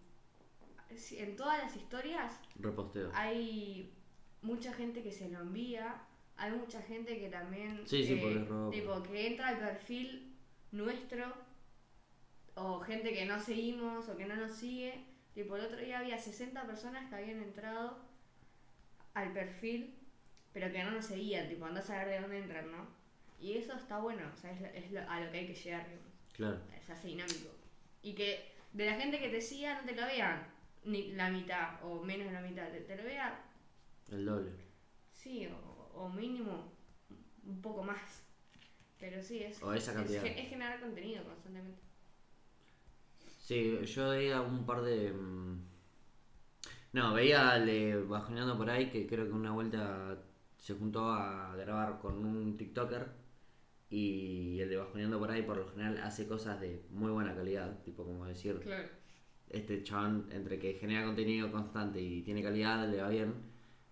en 1.17 1.35
todas 1.35 1.59
las 1.63 1.75
historias 1.75 2.39
Reposteo. 2.55 3.11
hay 3.13 3.93
mucha 4.41 4.73
gente 4.73 5.03
que 5.03 5.11
se 5.11 5.29
lo 5.29 5.41
envía, 5.41 6.01
hay 6.37 6.51
mucha 6.51 6.81
gente 6.81 7.19
que 7.19 7.29
también 7.29 7.81
Sí, 7.87 8.03
sí, 8.05 8.13
eh, 8.13 8.19
porque 8.21 8.39
es 8.39 8.47
robo. 8.47 8.69
tipo 8.71 9.03
que 9.03 9.27
entra 9.27 9.47
al 9.49 9.57
perfil 9.59 10.33
nuestro 10.71 11.33
o 12.55 12.79
gente 12.79 13.13
que 13.13 13.25
no 13.25 13.39
seguimos 13.39 14.07
o 14.09 14.17
que 14.17 14.25
no 14.25 14.35
nos 14.35 14.51
sigue. 14.53 15.03
Tipo, 15.33 15.55
el 15.55 15.65
otro 15.65 15.77
día 15.77 15.99
había 15.99 16.17
60 16.17 16.65
personas 16.65 17.07
que 17.09 17.15
habían 17.15 17.43
entrado 17.43 17.97
al 19.13 19.31
perfil, 19.33 19.93
pero 20.53 20.71
que 20.71 20.83
no 20.83 20.91
nos 20.91 21.05
seguían, 21.05 21.47
tipo, 21.47 21.65
andás 21.65 21.89
a 21.91 21.97
ver 22.05 22.07
de 22.09 22.21
dónde 22.21 22.39
entran, 22.39 22.71
¿no? 22.71 22.87
Y 23.39 23.57
eso 23.57 23.73
está 23.73 23.99
bueno, 23.99 24.23
o 24.33 24.37
sea, 24.37 24.51
es, 24.51 24.61
lo- 24.61 24.67
es 24.67 24.91
lo- 24.91 25.07
a 25.11 25.19
lo 25.19 25.31
que 25.31 25.37
hay 25.39 25.47
que 25.47 25.53
llegar, 25.53 25.85
digamos. 25.87 26.11
Claro. 26.33 26.59
Es 26.75 26.89
así 26.89 27.09
dinámico. 27.09 27.49
Y 28.01 28.13
que 28.15 28.51
de 28.73 28.85
la 28.85 28.95
gente 28.95 29.19
que 29.19 29.29
te 29.29 29.41
siga 29.41 29.75
no 29.75 29.85
te 29.85 29.95
lo 29.95 30.05
vean 30.05 30.45
ni 30.85 31.11
la 31.11 31.29
mitad 31.29 31.83
o 31.83 32.01
menos 32.01 32.27
de 32.27 32.33
la 32.33 32.41
mitad, 32.41 32.69
te, 32.71 32.81
te 32.81 32.95
lo 32.95 33.03
vea, 33.03 33.43
El 34.11 34.25
doble. 34.25 34.51
sí, 35.11 35.47
o, 35.47 36.01
o 36.01 36.09
mínimo 36.09 36.55
un 37.45 37.61
poco 37.61 37.83
más. 37.83 38.23
Pero 38.99 39.21
sí, 39.23 39.41
es, 39.43 39.61
O 39.61 39.73
esa 39.73 39.93
es 39.97 39.97
cantidad. 39.97 40.21
gen- 40.21 40.37
es 40.37 40.49
generar 40.49 40.79
contenido 40.79 41.23
constantemente. 41.25 41.79
Sí, 43.45 43.85
yo 43.85 44.09
veía 44.09 44.41
un 44.41 44.65
par 44.65 44.81
de. 44.81 45.11
mm, 45.13 45.57
No, 46.93 47.13
veía 47.13 47.51
al 47.53 47.65
de 47.65 47.97
Bajoneando 47.97 48.57
por 48.57 48.69
ahí 48.69 48.89
que 48.89 49.05
creo 49.07 49.25
que 49.27 49.33
una 49.33 49.51
vuelta 49.51 50.17
se 50.57 50.73
juntó 50.73 51.09
a 51.11 51.55
grabar 51.55 51.97
con 51.99 52.25
un 52.25 52.57
TikToker 52.57 53.07
y 53.89 54.59
el 54.59 54.69
de 54.69 54.77
Bajoneando 54.77 55.17
por 55.19 55.31
ahí 55.31 55.43
por 55.43 55.57
lo 55.57 55.67
general 55.69 55.97
hace 56.03 56.27
cosas 56.27 56.59
de 56.59 56.85
muy 56.89 57.11
buena 57.11 57.33
calidad, 57.35 57.81
tipo 57.83 58.03
como 58.03 58.25
decir, 58.25 58.59
Claro. 58.59 58.89
este 59.49 59.83
chabón 59.83 60.27
entre 60.31 60.59
que 60.59 60.73
genera 60.73 61.05
contenido 61.05 61.51
constante 61.51 62.01
y 62.01 62.21
tiene 62.21 62.43
calidad 62.43 62.87
le 62.89 63.01
va 63.01 63.09
bien, 63.09 63.33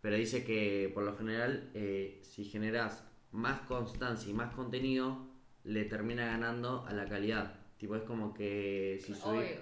pero 0.01 0.15
dice 0.17 0.43
que 0.43 0.91
por 0.93 1.03
lo 1.03 1.15
general 1.15 1.71
eh, 1.73 2.19
si 2.23 2.43
generas 2.45 3.03
más 3.31 3.61
constancia 3.61 4.29
y 4.29 4.33
más 4.33 4.53
contenido 4.53 5.27
le 5.63 5.85
termina 5.85 6.25
ganando 6.25 6.85
a 6.85 6.93
la 6.93 7.05
calidad. 7.07 7.59
Tipo 7.77 7.95
es 7.95 8.03
como 8.03 8.33
que 8.33 8.97
si 9.01 9.13
subís 9.13 9.23
Obvio. 9.25 9.61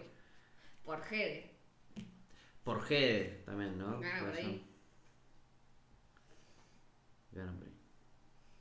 Por 0.83 1.01
Gede. 1.03 1.51
por 2.63 2.81
G 2.81 3.43
también, 3.45 3.77
¿no? 3.77 3.97
Puede 3.99 4.19
por 4.19 4.33
ahí. 4.35 4.63
Ganan 7.31 7.57
por 7.57 7.67
ahí. 7.67 7.73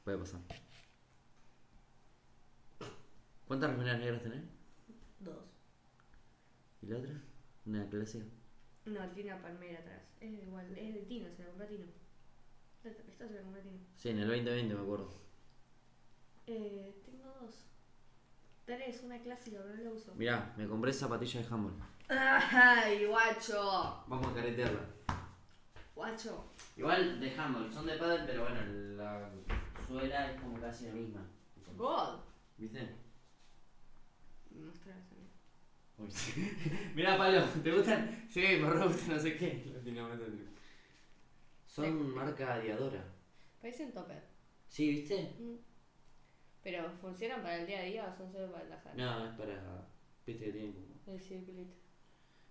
Puede 0.05 0.19
pasar. 0.19 0.41
¿Cuántas 3.53 3.71
remeras 3.71 4.01
negras 4.01 4.23
tenés? 4.23 4.45
Dos. 5.21 5.45
¿Y 6.81 6.87
la 6.87 6.97
otra? 6.97 7.23
Una 7.67 7.87
clásica. 7.91 8.25
No, 8.87 9.07
tiene 9.11 9.35
una 9.35 9.43
palmera 9.43 9.79
atrás. 9.79 10.01
Es 10.23 10.33
de 10.33 10.43
igual, 10.45 10.75
es 10.75 10.95
de 10.95 11.01
Tino, 11.03 11.29
se 11.37 11.43
la 11.43 11.49
compró 11.49 11.67
a 11.67 11.69
Tino. 11.69 11.85
Esta 12.83 13.29
se 13.29 13.35
la 13.35 13.43
compró 13.43 13.61
a 13.61 13.63
Tino. 13.63 13.79
Sí, 13.95 14.09
en 14.09 14.21
el 14.21 14.29
2020 14.29 14.75
me 14.75 14.81
acuerdo. 14.81 15.11
Eh, 16.47 17.03
tengo 17.05 17.27
dos. 17.43 17.67
Tres, 18.65 19.03
una 19.05 19.21
clásica, 19.21 19.59
pero 19.63 19.77
no 19.77 19.83
la 19.83 19.91
uso. 19.91 20.15
Mirá, 20.15 20.55
me 20.57 20.67
compré 20.67 20.91
zapatillas 20.91 21.47
de 21.47 21.55
handball. 21.55 21.75
¡Ay, 22.09 23.05
guacho! 23.05 24.03
Vamos 24.09 24.29
a 24.29 24.35
caretearla. 24.35 24.87
Guacho. 25.95 26.55
Igual 26.79 27.21
de 27.21 27.39
handball, 27.39 27.71
son 27.71 27.85
de 27.85 27.99
pádel, 27.99 28.25
pero 28.25 28.45
bueno, 28.45 28.63
la 28.97 29.31
suela 29.87 30.31
es 30.31 30.41
como 30.41 30.59
casi 30.59 30.87
la 30.87 30.93
misma. 30.95 31.21
God. 31.77 32.21
¿Viste? 32.57 33.12
Mostrarlas 34.63 35.05
a 35.13 35.15
mí. 35.15 35.29
Mirá, 36.95 37.17
Pablo, 37.19 37.43
¿te 37.63 37.73
gustan? 37.73 38.27
Sí, 38.29 38.41
me 38.41 38.71
re 38.71 38.87
gustan, 38.87 39.09
no 39.11 39.21
sé 39.21 39.37
qué. 39.37 39.63
Son 41.67 42.15
marca 42.15 42.59
Diadora. 42.59 43.05
Parecen 43.61 43.93
topper. 43.93 44.23
Sí, 44.69 44.89
¿viste? 44.89 45.31
Pero 46.63 46.91
¿funcionan 47.01 47.43
para 47.43 47.59
el 47.59 47.67
día 47.67 47.81
a 47.81 47.83
día 47.83 48.09
o 48.09 48.17
son 48.17 48.31
solo 48.33 48.51
para 48.51 48.65
la 48.65 48.79
sala? 48.79 48.95
No, 48.95 49.25
es 49.27 49.33
para. 49.37 49.85
Viste 50.27 50.47
que 50.47 50.53
tienen 50.53 50.73
como. 50.73 50.87
El 51.07 51.21
circulito. 51.21 51.75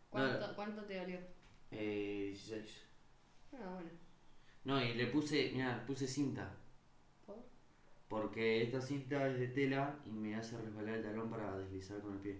¿Cuánto, 0.09 0.55
¿Cuánto 0.55 0.84
te 0.86 0.97
dolió? 0.97 1.20
Eh, 1.72 2.26
16. 2.28 2.84
Ah, 3.53 3.72
bueno. 3.74 3.89
No, 4.64 4.82
y 4.82 4.93
le 4.93 5.07
puse, 5.07 5.49
mira, 5.53 5.84
puse 5.86 6.07
cinta. 6.07 6.51
¿Por? 8.12 8.22
Porque 8.24 8.62
esta 8.62 8.82
cinta 8.82 9.26
es 9.28 9.39
de 9.39 9.47
tela 9.47 9.95
y 10.05 10.09
me 10.12 10.36
hace 10.36 10.57
resbalar 10.57 10.95
el 10.95 11.03
talón 11.03 11.30
para 11.30 11.57
deslizar 11.57 12.01
con 12.01 12.14
el 12.14 12.20
pie. 12.20 12.39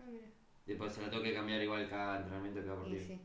Ah, 0.00 0.04
mira. 0.10 0.26
Después 0.66 0.92
se 0.92 1.00
la 1.02 1.08
tengo 1.10 1.22
que 1.22 1.32
cambiar 1.32 1.62
igual 1.62 1.88
cada 1.88 2.16
entrenamiento, 2.18 2.60
cada 2.64 2.74
Y 2.74 2.78
partido. 2.80 3.04
sí. 3.06 3.20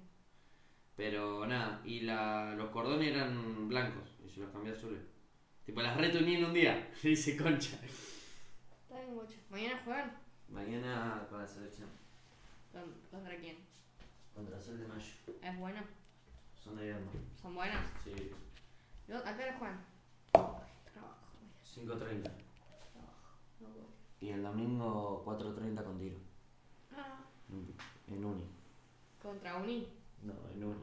Pero 0.95 1.47
nada, 1.47 1.81
y 1.83 2.01
la, 2.01 2.53
los 2.55 2.69
cordones 2.69 3.07
eran 3.09 3.67
blancos 3.67 4.15
y 4.23 4.29
se 4.29 4.41
los 4.41 4.51
cambié 4.51 4.73
azules. 4.73 5.01
Tipo, 5.65 5.81
las 5.81 5.97
retuní 5.97 6.35
en 6.35 6.45
un 6.45 6.53
día. 6.53 6.89
Le 7.03 7.09
hice 7.11 7.35
concha. 7.35 7.77
Está 7.83 8.99
bien, 8.99 9.15
guacho. 9.15 9.37
¿Mañana 9.49 9.81
juegan? 9.83 10.17
Mañana 10.49 11.25
con 11.29 11.39
la 11.39 11.47
selección. 11.47 11.89
¿Con- 12.71 12.93
¿Contra 13.09 13.35
quién? 13.37 13.57
Contra 14.35 14.61
Sol 14.61 14.79
de 14.79 14.87
Mayo. 14.87 15.11
¿Es 15.41 15.57
bueno? 15.59 15.81
Son 16.63 16.75
de 16.77 16.83
viernes. 16.83 17.09
¿Son 17.41 17.55
buenas? 17.55 17.83
Sí. 18.03 18.31
Yo- 19.07 19.17
¿A 19.25 19.35
qué 19.35 19.43
hora 19.43 19.57
juegan? 19.57 19.90
Trabajo, 21.73 21.85
mira. 21.85 21.95
5.30. 21.97 22.23
Trabajo. 22.23 23.37
No 23.59 23.69
voy. 23.69 23.85
Y 24.19 24.29
el 24.29 24.43
domingo 24.43 25.23
4.30 25.25 25.83
con 25.83 25.99
tiro. 25.99 26.17
Ah. 26.95 27.19
En- 27.49 28.13
En 28.15 28.25
Uni. 28.25 28.43
¿Contra 29.21 29.57
Uni? 29.57 29.87
No, 30.23 30.33
en 30.53 30.63
Uni. 30.63 30.81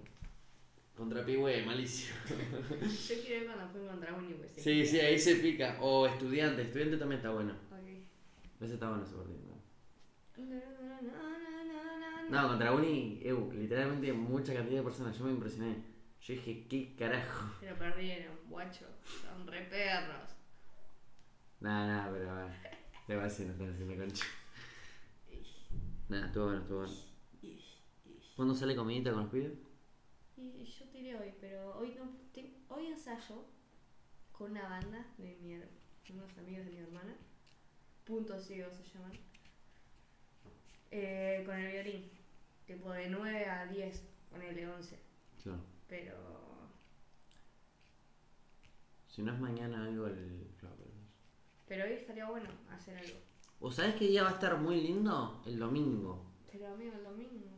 Contra 0.97 1.25
Pigüe, 1.25 1.65
malísimo. 1.65 2.17
Yo 2.29 3.15
quiero 3.23 3.45
ir 3.45 3.47
cuando 3.47 3.69
fui 3.69 3.87
contra 3.87 4.15
Uni, 4.15 4.35
pues 4.35 4.51
Sí, 4.57 4.85
sí, 4.85 4.99
ahí 4.99 5.19
se 5.19 5.37
pica. 5.37 5.79
O 5.81 6.07
estudiante, 6.07 6.63
estudiante 6.63 6.97
también 6.97 7.19
está 7.19 7.31
bueno. 7.31 7.53
Ok. 7.71 7.89
Ese 8.61 8.75
está 8.75 8.89
bueno 8.89 9.05
ese 9.05 9.15
partido. 9.15 9.39
No, 12.31 12.49
contra 12.49 12.73
Uni, 12.73 13.21
eu, 13.23 13.51
literalmente 13.53 14.13
mucha 14.13 14.53
cantidad 14.53 14.79
de 14.79 14.83
personas. 14.85 15.17
Yo 15.19 15.25
me 15.25 15.31
impresioné. 15.33 15.77
Yo 16.21 16.35
dije, 16.35 16.67
¿qué 16.69 16.95
carajo? 16.97 17.53
Pero 17.61 17.77
perdieron, 17.79 18.35
guacho. 18.49 18.87
Son 19.23 19.47
re 19.47 19.63
perros. 19.67 20.35
Nada, 21.61 21.87
nada, 21.87 22.13
pero 22.13 22.33
bueno. 22.35 22.55
Le 23.09 23.17
va 23.17 23.23
a 23.23 23.25
decir, 23.25 23.47
no 23.47 23.53
están 23.53 23.73
haciendo 23.73 23.97
concha. 23.97 24.25
Nada, 26.09 26.27
estuvo 26.27 26.45
bueno, 26.47 26.61
estuvo 26.61 26.79
bueno. 26.81 26.95
¿Cuándo 28.37 28.55
sale 28.55 28.77
comidita 28.77 29.11
con 29.13 29.23
los 29.23 29.31
pibes? 29.33 29.53
Y 30.37 30.65
yo 30.65 30.89
tiré 30.91 31.17
hoy, 31.17 31.35
pero 31.41 31.77
hoy 31.79 31.95
no. 31.97 32.09
te- 32.33 32.55
hoy 32.69 32.87
ensayo 32.87 33.45
con 34.31 34.53
una 34.53 34.69
banda 34.69 35.05
de 35.19 35.37
mi, 35.43 35.55
her- 35.55 35.69
unos 36.11 36.39
amigos 36.39 36.65
de 36.67 36.73
mi 36.73 36.79
hermana. 36.79 37.17
Punto 38.05 38.39
ciego 38.39 38.71
se 38.73 38.85
llaman. 38.85 39.13
Eh, 40.91 41.43
con 41.45 41.57
el 41.57 41.73
violín. 41.73 42.11
Tipo 42.67 42.93
de 42.93 43.09
9 43.11 43.45
a 43.47 43.67
10, 43.67 44.03
ponele 44.31 44.69
11. 44.69 44.99
Claro. 45.43 45.59
Pero. 45.89 46.15
Si 49.09 49.23
no 49.23 49.33
es 49.35 49.41
mañana 49.41 49.85
algo 49.87 50.07
el. 50.07 50.47
Claro, 50.61 50.77
pero- 50.79 50.98
Pero 51.69 51.85
hoy 51.85 51.93
estaría 51.93 52.25
bueno 52.27 52.49
hacer 52.71 52.97
algo. 52.97 53.19
¿O 53.61 53.71
sabés 53.71 53.97
qué 53.97 54.07
día 54.07 54.23
va 54.23 54.31
a 54.31 54.33
estar 54.33 54.57
muy 54.59 54.81
lindo? 54.81 55.43
El 55.45 55.59
domingo. 55.59 56.25
Pero 56.51 56.69
amigo, 56.69 56.93
el 56.97 57.05
domingo. 57.05 57.51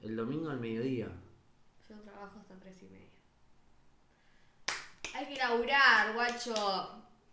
El 0.00 0.16
domingo 0.16 0.50
al 0.50 0.60
mediodía. 0.60 1.08
Yo 1.88 1.96
trabajo 2.00 2.38
hasta 2.38 2.58
3 2.58 2.82
y 2.82 2.86
media. 2.86 3.08
Hay 5.14 5.26
que 5.26 5.36
laburar, 5.36 6.14
guacho. 6.14 6.54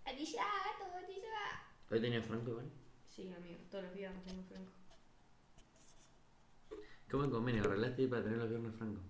Aquí 0.06 0.26
ya, 0.26 0.46
todo 0.78 0.98
aquí 0.98 1.22
ya. 1.22 1.64
¿Hoy 1.90 2.02
tenía 2.02 2.22
Franco 2.22 2.52
igual? 2.52 2.70
Sí, 3.10 3.34
amigo, 3.34 3.60
todos 3.72 3.86
los 3.86 3.94
viernes 3.94 4.24
tengo 4.26 4.44
franco. 4.44 4.72
¿Cómo 7.10 7.24
en 7.24 7.32
convenio? 7.32 7.64
¿Arreglaste 7.64 8.08
para 8.08 8.24
tener 8.24 8.40
los 8.40 8.50
viernes 8.50 8.76
franco? 8.76 9.02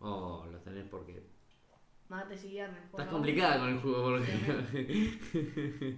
Oh, 0.00 0.46
los 0.50 0.62
tenés 0.64 0.86
porque. 0.88 1.22
Martes 2.08 2.44
y 2.44 2.48
viernes. 2.48 2.80
por 2.90 3.00
Estás 3.00 3.12
complicada 3.12 3.58
con 3.60 3.68
el 3.70 3.78
juego 3.78 4.02
porque. 4.02 5.18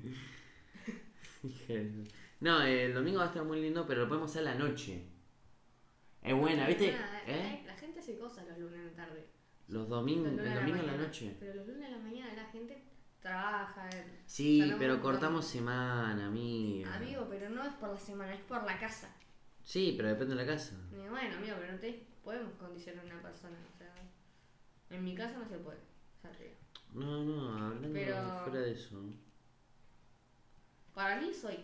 no, 2.40 2.62
el 2.62 2.94
domingo 2.94 3.18
va 3.18 3.24
a 3.24 3.28
estar 3.28 3.44
muy 3.44 3.60
lindo, 3.60 3.86
pero 3.86 4.02
lo 4.02 4.08
podemos 4.08 4.30
hacer 4.30 4.46
a 4.48 4.52
la 4.52 4.58
noche. 4.58 5.04
Es 6.22 6.34
buena, 6.34 6.66
¿viste? 6.66 6.92
Nada, 6.92 7.22
¿Eh? 7.26 7.62
La 7.66 7.74
gente 7.76 8.00
hace 8.00 8.16
cosas 8.18 8.46
los 8.48 8.58
lunes 8.58 8.80
en 8.80 8.86
la 8.86 8.92
tarde. 8.94 9.26
Los 9.68 9.88
domingos, 9.88 10.32
el 10.32 10.40
a 10.40 10.54
domingo 10.56 10.80
en 10.80 10.86
la 10.86 10.96
noche. 10.96 11.36
Pero 11.38 11.54
los 11.54 11.66
lunes 11.66 11.86
a 11.88 11.90
la 11.92 11.98
mañana 11.98 12.34
la 12.34 12.46
gente 12.46 12.82
trabaja. 13.20 13.88
Sí, 14.26 14.60
Salamos 14.60 14.78
pero 14.80 15.00
cortamos 15.00 15.46
semana, 15.46 16.26
amiga. 16.26 16.94
Amigo, 16.94 17.26
pero 17.28 17.50
no 17.50 17.64
es 17.64 17.72
por 17.74 17.90
la 17.90 17.98
semana, 17.98 18.34
es 18.34 18.40
por 18.42 18.62
la 18.64 18.78
casa. 18.78 19.14
Sí, 19.62 19.94
pero 19.96 20.08
depende 20.08 20.34
de 20.34 20.44
la 20.44 20.46
casa. 20.46 20.76
Y 20.92 21.08
bueno, 21.08 21.36
amigo, 21.36 21.56
pero 21.58 21.72
no 21.72 21.78
te 21.78 22.06
podemos 22.22 22.52
condicionar 22.54 23.04
a 23.04 23.06
una 23.06 23.22
persona. 23.22 23.56
O 23.74 23.78
sea, 23.78 23.94
en 24.90 25.04
mi 25.04 25.14
casa 25.14 25.38
no 25.38 25.48
se 25.48 25.58
puede. 25.58 25.78
No, 26.94 27.24
no, 27.24 27.52
hablando 27.52 27.88
Pero- 27.92 28.38
fuera 28.44 28.60
de 28.60 28.72
eso. 28.72 29.02
Para 30.94 31.20
mí 31.20 31.32
soy. 31.34 31.58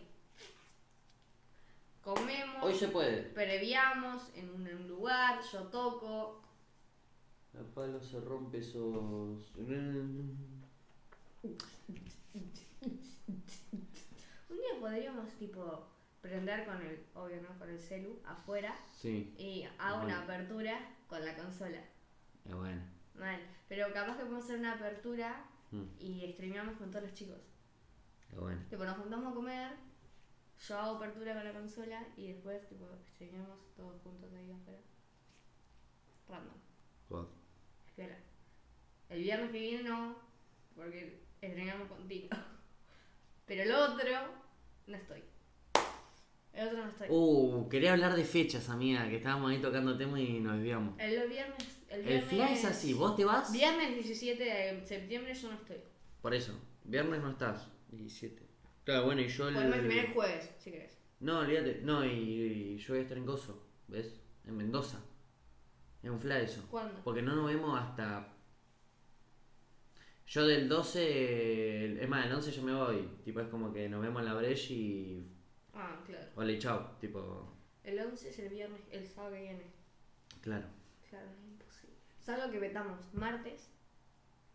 Comemos, 2.02 2.62
Hoy 2.64 2.74
se 2.74 2.88
puede. 2.88 3.22
previamos 3.22 4.22
en 4.34 4.50
un, 4.50 4.66
en 4.66 4.76
un 4.78 4.88
lugar, 4.88 5.40
yo 5.52 5.64
toco. 5.64 6.42
La 7.52 7.62
palo 7.74 8.00
se 8.00 8.20
rompe 8.20 8.58
esos. 8.58 8.82
Un 14.48 14.56
día 14.56 14.80
podríamos, 14.80 15.28
tipo, 15.38 15.86
prender 16.20 16.64
con 16.66 16.80
el, 16.82 17.04
obvio, 17.14 17.40
¿no? 17.42 17.58
Con 17.58 17.68
el 17.70 17.78
celu 17.78 18.18
afuera 18.24 18.74
Sí, 18.96 19.34
y 19.38 19.64
hago 19.78 20.04
una 20.04 20.22
apertura 20.22 20.78
con 21.08 21.24
la 21.24 21.36
consola. 21.36 21.82
es 22.44 22.54
bueno. 22.54 22.82
Mal. 23.14 23.40
Pero 23.68 23.92
capaz 23.92 24.16
que 24.16 24.22
podemos 24.24 24.44
hacer 24.44 24.58
una 24.58 24.72
apertura 24.74 25.44
Mm, 25.72 25.84
y 26.00 26.32
streameamos 26.32 26.76
con 26.78 26.90
todos 26.90 27.04
los 27.04 27.14
chicos. 27.14 27.38
Es 28.32 28.38
bueno. 28.38 28.60
Tipo, 28.68 28.84
nos 28.84 28.96
juntamos 28.96 29.32
a 29.32 29.34
comer, 29.34 29.72
yo 30.66 30.78
hago 30.78 30.96
apertura 30.96 31.34
con 31.34 31.44
la 31.44 31.52
consola 31.52 32.06
y 32.16 32.32
después, 32.32 32.68
tipo, 32.68 32.86
streameamos 33.14 33.58
todos 33.76 34.00
juntos 34.02 34.30
ahí 34.34 34.52
afuera. 34.52 34.80
Random. 36.28 37.26
Espera. 37.88 38.16
El 39.08 39.22
viernes 39.22 39.50
que 39.50 39.58
viene 39.58 39.88
no, 39.88 40.16
porque 40.76 41.20
estrenamos 41.40 41.88
contigo. 41.88 42.28
Pero 43.46 43.62
el 43.62 43.72
otro, 43.72 44.08
no 44.86 44.96
estoy. 44.96 45.24
El 46.52 46.68
otro 46.68 46.84
no 46.84 46.90
estoy. 46.90 47.08
Uh, 47.10 47.68
quería 47.68 47.92
hablar 47.92 48.14
de 48.14 48.24
fechas, 48.24 48.68
amiga, 48.68 49.08
que 49.08 49.16
estábamos 49.16 49.50
ahí 49.50 49.60
tocando 49.60 49.96
tema 49.96 50.20
y 50.20 50.38
nos 50.40 50.56
desviamos. 50.56 50.94
El 51.00 51.28
viernes. 51.28 51.78
El, 51.88 52.00
El 52.00 52.06
viernes 52.06 52.28
fly 52.28 52.52
es 52.52 52.64
así, 52.64 52.94
vos 52.94 53.16
te 53.16 53.24
vas. 53.24 53.50
Viernes 53.50 53.94
17 53.94 54.44
de 54.44 54.86
septiembre 54.86 55.34
yo 55.34 55.48
no 55.48 55.54
estoy. 55.54 55.78
Por 56.22 56.34
eso, 56.34 56.52
viernes 56.84 57.20
no 57.20 57.30
estás. 57.30 57.66
17. 57.90 58.46
Claro, 58.84 59.04
bueno, 59.06 59.20
y 59.20 59.28
yo 59.28 59.48
el. 59.48 59.54
Podemos 59.54 59.76
terminar 59.76 60.04
el 60.06 60.12
jueves, 60.12 60.50
si 60.58 60.70
querés. 60.70 60.98
No, 61.20 61.40
olvídate. 61.40 61.80
No, 61.82 62.04
y, 62.04 62.10
y 62.10 62.78
yo 62.78 62.94
voy 62.94 62.98
a 63.00 63.02
estar 63.02 63.18
en 63.18 63.26
Gozo, 63.26 63.62
¿ves? 63.88 64.20
En 64.46 64.56
Mendoza. 64.56 64.98
Es 66.02 66.10
un 66.10 66.18
fly 66.18 66.44
eso. 66.44 66.66
¿Cuándo? 66.70 67.00
Porque 67.04 67.22
no 67.22 67.36
nos 67.36 67.46
vemos 67.46 67.78
hasta. 67.78 68.26
Yo 70.26 70.46
del 70.46 70.68
12. 70.68 72.02
Es 72.02 72.08
más, 72.08 72.26
el 72.26 72.32
11 72.32 72.52
yo 72.52 72.62
me 72.62 72.74
voy. 72.74 73.08
Tipo, 73.24 73.40
es 73.40 73.48
como 73.48 73.72
que 73.72 73.88
nos 73.88 74.00
vemos 74.00 74.20
en 74.20 74.26
la 74.26 74.34
brecha 74.34 74.72
y. 74.72 75.26
Ah, 75.74 76.02
claro. 76.06 76.26
Hola 76.36 76.52
y 76.52 76.58
chao. 76.58 76.96
Tipo. 77.00 77.54
El 77.84 77.98
11 77.98 78.28
es 78.28 78.38
el 78.38 78.48
viernes, 78.48 78.80
el 78.90 79.06
sábado 79.06 79.34
que 79.34 79.42
viene. 79.42 79.64
Claro. 80.40 80.66
Claro, 81.08 81.26
es 81.30 81.44
imposible. 81.44 81.96
Salvo 82.18 82.50
que 82.50 82.58
vetamos 82.58 82.98
martes, 83.12 83.70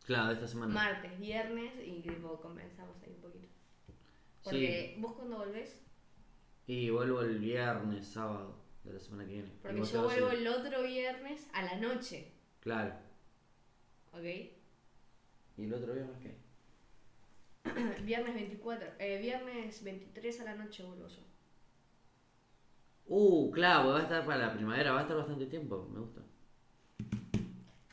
Claro, 0.06 0.32
esta 0.32 0.48
semana. 0.48 0.74
martes, 0.74 1.20
viernes 1.20 1.74
y 1.84 2.02
tipo 2.02 2.40
compensamos 2.40 2.96
ahí 3.04 3.12
un 3.16 3.22
poquito. 3.22 3.48
Porque 4.44 4.96
vos 5.00 5.14
cuando 5.14 5.38
volvés, 5.38 5.82
Y 6.68 6.90
vuelvo 6.90 7.22
el 7.22 7.38
viernes, 7.40 8.08
sábado 8.08 8.56
de 8.84 8.94
la 8.94 9.00
semana 9.00 9.24
que 9.26 9.34
viene. 9.34 9.52
Porque 9.62 9.84
yo 9.84 10.04
vuelvo 10.04 10.30
el- 10.32 10.40
el 10.40 10.48
otro 10.48 10.82
viernes 10.84 11.48
a 11.54 11.62
la 11.64 11.76
noche, 11.78 12.32
Claro. 12.60 12.94
¿ok? 14.14 14.24
¿Y 15.58 15.64
el 15.64 15.74
otro 15.74 15.94
viernes 15.94 16.18
qué? 16.22 16.36
viernes 18.04 18.34
24, 18.36 18.88
eh, 19.00 19.20
viernes 19.20 19.84
23 19.84 20.40
a 20.42 20.44
la 20.46 20.56
noche 20.56 20.84
vuelvo 20.84 21.08
yo. 21.08 21.22
Uh, 23.08 23.52
claro, 23.52 23.90
va 23.90 24.00
a 24.00 24.04
estar 24.04 24.26
para 24.26 24.38
la 24.48 24.54
primavera, 24.54 24.92
va 24.92 25.00
a 25.00 25.02
estar 25.04 25.18
bastante 25.18 25.46
tiempo, 25.46 25.88
me 25.94 26.00
gusta. 26.00 26.22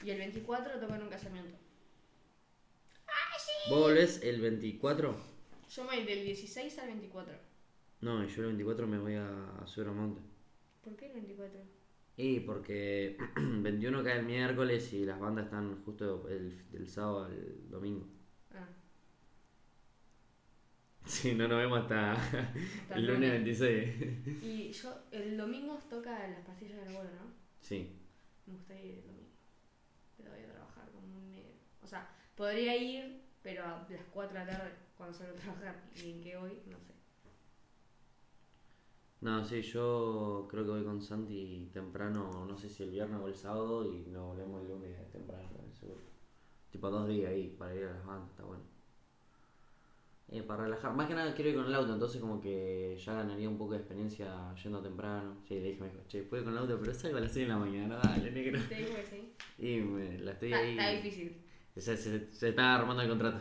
Y 0.02 0.10
el 0.10 0.18
24 0.18 0.80
toco 0.80 0.94
en 0.94 1.02
un 1.02 1.08
casamiento. 1.10 1.54
¿Vos 3.68 3.80
volvés 3.80 4.20
el 4.22 4.40
24? 4.40 5.16
Yo 5.70 5.84
me 5.84 5.96
voy 5.96 6.04
del 6.04 6.24
16 6.24 6.78
al 6.78 6.86
24. 6.88 7.34
No, 8.00 8.24
yo 8.26 8.40
el 8.42 8.46
24 8.48 8.86
me 8.86 8.98
voy 8.98 9.14
a, 9.14 9.28
a 9.62 9.66
subir 9.66 9.88
a 9.88 9.92
monte. 9.92 10.20
¿Por 10.82 10.96
qué 10.96 11.06
el 11.06 11.12
24? 11.14 11.60
Y 12.16 12.40
porque 12.40 13.16
21 13.36 14.04
cae 14.04 14.18
el 14.18 14.26
miércoles 14.26 14.92
y 14.92 15.04
las 15.06 15.18
bandas 15.18 15.46
están 15.46 15.82
justo 15.84 16.28
el, 16.28 16.68
del 16.70 16.88
sábado 16.88 17.24
al 17.24 17.70
domingo. 17.70 18.06
Ah, 18.54 18.68
Sí, 21.06 21.34
no 21.34 21.48
nos 21.48 21.58
vemos 21.58 21.80
hasta 21.80 22.12
hasta 22.12 22.52
el 22.94 23.06
lunes 23.06 23.30
26. 23.30 24.42
Y 24.42 24.70
yo, 24.72 24.94
el 25.10 25.36
domingo 25.36 25.78
toca 25.90 26.28
las 26.28 26.44
pastillas 26.44 26.78
del 26.78 26.88
abuelo, 26.88 27.10
¿no? 27.14 27.32
Sí. 27.60 27.90
Me 28.46 28.54
gustaría 28.54 28.84
ir 28.84 28.94
el 28.98 29.06
domingo. 29.06 29.28
Pero 30.16 30.30
voy 30.30 30.40
a 30.42 30.46
trabajar 30.52 30.90
como 30.90 31.16
un 31.16 31.30
negro. 31.30 31.52
O 31.82 31.86
sea, 31.86 32.08
podría 32.36 32.76
ir, 32.76 33.20
pero 33.42 33.64
a 33.64 33.86
las 33.90 34.04
4 34.12 34.38
de 34.38 34.44
la 34.44 34.50
tarde, 34.50 34.70
cuando 34.96 35.16
salgo 35.16 35.36
a 35.36 35.40
trabajar. 35.40 35.82
¿Y 35.96 36.10
en 36.12 36.20
qué 36.22 36.36
voy? 36.36 36.52
No 36.66 36.78
sé. 36.78 36.92
No, 39.20 39.44
sí, 39.44 39.62
yo 39.62 40.48
creo 40.50 40.64
que 40.64 40.70
voy 40.70 40.84
con 40.84 41.00
Santi 41.00 41.70
temprano, 41.72 42.44
no 42.48 42.56
sé 42.56 42.68
si 42.68 42.82
el 42.82 42.90
viernes 42.90 43.20
o 43.20 43.28
el 43.28 43.36
sábado, 43.36 43.84
y 43.86 44.06
nos 44.10 44.26
volvemos 44.34 44.62
el 44.62 44.68
lunes 44.68 45.10
temprano, 45.12 45.48
seguro. 45.78 46.00
Tipo 46.72 46.90
dos 46.90 47.06
días 47.06 47.30
ahí 47.30 47.54
para 47.56 47.74
ir 47.74 47.84
a 47.84 47.92
las 47.92 48.04
bandas, 48.04 48.30
está 48.30 48.42
bueno. 48.44 48.64
Eh, 50.28 50.42
para 50.42 50.64
relajar, 50.64 50.94
más 50.94 51.06
que 51.06 51.14
nada 51.14 51.34
quiero 51.34 51.50
ir 51.50 51.56
con 51.56 51.66
el 51.66 51.74
auto, 51.74 51.92
entonces 51.92 52.20
como 52.20 52.40
que 52.40 52.96
ya 52.98 53.12
ganaría 53.12 53.48
un 53.48 53.58
poco 53.58 53.72
de 53.74 53.78
experiencia 53.80 54.52
yendo 54.54 54.80
temprano. 54.80 55.36
Sí, 55.46 55.54
le 55.54 55.68
dije, 55.68 55.80
me 55.80 55.88
dijo, 55.88 56.00
che, 56.08 56.22
puedo 56.22 56.42
ir 56.42 56.44
con 56.46 56.54
el 56.54 56.58
auto, 56.60 56.78
pero 56.80 56.94
salgo 56.94 57.18
a 57.18 57.20
las 57.20 57.32
6 57.32 57.46
de 57.46 57.52
la 57.52 57.58
mañana, 57.58 58.00
dale, 58.02 58.30
negro. 58.32 58.58
Te 58.68 58.74
digo 58.76 58.94
que 58.96 59.04
sí. 59.04 59.34
Y 59.58 59.80
me, 59.82 60.18
la 60.18 60.32
estoy 60.32 60.52
Está, 60.52 60.64
ahí. 60.64 60.70
está 60.70 60.90
difícil. 60.90 61.41
Se, 61.76 61.96
se- 61.96 62.32
se 62.32 62.48
está 62.50 62.74
armando 62.74 63.02
el 63.02 63.08
contrato. 63.08 63.38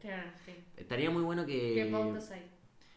Claro, 0.00 0.30
sí. 0.44 0.52
Estaría 0.76 1.10
muy 1.10 1.22
bueno 1.22 1.46
que. 1.46 1.74
¿Qué 1.74 1.88
pautas 1.90 2.30
hay? 2.30 2.50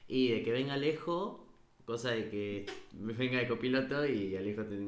Y 0.08 0.32
de 0.32 0.44
que 0.44 0.52
venga 0.52 0.74
Alejo, 0.74 1.48
cosa 1.86 2.12
de 2.12 2.30
que 2.30 2.66
me 2.94 3.14
venga 3.14 3.40
de 3.40 3.48
copiloto 3.48 4.06
y 4.06 4.36
Alejo 4.36 4.64
tiene 4.66 4.86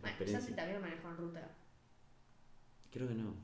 Bueno, 0.00 0.06
experiencia. 0.08 0.40
sí 0.50 0.52
también 0.56 0.80
manejo 0.80 1.08
en 1.08 1.16
ruta. 1.16 1.50
Creo 2.90 3.08
que 3.08 3.14
no. 3.14 3.34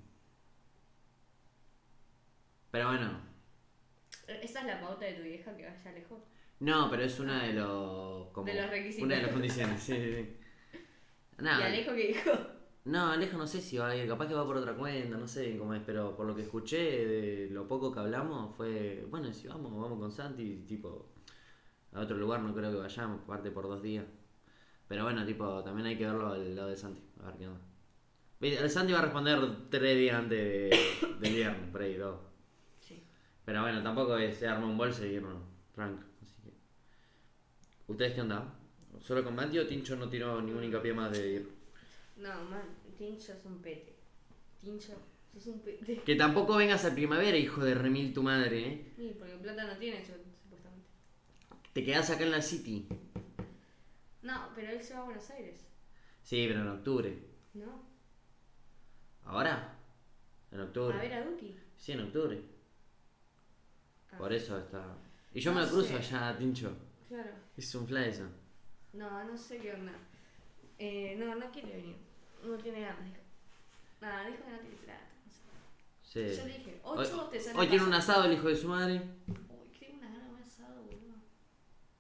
Pero 2.71 2.89
bueno. 2.89 3.21
¿Esa 4.27 4.61
es 4.61 4.67
la 4.67 4.81
pauta 4.81 5.05
de 5.05 5.15
tu 5.15 5.23
vieja 5.23 5.57
que 5.57 5.67
vaya 5.67 5.93
lejos? 5.93 6.21
No, 6.61 6.89
pero 6.91 7.03
es 7.05 7.19
una 7.21 7.45
de 7.45 7.53
los. 7.55 8.29
Como, 8.29 8.47
De 8.47 8.55
los 8.61 8.71
requisitos. 8.71 9.05
Una 9.05 9.17
de 9.17 9.23
las 9.23 9.33
condiciones, 9.33 9.81
sí, 9.83 9.95
sí, 9.95 10.13
sí. 10.15 10.37
Nada, 11.39 11.61
¿Y 11.71 11.73
Alejo 11.75 11.93
qué 11.95 12.07
dijo? 12.09 12.31
No, 12.85 13.13
Alejo 13.13 13.39
no 13.39 13.47
sé 13.47 13.61
si 13.61 13.79
va 13.79 13.89
a 13.91 13.97
ir, 13.97 14.09
capaz 14.09 14.27
que 14.27 14.35
va 14.35 14.45
por 14.45 14.57
otra 14.57 14.75
cuenta, 14.75 15.17
no 15.17 15.29
sé 15.29 15.57
cómo 15.57 15.73
es, 15.75 15.83
pero 15.87 16.17
por 16.17 16.27
lo 16.27 16.35
que 16.35 16.43
escuché, 16.43 17.07
de 17.07 17.49
lo 17.51 17.69
poco 17.69 17.93
que 17.93 18.01
hablamos, 18.01 18.57
fue, 18.57 19.07
bueno, 19.09 19.33
si 19.33 19.47
vamos, 19.47 19.71
vamos 19.81 20.01
con 20.01 20.11
Santi, 20.11 20.65
tipo, 20.67 21.07
a 21.93 22.01
otro 22.01 22.17
lugar 22.17 22.41
no 22.41 22.53
creo 22.53 22.73
que 22.73 22.79
vayamos, 22.79 23.21
aparte 23.23 23.53
por 23.53 23.69
dos 23.69 23.83
días. 23.83 24.05
Pero 24.89 25.05
bueno, 25.05 25.25
tipo, 25.25 25.63
también 25.63 25.87
hay 25.87 25.97
que 25.97 26.07
verlo 26.07 26.29
al 26.33 26.57
lado 26.57 26.69
de 26.71 26.77
Santi, 26.77 27.03
a 27.23 27.27
ver 27.27 27.37
qué 27.37 27.47
onda. 27.47 27.61
El 28.41 28.71
Santi 28.71 28.93
va 28.93 28.99
a 28.99 29.03
responder 29.03 29.39
tres 29.71 29.97
días 29.97 30.17
antes 30.17 30.39
de- 30.39 31.17
del 31.21 31.35
viernes, 31.35 31.71
por 31.71 31.83
ahí, 31.83 31.95
dos. 31.95 32.17
Sí. 32.81 33.01
Pero 33.45 33.63
bueno, 33.63 33.81
tampoco 33.85 34.19
se 34.19 34.49
arma 34.49 34.67
un 34.67 34.77
bolso 34.77 35.07
y 35.07 35.11
irnos, 35.11 35.41
tranca, 35.73 36.05
así 36.21 36.35
que... 36.43 36.53
¿Ustedes 37.87 38.15
qué 38.15 38.23
onda? 38.23 38.53
¿Solo 39.01 39.23
con 39.23 39.37
Mati 39.37 39.59
o 39.61 39.67
Tincho 39.69 39.95
no 39.95 40.09
tiró 40.09 40.43
ningún 40.43 40.65
hincapié 40.65 40.93
más 40.93 41.13
de 41.13 41.31
ir? 41.33 41.62
No, 42.23 42.45
man, 42.51 42.63
Tincho 42.97 43.33
es 43.33 43.45
un 43.45 43.61
pete. 43.61 43.93
Tincho, 44.61 44.95
sos 45.35 45.47
un 45.49 45.61
pete. 45.61 45.97
Que 46.05 46.15
tampoco 46.15 46.57
vengas 46.57 46.85
a 46.85 46.95
primavera, 46.95 47.37
hijo 47.37 47.65
de 47.65 47.75
remil 47.75 48.13
tu 48.15 48.23
madre, 48.23 48.67
¿eh? 48.69 48.93
Sí, 48.97 49.17
porque 49.19 49.35
plata 49.37 49.65
no 49.67 49.77
tiene, 49.77 50.05
su- 50.05 50.13
supuestamente. 50.43 50.87
Te 51.73 51.85
quedás 51.85 52.11
acá 52.11 52.23
en 52.25 52.31
la 52.31 52.43
City. 52.43 52.87
No, 54.23 54.51
pero 54.55 54.71
él 54.71 54.81
se 54.83 54.95
va 54.95 55.01
a 55.01 55.05
Buenos 55.05 55.29
Aires. 55.31 55.61
Sí, 56.23 56.45
pero 56.49 56.61
en 56.61 56.69
octubre. 56.69 57.19
No. 57.55 57.83
¿Ahora? 59.25 59.75
En 60.53 60.61
octubre. 60.61 60.97
A 60.97 61.01
ver 61.03 61.13
a 61.15 61.25
Duki. 61.25 61.57
Sí, 61.77 61.93
en 61.93 62.01
octubre. 62.03 62.41
Ah. 64.13 64.19
Por 64.19 64.33
eso 64.33 64.59
está. 64.59 64.97
Y 65.35 65.41
yo 65.41 65.51
No 65.53 65.59
me 65.61 65.67
lo 65.67 65.73
cruzo 65.73 65.89
sé. 65.89 65.97
allá, 65.97 66.37
Tincho. 66.39 66.73
Claro. 67.09 67.31
Es 67.57 67.75
un 67.75 67.87
fla 67.89 68.07
eso. 68.07 68.29
No, 68.93 69.25
no 69.25 69.37
sé 69.37 69.59
qué 69.59 69.73
onda. 69.73 69.93
Eh, 70.79 71.17
no, 71.19 71.35
no 71.35 71.51
quiere 71.51 71.73
venir. 71.77 71.97
No 72.43 72.59
tiene 72.59 72.81
ganas, 72.81 73.05
dijo. 73.05 73.17
Nada, 74.01 74.27
dijo 74.27 74.45
que 74.45 74.51
no 74.51 74.59
tiene 74.59 74.77
plata. 74.77 75.09
no 75.25 75.33
sé. 75.33 76.31
Sí. 76.31 76.37
Yo 76.37 76.47
le 76.47 76.59
dije, 76.59 76.81
8 76.83 77.29
te 77.31 77.41
sale 77.41 77.59
hoy 77.59 77.69
tiene 77.69 77.85
un 77.85 77.95
asado 77.95 78.25
el 78.25 78.33
hijo 78.33 78.49
de 78.49 78.57
su 78.57 78.69
madre. 78.69 79.01
Uy, 79.29 79.79
tengo 79.79 79.99
una 79.99 80.09
gana 80.09 80.25
de 80.25 80.31
un 80.31 80.43
asado, 80.43 80.83
boludo. 80.83 81.15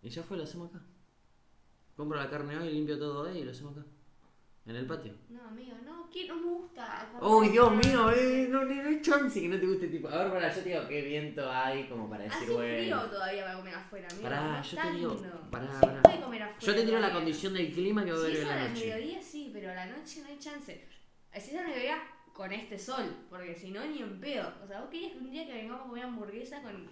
Y 0.02 0.08
ya 0.08 0.22
fue, 0.22 0.36
lo 0.36 0.42
hacemos 0.42 0.70
acá. 0.70 0.82
Compro 1.96 2.18
la 2.18 2.28
carne 2.28 2.58
hoy, 2.58 2.70
limpio 2.72 2.98
todo 2.98 3.22
hoy 3.22 3.38
y 3.38 3.44
lo 3.44 3.52
hacemos 3.52 3.76
acá. 3.76 3.86
En 4.64 4.76
el 4.76 4.86
patio. 4.86 5.12
No, 5.28 5.42
amigo, 5.48 5.76
no, 5.84 6.08
quiero, 6.08 6.36
no 6.36 6.42
me 6.42 6.46
gusta. 6.58 7.10
Uy, 7.20 7.48
Dios 7.48 7.72
mío, 7.84 8.12
eh, 8.12 8.46
no, 8.48 8.64
no, 8.64 8.88
hay 8.88 9.00
chance 9.02 9.40
que 9.40 9.48
no 9.48 9.58
te 9.58 9.66
guste 9.66 9.88
tipo. 9.88 10.08
A 10.08 10.18
ver, 10.22 10.32
para, 10.32 10.54
yo 10.54 10.62
te 10.62 10.68
digo 10.68 10.86
qué 10.88 11.02
viento 11.02 11.50
hay 11.50 11.88
como 11.88 12.08
para 12.08 12.22
decir, 12.24 12.36
Hace 12.36 12.46
frío 12.46 12.56
bueno. 12.96 13.10
todavía 13.10 13.44
para 13.44 13.56
comer 13.58 13.74
afuera, 13.74 14.06
amigo. 14.08 14.22
Pará, 14.22 14.40
no 14.58 14.62
yo 14.62 14.76
te 14.80 14.92
digo, 14.92 15.14
lindo. 15.14 15.48
pará, 15.50 15.74
Se 15.80 15.86
pará. 15.86 16.02
puede 16.02 16.20
comer 16.20 16.42
afuera. 16.44 16.60
Yo 16.66 16.74
te 16.76 16.84
tiro 16.84 17.00
la 17.00 17.12
condición 17.12 17.54
del 17.54 17.72
clima 17.72 18.04
que 18.04 18.12
va 18.12 18.16
a 18.18 18.20
Si 18.20 18.24
haber 18.26 18.36
es 18.36 18.42
en 18.42 18.48
la 18.48 18.68
noche. 18.68 18.86
mediodía 18.86 19.22
sí, 19.22 19.50
pero 19.52 19.70
a 19.70 19.74
la 19.74 19.86
noche 19.86 20.20
no 20.22 20.28
hay 20.28 20.38
chance. 20.38 20.84
Si 21.32 21.38
es 21.50 21.54
a 21.54 21.62
la 21.62 21.68
mediodía 21.68 21.98
con 22.32 22.52
este 22.52 22.78
sol, 22.78 23.04
porque 23.28 23.54
si 23.56 23.72
no, 23.72 23.84
ni 23.84 23.98
en 23.98 24.20
pedo. 24.20 24.52
O 24.62 24.66
sea, 24.68 24.80
vos 24.80 24.90
querías 24.90 25.12
que 25.12 25.18
un 25.18 25.30
día 25.32 25.44
que 25.44 25.54
vengamos 25.54 25.80
a 25.80 25.88
comer 25.88 26.04
hamburguesa 26.04 26.62
con 26.62 26.88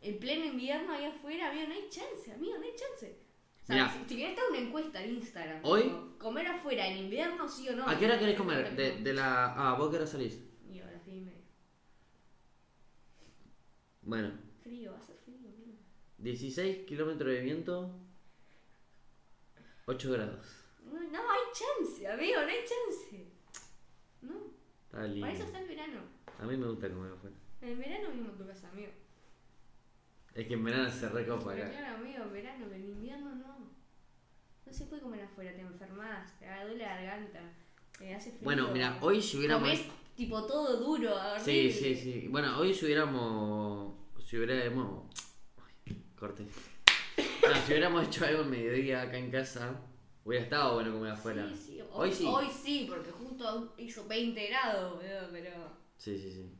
en 0.00 0.18
pleno 0.20 0.44
invierno 0.44 0.92
ahí 0.92 1.04
afuera, 1.06 1.50
amigo, 1.50 1.66
no 1.66 1.74
hay 1.74 1.88
chance, 1.90 2.32
amigo, 2.32 2.56
no 2.58 2.64
hay 2.64 2.74
chance. 2.76 3.18
Mirá. 3.68 3.90
si, 3.90 4.16
querés 4.16 4.40
una 4.48 4.58
encuesta 4.58 5.02
en 5.02 5.14
Instagram. 5.16 5.60
Hoy- 5.64 5.82
tipo, 5.82 6.08
¿Comer 6.18 6.46
afuera 6.46 6.86
en 6.86 6.96
invierno 7.04 7.48
sí 7.48 7.68
o 7.68 7.76
no? 7.76 7.86
¿A 7.88 7.98
qué 7.98 8.06
hora 8.06 8.18
querés 8.18 8.36
comer? 8.36 8.74
De, 8.74 8.98
de 9.02 9.12
la. 9.12 9.52
Ah, 9.54 9.74
¿vos 9.74 9.92
hora 9.92 10.06
salís? 10.06 10.40
Y 10.68 10.80
ahora 10.80 10.98
sí, 10.98 11.12
media. 11.20 11.42
Bueno, 14.02 14.32
Frío, 14.62 14.92
va 14.92 14.98
a 14.98 15.02
ser 15.02 15.16
frío, 15.16 15.48
amigo. 15.48 15.78
16 16.18 16.86
kilómetros 16.86 17.30
de 17.32 17.40
viento, 17.40 17.90
8 19.86 20.10
grados. 20.12 20.46
No, 20.84 20.92
no 21.00 21.30
hay 21.30 21.40
chance, 21.52 22.08
amigo, 22.08 22.40
no 22.40 22.46
hay 22.48 22.58
chance. 22.64 23.32
No, 24.22 24.34
Está 24.86 25.02
lindo. 25.04 25.20
para 25.20 25.32
eso 25.34 25.44
está 25.44 25.60
el 25.60 25.68
verano. 25.68 26.00
A 26.40 26.44
mí 26.46 26.56
me 26.56 26.66
gusta 26.66 26.88
comer 26.88 27.12
afuera. 27.12 27.36
En 27.60 27.68
el 27.68 27.76
verano 27.76 28.08
a 28.28 28.36
tu 28.36 28.46
casa, 28.46 28.68
amigo. 28.70 28.88
Es 30.38 30.46
que 30.46 30.54
en 30.54 30.62
verano 30.62 30.88
se 30.88 31.08
recopa 31.08 31.52
acá. 31.52 31.68
claro, 31.68 31.96
amigo, 31.96 32.22
en 32.22 32.32
verano, 32.32 32.66
pero 32.68 32.76
en 32.76 32.88
invierno 32.90 33.34
no. 33.34 33.58
No 34.64 34.72
se 34.72 34.84
puede 34.84 35.02
comer 35.02 35.22
afuera, 35.22 35.52
te 35.52 35.62
enfermas, 35.62 36.38
te 36.38 36.46
duele 36.46 36.76
la 36.84 36.94
garganta, 36.94 37.40
te 37.98 38.14
hace 38.14 38.30
frío. 38.30 38.44
Bueno, 38.44 38.68
mira, 38.72 38.98
hoy 39.00 39.20
si 39.20 39.36
hubiéramos. 39.38 39.68
Comés 39.68 39.84
tipo 40.14 40.46
todo 40.46 40.76
duro, 40.78 41.12
Sí, 41.40 41.50
horrible. 41.50 41.72
sí, 41.72 41.94
sí. 41.96 42.28
Bueno, 42.28 42.56
hoy 42.56 42.72
si 42.72 42.84
hubiéramos. 42.84 43.94
Si 44.24 44.36
hubiéramos. 44.36 45.06
Ay, 45.86 46.04
corte. 46.16 46.44
No, 46.46 47.54
si 47.66 47.72
hubiéramos 47.72 48.06
hecho 48.06 48.24
algo 48.24 48.42
en 48.42 48.50
mediodía 48.50 49.02
acá 49.02 49.18
en 49.18 49.32
casa, 49.32 49.74
hubiera 50.24 50.44
estado 50.44 50.74
bueno 50.74 50.92
comer 50.92 51.10
afuera. 51.14 51.48
Sí, 51.48 51.56
sí. 51.56 51.80
Hoy 51.90 52.12
sí. 52.12 52.24
Hoy 52.28 52.46
sí, 52.48 52.86
porque 52.88 53.10
justo 53.10 53.74
hizo 53.76 54.06
20 54.06 54.46
grados, 54.46 55.00
pero... 55.32 55.50
Sí, 55.96 56.16
sí, 56.16 56.30
sí. 56.30 56.52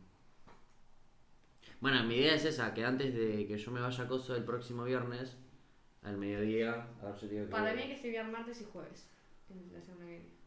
Bueno, 1.80 2.02
mi 2.04 2.16
idea 2.16 2.34
es 2.34 2.44
esa, 2.44 2.74
que 2.74 2.84
antes 2.84 3.14
de 3.14 3.46
que 3.46 3.56
yo 3.56 3.70
me 3.70 3.80
vaya 3.80 4.04
a 4.04 4.08
coso 4.08 4.34
el 4.34 4.44
próximo 4.44 4.84
viernes, 4.84 5.36
al 6.02 6.16
mediodía, 6.16 6.88
a 7.00 7.06
ver, 7.06 7.16
te 7.18 7.28
digo 7.28 7.44
que... 7.46 7.50
Para 7.52 7.72
mí 7.72 7.82
hay 7.82 7.88
que 7.88 7.94
estudiar 7.94 8.28
martes 8.30 8.60
y 8.60 8.64
jueves. 8.64 9.06
en 9.50 9.72
la 9.72 9.80
semana 9.80 10.04
que 10.06 10.10
viene. 10.10 10.38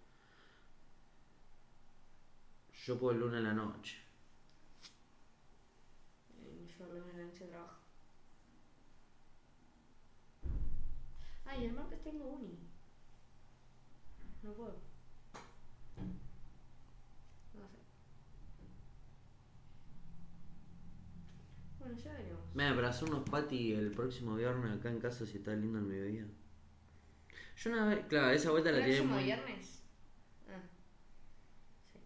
Yo 2.86 3.00
puedo 3.00 3.14
el 3.14 3.20
lunes 3.20 3.40
a 3.40 3.44
la 3.44 3.54
noche. 3.54 3.98
Eh, 6.42 6.68
Yo 6.78 6.86
el 6.86 7.00
lunes 7.00 7.16
a 7.16 7.18
la 7.18 7.26
noche 7.26 7.46
trabajo. 7.46 7.80
Ay, 11.46 11.66
el 11.66 11.74
martes 11.74 12.02
tengo 12.04 12.26
uni. 12.26 12.58
No 14.44 14.52
puedo. 14.54 14.76
No 17.54 17.68
sé. 17.68 17.78
Bueno, 21.92 22.04
ya 22.04 22.14
veremos. 22.14 22.42
Mira, 22.54 22.76
para 22.76 22.90
hacer 22.90 23.10
unos 23.10 23.30
patis 23.30 23.78
el 23.78 23.92
próximo 23.92 24.36
viernes 24.36 24.78
acá 24.78 24.90
en 24.90 25.00
casa 25.00 25.26
si 25.26 25.38
está 25.38 25.54
lindo 25.54 25.80
el 25.80 25.86
mediodía. 25.86 26.26
Yo 27.58 27.72
una 27.72 27.86
vez, 27.88 28.06
claro, 28.08 28.32
esa 28.32 28.52
vuelta 28.52 28.72
la 28.72 28.78
tiré 28.78 28.98
¿Próximo 28.98 29.16
muy... 29.16 29.24
viernes? 29.26 29.84
Ah. 30.48 30.62
Sí. 31.92 32.00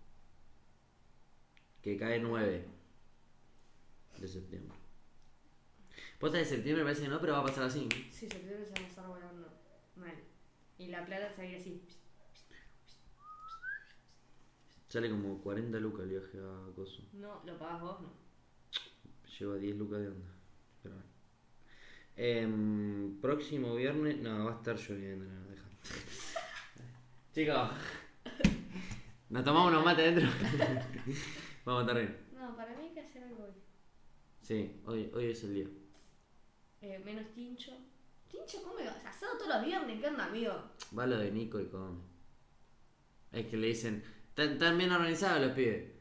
Que 1.82 1.98
cae 1.98 2.20
9 2.20 2.66
de 4.18 4.28
septiembre. 4.28 4.78
Posta 6.20 6.38
de 6.40 6.46
septiembre 6.46 6.84
parece 6.84 7.04
que 7.04 7.10
no, 7.10 7.20
pero 7.20 7.34
va 7.34 7.40
a 7.40 7.46
pasar 7.46 7.66
así. 7.66 7.88
Sí, 8.12 8.28
septiembre 8.28 8.66
se 8.66 8.74
va 8.74 8.80
a 8.80 8.90
estar 8.90 9.08
volando 9.08 9.54
mal. 9.96 10.16
Y 10.78 10.88
la 10.88 11.06
plata 11.06 11.30
se 11.30 11.38
va 11.38 11.44
a 11.44 11.52
ir 11.52 11.58
así. 11.58 11.88
Sale 14.88 15.10
como 15.10 15.42
40 15.42 15.78
lucas 15.80 16.04
el 16.04 16.10
viaje 16.10 16.40
a 16.40 16.74
Coso. 16.76 17.04
No, 17.14 17.44
lo 17.46 17.58
pagas 17.60 17.82
vos, 17.82 18.02
no. 18.02 18.25
Lleva 19.40 19.56
10 19.58 19.76
lucas 19.76 20.00
de 20.00 20.08
onda. 20.08 20.28
Pero 20.82 20.96
bueno. 20.96 21.10
Em, 22.16 23.20
próximo 23.20 23.76
viernes. 23.76 24.18
No, 24.20 24.46
va 24.46 24.52
a 24.52 24.56
estar 24.56 24.78
lloviendo, 24.78 25.26
no, 25.26 25.50
deja. 25.50 25.64
Chicos, 27.34 27.72
nos 29.30 29.44
tomamos 29.44 29.72
unos 29.72 29.84
mates 29.84 30.16
dentro. 30.16 30.32
Vamos 31.66 31.82
a 31.82 31.86
estar 31.86 31.98
bien. 31.98 32.18
No, 32.34 32.56
para 32.56 32.76
mí 32.76 32.86
hay 32.86 32.94
que 32.94 33.02
hacer 33.02 33.24
algo 33.24 33.44
hoy. 33.44 33.54
Sí, 34.42 34.82
hoy, 34.86 35.12
hoy 35.14 35.26
es 35.26 35.44
el 35.44 35.54
día. 35.54 35.68
Eh, 36.82 37.02
menos 37.04 37.26
tincho. 37.34 37.72
Tincho 38.30 38.64
come 38.64 38.88
asado 38.88 39.38
todos 39.38 39.56
los 39.56 39.66
viernes, 39.66 40.00
¿qué 40.00 40.08
onda, 40.08 40.26
amigo? 40.26 40.54
Va 40.98 41.06
lo 41.06 41.18
de 41.18 41.32
Nico 41.32 41.60
y 41.60 41.66
con. 41.66 42.02
Es 43.34 43.48
que 43.48 43.58
le 43.58 43.68
dicen. 43.68 44.04
Están 44.38 44.78
bien 44.78 44.92
organizados 44.92 45.42
los 45.42 45.52
pibes. 45.54 45.95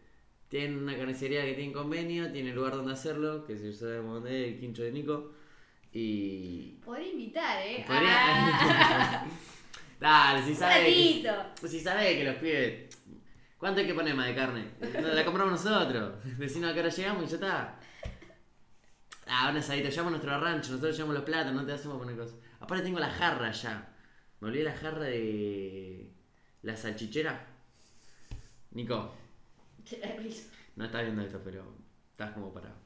Tienen 0.54 0.78
una 0.78 0.96
carnicería 0.96 1.44
que 1.44 1.54
tiene 1.54 1.72
convenio, 1.72 2.30
tiene 2.30 2.52
lugar 2.54 2.76
donde 2.76 2.92
hacerlo, 2.92 3.44
que 3.44 3.58
si 3.58 3.72
sabemos 3.72 4.14
dónde 4.22 4.40
es, 4.46 4.54
el 4.54 4.60
quincho 4.60 4.84
de 4.84 4.92
Nico. 4.92 5.32
Y. 5.92 6.78
Podría 6.84 7.08
invitar, 7.10 7.58
¿eh? 7.66 7.82
Podría- 7.84 8.14
Ah, 8.14 9.26
Dale, 9.98 10.44
si 10.46 10.54
sabe. 10.54 10.84
que-. 10.84 11.68
Si 11.68 11.80
sabe 11.80 12.16
que 12.16 12.22
los 12.22 12.36
pibes. 12.36 12.96
¿Cuánto 13.58 13.80
hay 13.80 13.86
que 13.88 13.94
poner 13.94 14.14
más 14.14 14.28
de 14.28 14.34
carne? 14.36 14.70
La 15.12 15.24
compramos 15.24 15.60
nosotros. 15.64 16.22
Decimos 16.38 16.70
a 16.70 16.74
qué 16.74 16.78
hora 16.78 16.88
llegamos 16.88 17.24
y 17.24 17.26
ya 17.26 17.34
está. 17.34 17.80
Ah, 19.26 19.48
un 19.50 19.56
asadito, 19.56 19.88
llevamos 19.88 20.12
nuestro 20.12 20.38
rancho, 20.40 20.70
nosotros 20.70 20.94
llevamos 20.96 21.16
los 21.16 21.24
platos, 21.24 21.52
no 21.52 21.66
te 21.66 21.72
hacemos 21.72 21.98
poner 21.98 22.16
cosas. 22.16 22.36
Aparte 22.60 22.84
tengo 22.84 23.00
la 23.00 23.10
jarra 23.10 23.50
ya. 23.50 23.92
Me 24.38 24.46
olvidé 24.50 24.62
la 24.62 24.76
jarra 24.76 25.00
de. 25.06 26.12
La 26.62 26.76
salchichera. 26.76 27.44
Nico, 28.70 29.16
Qué 29.88 29.98
la 29.98 30.12
risa. 30.16 30.48
no 30.76 30.84
estás 30.84 31.02
viendo 31.02 31.22
esto, 31.22 31.40
pero 31.44 31.64
estás 32.10 32.32
como 32.32 32.52
parado. 32.52 32.76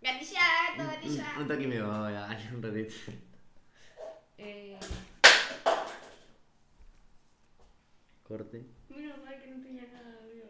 Gatilla, 0.00 0.40
gato, 0.76 0.82
Un, 0.82 0.94
gatilla. 0.94 1.34
un 1.40 1.48
toque 1.48 1.66
me 1.66 1.82
voy, 1.82 2.12
dale, 2.12 2.54
un 2.54 2.62
ratito. 2.62 2.94
Eh, 4.38 4.78
Corte. 8.22 8.66
menos 8.88 9.18
mal 9.24 9.40
que 9.40 9.46
no 9.48 9.62
tenía 9.62 9.84
nada, 9.86 10.18
amigo. 10.22 10.46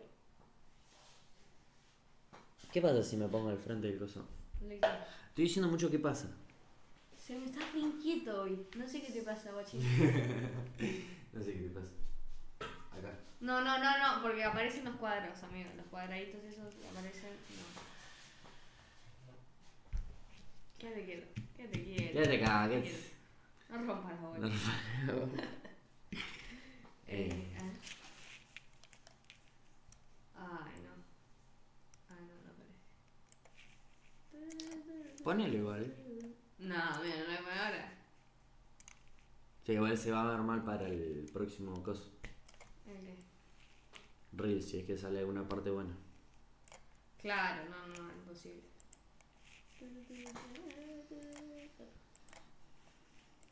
¿Qué 2.73 2.81
pasa 2.83 3.03
si 3.03 3.17
me 3.17 3.29
pongo 3.29 3.51
al 3.51 3.59
frente 3.59 3.87
del 3.87 3.99
coso? 3.99 4.27
Estoy 4.61 5.45
diciendo 5.45 5.71
mucho 5.71 5.91
qué 5.91 5.99
pasa. 5.99 6.29
Se 7.17 7.39
me 7.39 7.45
está 7.47 7.61
re 7.73 7.81
inquieto 7.81 8.43
hoy. 8.43 8.67
No 8.77 8.89
sé 8.89 9.03
qué 9.03 9.13
te 9.13 9.23
pasa, 9.23 9.53
guachín. 9.53 9.81
No 11.33 11.43
sé 11.43 11.53
qué 11.53 11.61
te 11.61 11.69
pasa. 11.71 11.91
Acá. 12.99 13.13
No, 13.41 13.61
no, 13.63 13.79
no, 13.79 13.99
no, 13.99 14.23
porque 14.23 14.45
aparecen 14.45 14.85
los 14.85 14.97
cuadros, 14.97 15.43
amigo. 15.43 15.71
Los 15.77 15.87
cuadraditos 15.87 16.43
esos 16.45 16.75
aparecen. 16.91 17.31
No. 17.31 17.37
Quieto, 20.79 20.97
quédate 21.57 21.85
quieto. 21.85 22.13
Quédate 22.13 22.37
acá, 22.45 22.69
quédate 22.69 22.71
quédate. 22.71 22.91
quieto. 22.91 23.07
No 23.69 23.77
rompas 23.79 24.13
la 24.21 24.29
bola. 24.29 24.39
No, 24.39 24.49
no. 25.13 25.33
Eh, 27.09 27.29
Eh. 27.31 27.33
ah. 30.37 30.59
Ay, 30.67 30.75
no. 30.83 30.91
Ay, 32.11 32.25
no, 32.27 32.35
no 32.43 32.51
aparece. 32.51 32.83
Ponelo 35.23 35.57
igual. 35.57 35.85
No, 36.59 36.75
mira, 37.03 37.17
no 37.29 37.33
hay 37.51 37.59
ahora. 37.59 37.85
Sí, 39.65 39.73
igual 39.73 39.97
se 39.97 40.11
va 40.11 40.23
a 40.25 40.31
ver 40.33 40.41
mal 40.41 40.65
para 40.65 40.89
el 40.89 41.27
próximo 41.33 41.81
coso. 41.85 42.11
Ok. 42.97 43.09
Reel, 44.33 44.63
si 44.63 44.79
es 44.79 44.85
que 44.85 44.97
sale 44.97 45.21
alguna 45.21 45.49
parte 45.49 45.71
buena. 45.71 45.95
Claro, 47.21 47.63
no, 47.71 47.87
no, 47.89 48.13
imposible. 48.13 48.63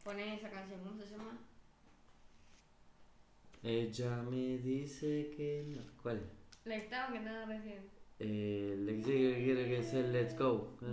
Poné 0.04 0.34
esa 0.34 0.50
canción, 0.50 0.80
¿cómo 0.84 1.02
se 1.02 1.10
llama? 1.10 1.38
Ella 3.62 4.22
me 4.22 4.58
dice 4.58 5.32
que 5.34 5.64
no. 5.68 5.82
¿Cuál? 6.02 6.20
La 6.64 6.74
que 6.76 6.84
estaba 6.84 7.12
cantando 7.12 7.46
recién. 7.46 7.88
Eh, 8.18 8.74
el 8.76 9.02
que 9.02 9.42
quiere 9.42 9.64
que 9.66 9.78
es 9.78 9.94
el 9.94 10.12
Let's 10.12 10.38
Go. 10.38 10.76
No, 10.82 10.92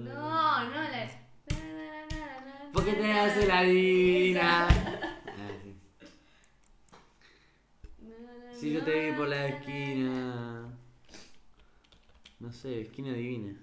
no, 0.69 0.71
la 0.71 1.03
es. 1.03 1.13
Na, 1.51 1.59
na, 1.59 2.05
na, 2.09 2.45
na, 2.45 2.71
¿Por 2.71 2.85
qué 2.85 2.93
te 2.93 3.11
hace 3.11 3.45
la 3.45 3.61
divina? 3.63 4.67
Ah, 4.69 5.51
sí. 5.61 5.75
Si 8.53 8.71
yo 8.71 8.83
te 8.83 9.09
vi 9.09 9.17
por 9.17 9.27
la 9.27 9.47
esquina. 9.47 10.69
No 12.39 12.51
sé, 12.51 12.81
esquina 12.81 13.13
divina. 13.13 13.55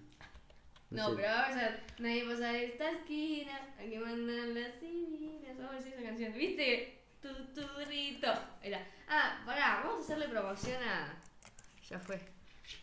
No, 0.90 1.10
sé. 1.10 1.16
pero 1.16 1.28
vamos 1.28 1.56
a 1.56 1.60
ver. 1.60 1.82
Nadie 1.98 2.24
pasa 2.24 2.52
de 2.52 2.64
esta 2.66 2.90
esquina. 2.90 3.74
A 3.78 3.82
que 3.82 3.98
mandan 3.98 4.54
las 4.54 4.80
divinas. 4.80 5.56
Vamos 5.56 5.72
a 5.72 5.76
decir 5.76 5.92
esa 5.94 6.02
canción. 6.02 6.32
¿Viste? 6.32 6.98
Tu 7.20 7.28
turrito. 7.54 8.32
Era. 8.62 8.86
Ah, 9.08 9.42
pará, 9.44 9.82
vamos 9.84 10.00
a 10.00 10.04
hacerle 10.04 10.28
promoción 10.28 10.82
a. 10.82 11.22
Ya 11.88 11.98
fue. 11.98 12.20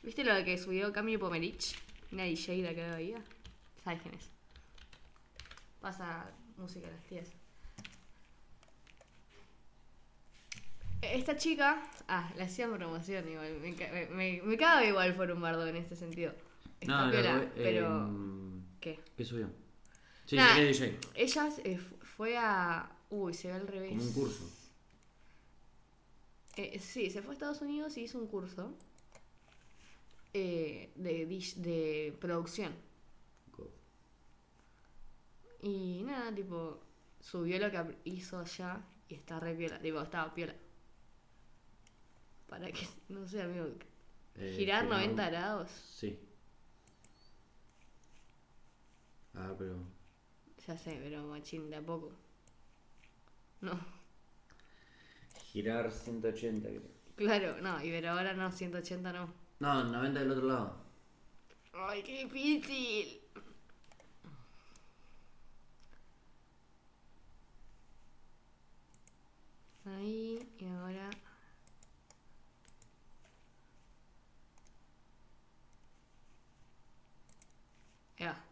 ¿Viste 0.03 0.23
lo 0.23 0.43
que 0.43 0.57
subió 0.57 0.91
Cami 0.91 1.17
Pomerich? 1.17 1.75
Una 2.11 2.23
DJ 2.23 2.61
de 2.61 2.69
acá 2.69 2.83
de 2.85 2.91
Bahía. 2.91 3.23
¿Sabes 3.83 4.01
quién 4.01 4.15
es? 4.15 4.29
Pasa 5.79 6.31
música 6.57 6.87
a 6.87 6.91
las 6.91 7.03
tías. 7.05 7.44
Esta 11.13 11.35
chica, 11.37 11.81
ah, 12.07 12.31
le 12.35 12.43
hacían 12.43 12.73
promoción 12.73 13.27
igual, 13.29 13.59
me, 13.61 13.71
me, 13.71 14.05
me, 14.07 14.41
me 14.43 14.57
cabe 14.57 14.89
igual 14.89 15.15
por 15.15 15.31
un 15.31 15.41
bardo 15.41 15.65
en 15.67 15.75
este 15.75 15.95
sentido. 15.95 16.33
Está 16.79 17.05
No, 17.05 17.11
piola, 17.11 17.51
pero... 17.55 17.87
em, 18.07 18.61
¿Qué? 18.79 18.99
¿Qué 19.17 19.25
subió? 19.25 19.49
Sí, 20.25 20.35
Nah, 20.35 20.55
DJ. 20.59 20.99
Ella 21.15 21.49
eh, 21.63 21.77
fu- 21.77 21.97
fue 22.03 22.37
a... 22.37 22.91
Uy, 23.09 23.33
se 23.33 23.47
ve 23.47 23.53
al 23.53 23.67
revés. 23.67 23.89
Como 23.91 24.03
un 24.03 24.13
curso. 24.13 24.49
Eh, 26.57 26.79
sí, 26.79 27.09
se 27.09 27.21
fue 27.21 27.31
a 27.31 27.33
Estados 27.33 27.61
Unidos 27.61 27.97
y 27.97 28.01
hizo 28.03 28.17
un 28.17 28.27
curso 28.27 28.73
eh, 30.33 30.91
de, 30.95 31.25
de 31.57 32.17
producción. 32.19 32.73
Go. 33.57 33.71
Y 35.61 36.03
nada, 36.03 36.33
tipo, 36.33 36.79
subió 37.19 37.59
lo 37.59 37.71
que 37.71 37.97
hizo 38.05 38.39
allá 38.39 38.81
y 39.09 39.15
está 39.15 39.39
re 39.39 39.55
piola. 39.55 39.79
Tipo, 39.79 40.01
estaba 40.01 40.33
piola. 40.33 40.55
Para 42.47 42.71
que, 42.71 42.87
no 43.09 43.27
sé, 43.27 43.41
amigo, 43.41 43.67
Eh, 44.35 44.53
girar 44.57 44.83
pero- 44.85 44.95
90 44.97 45.29
grados. 45.29 45.69
Sí. 45.71 46.19
Ah, 49.33 49.53
pero. 49.57 49.77
Ya 50.67 50.77
sé, 50.77 50.99
pero 51.03 51.23
machín, 51.27 51.69
de 51.69 51.75
a 51.77 51.81
poco. 51.81 52.11
No, 53.61 53.79
Girar 55.51 55.89
180, 55.91 56.67
creo. 56.67 56.81
claro, 57.15 57.61
no, 57.61 57.81
y 57.83 57.89
pero 57.89 58.11
ahora 58.11 58.33
no, 58.33 58.51
180 58.51 59.13
no. 59.13 59.33
No, 59.59 59.83
90 59.85 60.19
del 60.19 60.31
otro 60.31 60.45
lado. 60.47 60.85
¡Ay, 61.73 62.03
qué 62.03 62.23
difícil! 62.25 63.21
Ahí, 69.85 70.39
y 70.59 70.65
ahora... 70.67 71.09
Ya. 78.17 78.43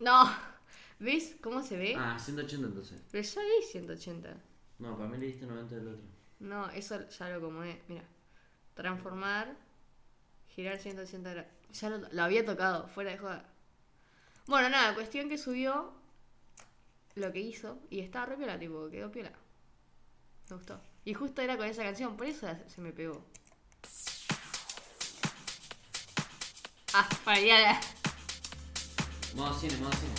No, 0.00 0.30
¿ves 0.98 1.36
cómo 1.40 1.62
se 1.62 1.76
ve? 1.76 1.94
Ah, 1.96 2.18
180 2.18 2.66
entonces. 2.66 3.00
Pero 3.10 3.22
ya 3.22 3.40
vi 3.40 3.66
180. 3.70 4.36
No, 4.78 4.96
para 4.96 5.08
mí 5.08 5.18
le 5.18 5.26
diste 5.26 5.46
90 5.46 5.74
del 5.74 5.88
otro. 5.88 6.04
No, 6.40 6.68
eso 6.70 7.08
ya 7.08 7.28
lo 7.28 7.36
acomodé. 7.36 7.80
Mira. 7.88 8.04
Transformar. 8.74 9.56
Girar 10.48 10.78
180 10.78 11.30
grados. 11.30 11.52
Ya 11.72 11.88
lo, 11.88 11.98
lo 12.10 12.22
había 12.22 12.44
tocado, 12.44 12.88
fuera 12.88 13.12
de 13.12 13.18
joda. 13.18 13.48
Bueno, 14.46 14.68
nada, 14.68 14.94
cuestión 14.94 15.28
que 15.28 15.38
subió 15.38 15.92
lo 17.14 17.32
que 17.32 17.40
hizo 17.40 17.78
y 17.90 18.00
estaba 18.00 18.26
re 18.26 18.36
piola, 18.36 18.58
tipo, 18.58 18.90
quedó 18.90 19.10
piola. 19.10 19.32
Me 20.50 20.56
gustó. 20.56 20.80
Y 21.04 21.14
justo 21.14 21.42
era 21.42 21.56
con 21.56 21.66
esa 21.66 21.82
canción, 21.82 22.16
por 22.16 22.26
eso 22.26 22.46
se 22.66 22.80
me 22.80 22.92
pegó. 22.92 23.24
Ah, 26.94 27.08
para 27.24 27.38
allá. 27.38 27.80
Modo 29.34 29.58
cine, 29.58 29.76
modo 29.78 29.92
cine. 29.92 30.12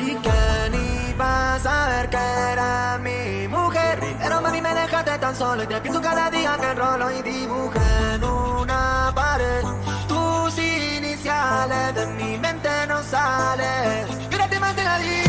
Y 0.00 0.14
que 0.16 0.70
ni 0.72 1.12
vas 1.16 1.64
a 1.64 1.88
ver 1.88 2.10
que 2.10 2.16
era 2.16 2.98
mi 2.98 3.46
mujer 3.46 4.00
Pero 4.18 4.40
mami 4.40 4.60
me 4.60 4.74
dejaste 4.74 5.18
tan 5.18 5.36
solo 5.36 5.62
Y 5.62 5.66
te 5.68 5.80
pienso 5.80 6.00
cada 6.02 6.28
día 6.30 6.56
que 6.58 6.70
enrolo 6.72 7.10
y 7.12 7.22
dibujo 7.22 7.80
en 8.12 8.24
una 8.24 9.12
pared 9.14 9.62
Tus 10.08 10.58
iniciales 10.58 11.94
de 11.94 12.06
mi 12.06 12.36
mente 12.38 12.68
no 12.88 13.00
salen 13.04 14.28
Quédate 14.28 14.58
más 14.58 14.74
de 14.74 14.84
la 14.84 14.98
divina 14.98 15.23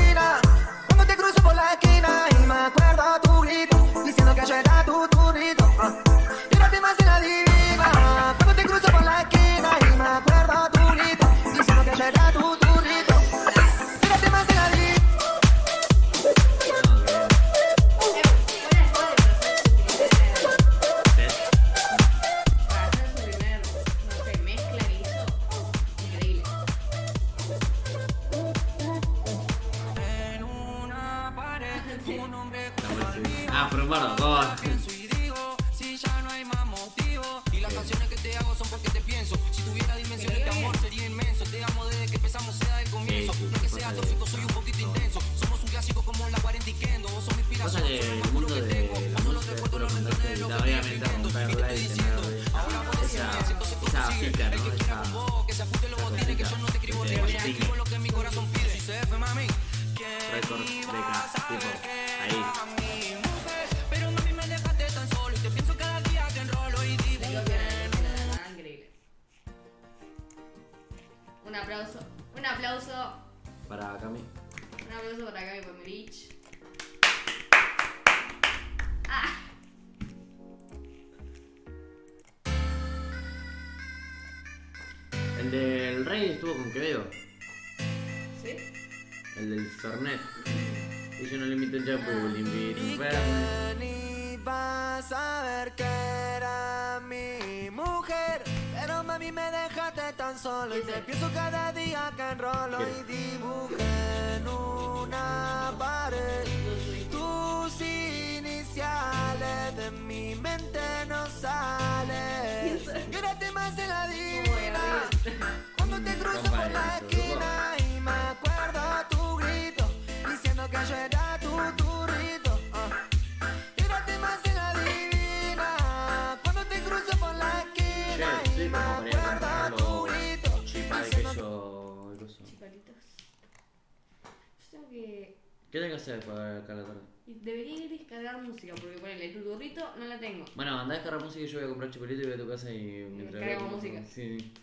que. 134.95 135.35
¿Qué 135.71 135.79
tengo 135.79 135.89
que 135.95 136.01
hacer 136.01 136.19
para 136.21 136.57
acá 136.59 136.73
a 136.73 136.75
la 136.77 136.83
tarde? 136.85 137.01
Y 137.27 137.33
debería 137.43 137.73
ir 137.75 137.83
a 137.85 137.97
descargar 137.97 138.41
música, 138.41 138.73
porque 138.75 138.97
ponele 138.99 139.29
tu 139.29 139.39
turrito 139.41 139.83
no 139.97 140.05
la 140.05 140.19
tengo. 140.19 140.45
Bueno, 140.55 140.79
andá 140.79 140.93
a 140.93 140.97
descargar 140.97 141.23
música 141.23 141.43
y 141.43 141.47
yo 141.47 141.57
voy 141.59 141.65
a 141.65 141.69
comprar 141.69 141.91
chocolate 141.91 142.15
y 142.15 142.23
voy 142.23 142.33
a 142.33 142.37
tu 142.37 142.47
casa 142.47 142.71
y 142.71 142.77
mientras 143.11 143.41
descargamos 143.41 143.81
veo- 143.83 143.93
música. 143.93 144.05
Sí. 144.13 144.53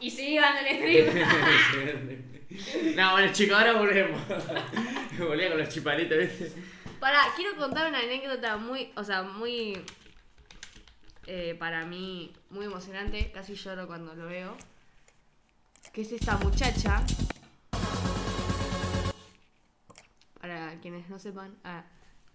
Y 0.00 0.10
sigue 0.10 0.40
dando 0.40 0.60
el 0.68 1.06
stream. 1.08 2.96
no, 2.96 3.12
bueno 3.12 3.32
chicos, 3.32 3.56
ahora 3.56 3.72
volvemos. 3.78 4.20
Volvía 5.18 5.48
con 5.50 5.58
los 5.58 5.68
chipalitos, 5.68 6.18
¿viste? 6.18 6.52
Pará, 7.00 7.22
quiero 7.36 7.56
contar 7.56 7.88
una 7.88 7.98
anécdota 8.00 8.56
muy, 8.56 8.90
o 8.96 9.04
sea, 9.04 9.22
muy, 9.22 9.78
eh, 11.26 11.54
para 11.58 11.84
mí, 11.86 12.32
muy 12.50 12.66
emocionante. 12.66 13.30
Casi 13.32 13.54
lloro 13.54 13.86
cuando 13.86 14.14
lo 14.14 14.26
veo. 14.26 14.56
Que 15.92 16.02
es 16.02 16.12
esta 16.12 16.36
muchacha. 16.38 17.04
Para 20.72 20.80
quienes 20.80 21.06
no 21.10 21.18
sepan, 21.18 21.54
ah, 21.64 21.84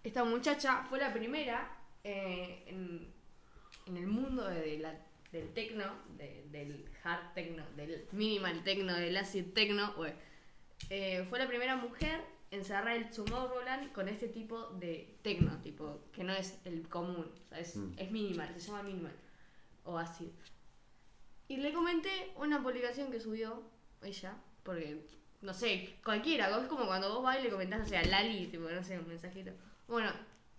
esta 0.04 0.24
muchacha 0.24 0.84
fue 0.84 1.00
la 1.00 1.12
primera 1.12 1.76
eh, 2.04 2.66
en, 2.68 3.12
en 3.88 3.98
el 3.98 4.06
mundo 4.06 4.48
de 4.48 4.78
la- 4.78 4.96
del 5.32 5.52
techno, 5.56 5.86
de- 6.20 6.46
del 6.52 6.88
hard 7.04 7.34
techno, 7.34 7.66
del 7.76 8.08
minimal 8.12 8.64
techno, 8.64 8.94
del 8.94 9.18
acid 9.18 9.54
techno. 9.56 9.92
eh, 10.92 11.26
fue 11.30 11.40
la 11.40 11.48
primera 11.48 11.78
mujer 11.78 12.22
en 12.52 12.64
cerrar 12.64 12.96
el 12.96 13.10
Tomorrowland 13.10 13.92
con 13.92 14.08
este 14.08 14.28
tipo 14.28 14.68
de 14.74 15.18
techno, 15.24 15.60
tipo, 15.64 16.04
que 16.14 16.24
no 16.24 16.32
es 16.34 16.60
el 16.66 16.88
común, 16.88 17.26
o 17.44 17.48
sea, 17.48 17.60
es, 17.60 17.76
Mm. 17.76 17.94
es 17.98 18.12
minimal, 18.12 18.54
se 18.56 18.68
llama 18.68 18.84
minimal 18.84 19.16
o 19.84 19.98
acid. 19.98 20.30
Y 21.48 21.58
le 21.58 21.74
comenté 21.74 22.32
una 22.36 22.62
publicación 22.62 23.10
que 23.12 23.20
subió 23.20 23.64
ella, 24.04 24.36
porque, 24.62 25.04
no 25.42 25.54
sé, 25.54 25.98
cualquiera, 26.04 26.50
es 26.58 26.68
como 26.68 26.86
cuando 26.86 27.14
vos 27.14 27.24
vas 27.24 27.40
y 27.40 27.44
le 27.44 27.50
comentás, 27.50 27.86
o 27.86 27.90
sea, 27.90 28.04
Lali, 28.04 28.48
tipo, 28.48 28.70
no 28.70 28.84
sé, 28.84 28.98
un 28.98 29.08
mensajito. 29.08 29.52
Bueno, 29.88 30.12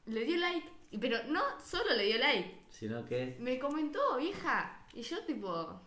le 0.07 0.25
dio 0.25 0.37
like, 0.37 0.69
pero 1.01 1.23
no 1.25 1.43
solo 1.61 1.95
le 1.95 2.05
dio 2.05 2.19
like, 2.19 2.63
Sino 2.71 3.05
que. 3.05 3.37
me 3.41 3.59
comentó, 3.59 4.17
vieja, 4.17 4.87
y 4.93 5.03
yo 5.03 5.25
tipo, 5.25 5.81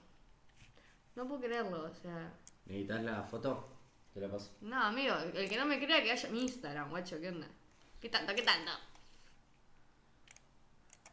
no 1.16 1.28
puedo 1.28 1.42
creerlo, 1.42 1.86
o 1.86 1.96
sea... 1.96 2.34
¿Necesitas 2.66 3.04
la 3.04 3.24
foto? 3.24 3.68
Te 4.14 4.20
la 4.20 4.30
paso. 4.30 4.52
No, 4.62 4.82
amigo, 4.82 5.16
el 5.34 5.50
que 5.50 5.58
no 5.58 5.66
me 5.66 5.84
crea 5.84 6.04
que 6.04 6.10
vaya 6.10 6.28
a 6.28 6.32
mi 6.32 6.42
Instagram, 6.42 6.90
guacho, 6.90 7.20
¿qué 7.20 7.30
onda? 7.30 7.48
¿Qué 8.00 8.10
tanto, 8.10 8.36
qué 8.36 8.42
tanto? 8.42 8.72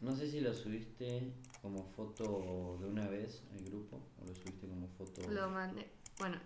No 0.00 0.14
sé 0.14 0.30
si 0.30 0.40
lo 0.40 0.54
subiste 0.54 1.32
como 1.60 1.84
foto 1.84 2.78
de 2.80 2.88
una 2.88 3.08
vez 3.08 3.42
al 3.52 3.64
grupo 3.64 4.00
o 4.20 4.24
lo 4.24 4.34
subiste 4.34 4.68
como 4.68 4.88
foto. 4.88 5.28
Lo 5.28 5.48
mandé. 5.50 5.97
Bueno, 6.18 6.36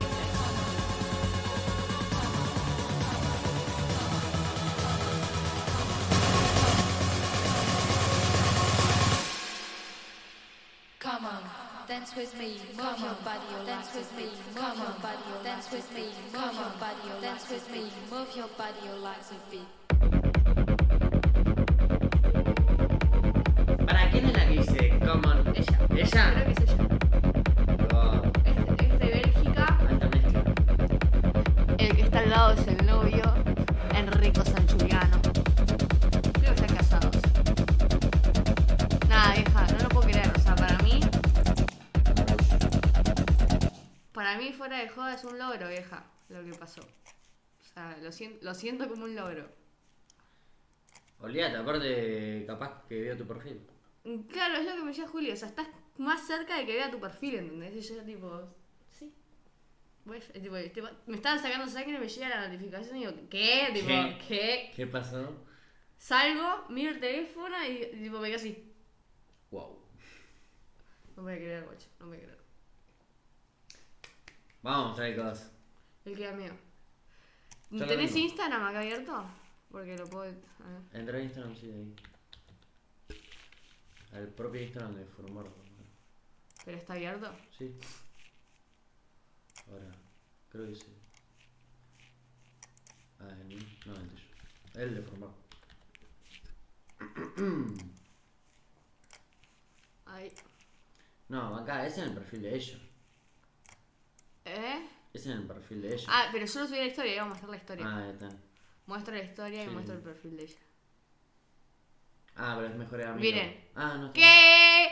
Come 10.98 11.26
on, 11.26 11.42
dance 11.88 12.14
with 12.16 12.38
me, 12.38 12.58
move 12.76 12.98
your 13.00 13.14
body, 13.24 13.66
dance 13.66 13.90
with 13.94 14.16
me, 14.16 14.24
move 14.54 14.76
your 14.78 14.94
body, 15.02 15.18
dance 15.42 15.70
with 15.72 15.92
me, 15.94 16.04
move 16.32 16.54
your 16.54 16.72
body, 16.78 17.20
dance 17.20 17.50
with 17.50 17.70
me, 17.72 17.90
move 18.10 18.28
your 18.36 18.48
body, 18.56 18.88
like 19.02 19.16
a 19.32 19.50
beat. 19.50 19.68
¿Para 23.86 24.10
quién 24.10 24.26
es 24.26 24.32
la 24.32 24.46
que 24.46 24.58
dice 24.58 24.98
Common? 25.04 25.38
ella. 25.56 25.78
¿Ella? 25.90 26.32
Creo 26.32 26.44
que 26.46 26.52
es 26.52 26.70
ella. 26.70 26.91
Para 44.32 44.44
mí, 44.44 44.52
fuera 44.54 44.78
de 44.78 44.88
joda, 44.88 45.12
es 45.12 45.24
un 45.24 45.38
logro, 45.38 45.68
vieja, 45.68 46.06
lo 46.30 46.42
que 46.42 46.54
pasó. 46.54 46.80
O 46.80 47.64
sea, 47.74 47.98
lo 47.98 48.10
siento, 48.10 48.38
lo 48.42 48.54
siento 48.54 48.88
como 48.88 49.04
un 49.04 49.14
logro. 49.14 49.46
Olvídate, 51.20 51.56
aparte, 51.58 52.44
capaz 52.46 52.82
que 52.88 52.98
veo 53.02 53.16
tu 53.18 53.26
perfil. 53.26 53.60
Claro, 54.30 54.54
es 54.54 54.64
lo 54.64 54.72
que 54.72 54.80
me 54.80 54.86
decía 54.86 55.06
Julio. 55.06 55.34
O 55.34 55.36
sea, 55.36 55.48
estás 55.48 55.68
más 55.98 56.26
cerca 56.26 56.56
de 56.56 56.64
que 56.64 56.76
vea 56.76 56.90
tu 56.90 56.98
perfil, 56.98 57.34
¿entendés? 57.34 57.90
Y 57.90 57.94
yo, 57.94 58.02
tipo, 58.04 58.54
sí. 58.88 59.12
Tipo, 60.32 60.56
tipo, 60.72 60.88
me 61.08 61.16
estaban 61.16 61.38
sacando 61.38 61.70
sangre 61.70 61.96
y 61.96 62.00
me 62.00 62.08
llega 62.08 62.30
la 62.30 62.48
notificación 62.48 62.96
y 62.96 63.00
digo, 63.00 63.12
¿qué? 63.28 63.68
Tipo, 63.74 63.88
¿Qué? 63.88 64.18
¿qué? 64.28 64.72
¿Qué 64.74 64.86
pasó? 64.86 65.44
Salgo, 65.98 66.68
miro 66.70 66.92
el 66.92 67.00
teléfono 67.00 67.54
y 67.68 68.02
tipo, 68.02 68.18
me 68.18 68.28
quedo 68.28 68.38
así. 68.38 68.72
Wow. 69.50 69.78
No 71.16 71.22
voy 71.22 71.34
a 71.34 71.36
creer, 71.36 71.64
guacho, 71.64 71.88
no 72.00 72.06
voy 72.06 72.16
a 72.16 72.20
creer. 72.22 72.41
Vamos 74.62 74.96
cosas. 75.16 75.50
El 76.04 76.16
que 76.16 76.32
mío. 76.32 76.52
Yo 77.70 77.78
lo 77.80 77.86
¿Tenés 77.86 78.12
tengo. 78.12 78.26
Instagram 78.26 78.62
acá 78.64 78.80
abierto? 78.80 79.24
Porque 79.70 79.96
lo 79.96 80.06
puedo. 80.08 80.24
a 80.24 80.68
ver. 80.68 81.00
Entra 81.00 81.18
a 81.18 81.22
Instagram, 81.22 81.56
sí, 81.56 81.66
de 81.68 81.74
ahí. 81.74 81.96
Al 84.12 84.28
propio 84.28 84.60
Instagram 84.62 84.94
de 84.94 85.06
Formar. 85.06 85.46
¿Pero 86.64 86.76
está 86.76 86.92
abierto? 86.92 87.34
Sí. 87.58 87.74
Ahora, 89.68 89.90
creo 90.50 90.68
que 90.68 90.74
sí. 90.76 90.86
Ah, 93.18 93.28
el 93.40 93.44
mío. 93.46 93.58
No, 93.86 93.94
el 93.96 94.08
tuyo. 94.08 94.24
El 94.74 94.94
de 94.94 95.02
Formar. 95.02 95.30
Ahí. 100.06 100.32
No, 101.28 101.56
acá, 101.56 101.86
ese 101.86 102.02
es 102.02 102.06
el 102.08 102.14
perfil 102.14 102.42
de 102.42 102.54
ella. 102.56 102.78
¿Eh? 104.45 104.88
Es 105.12 105.26
el 105.26 105.47
perfil 105.47 105.82
de 105.82 105.95
ella. 105.95 106.05
Ah, 106.09 106.28
pero 106.32 106.47
yo 106.47 106.61
no 106.61 106.66
subí 106.66 106.78
la 106.78 106.86
historia, 106.86 107.14
iba 107.14 107.22
a 107.22 107.26
mostrar 107.28 107.51
la 107.51 107.57
historia. 107.57 107.86
Ah, 107.86 107.99
ahí 108.05 108.11
está. 108.11 108.28
Muestro 108.86 109.14
la 109.14 109.22
historia 109.22 109.64
y 109.64 109.68
muestro 109.68 109.95
el 109.95 110.01
perfil 110.03 110.36
de 110.36 110.43
ella. 110.45 110.59
Ah, 112.36 112.55
pero 112.57 112.68
es 112.68 112.76
mejor 112.76 113.03
amigo. 113.03 113.20
Miren. 113.20 113.64
Ah, 113.74 113.97
no. 113.99 114.12
¿Qué? 114.12 114.88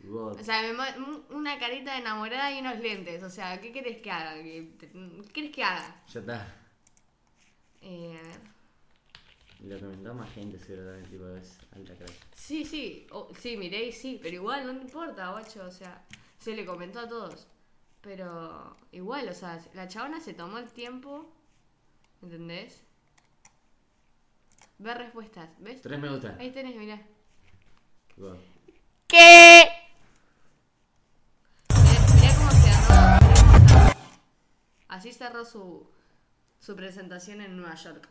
God. 0.00 0.40
O 0.40 0.44
sea, 0.44 0.62
me 0.62 1.34
una 1.36 1.58
carita 1.58 1.92
de 1.94 2.00
enamorada 2.00 2.52
y 2.52 2.60
unos 2.60 2.78
lentes. 2.78 3.22
O 3.22 3.30
sea, 3.30 3.60
¿qué 3.60 3.72
querés 3.72 4.00
que 4.00 4.10
haga? 4.10 4.34
¿Qué, 4.42 4.74
¿qué 4.78 4.88
querés 5.32 5.50
que 5.52 5.64
haga? 5.64 6.02
Ya 6.08 6.20
está. 6.20 6.56
Eh, 7.80 8.16
a 8.18 8.22
ver. 8.28 8.52
Lo 9.60 9.78
comentó 9.78 10.14
más 10.14 10.32
gente, 10.32 10.58
seguro 10.58 10.86
también, 10.88 11.10
tipo, 11.10 11.28
es 11.36 11.58
alta 11.72 11.94
crack. 11.94 12.12
Sí, 12.34 12.64
sí, 12.64 13.06
o- 13.12 13.32
sí, 13.38 13.56
miré 13.56 13.84
y 13.86 13.92
sí, 13.92 14.18
pero 14.20 14.34
igual 14.36 14.66
no 14.66 14.72
importa, 14.72 15.30
guacho, 15.30 15.64
o 15.66 15.70
sea, 15.70 16.04
se 16.38 16.54
le 16.56 16.64
comentó 16.64 16.98
a 17.00 17.08
todos. 17.08 17.46
Pero 18.02 18.76
igual, 18.90 19.28
o 19.28 19.32
sea, 19.32 19.60
la 19.74 19.86
chabona 19.86 20.20
se 20.20 20.34
tomó 20.34 20.58
el 20.58 20.70
tiempo, 20.72 21.32
¿entendés? 22.20 22.82
Ver 24.78 24.98
respuestas, 24.98 25.48
¿ves? 25.58 25.80
Tres 25.82 26.00
me 26.00 26.10
gusta. 26.10 26.36
Ahí 26.40 26.50
tenés, 26.50 26.74
mirá. 26.74 27.00
God. 28.16 28.36
¿Qué? 29.06 29.70
Mirá, 31.70 32.00
mirá 32.14 32.34
cómo 32.36 32.50
cerró. 32.50 33.20
mirá 33.28 33.44
cómo 33.44 33.68
cerró. 33.68 33.94
Así 34.88 35.12
cerró 35.12 35.44
su, 35.44 35.88
su 36.58 36.74
presentación 36.74 37.40
en 37.40 37.56
Nueva 37.56 37.76
York. 37.76 38.08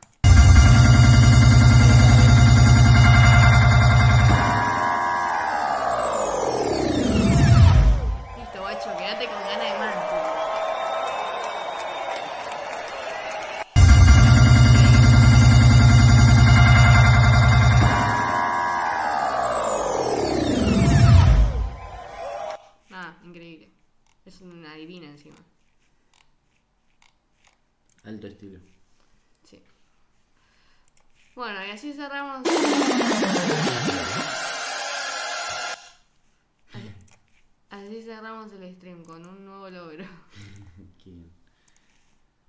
con 39.12 39.28
un 39.28 39.45
nuevo 39.45 39.70
logro. 39.70 40.05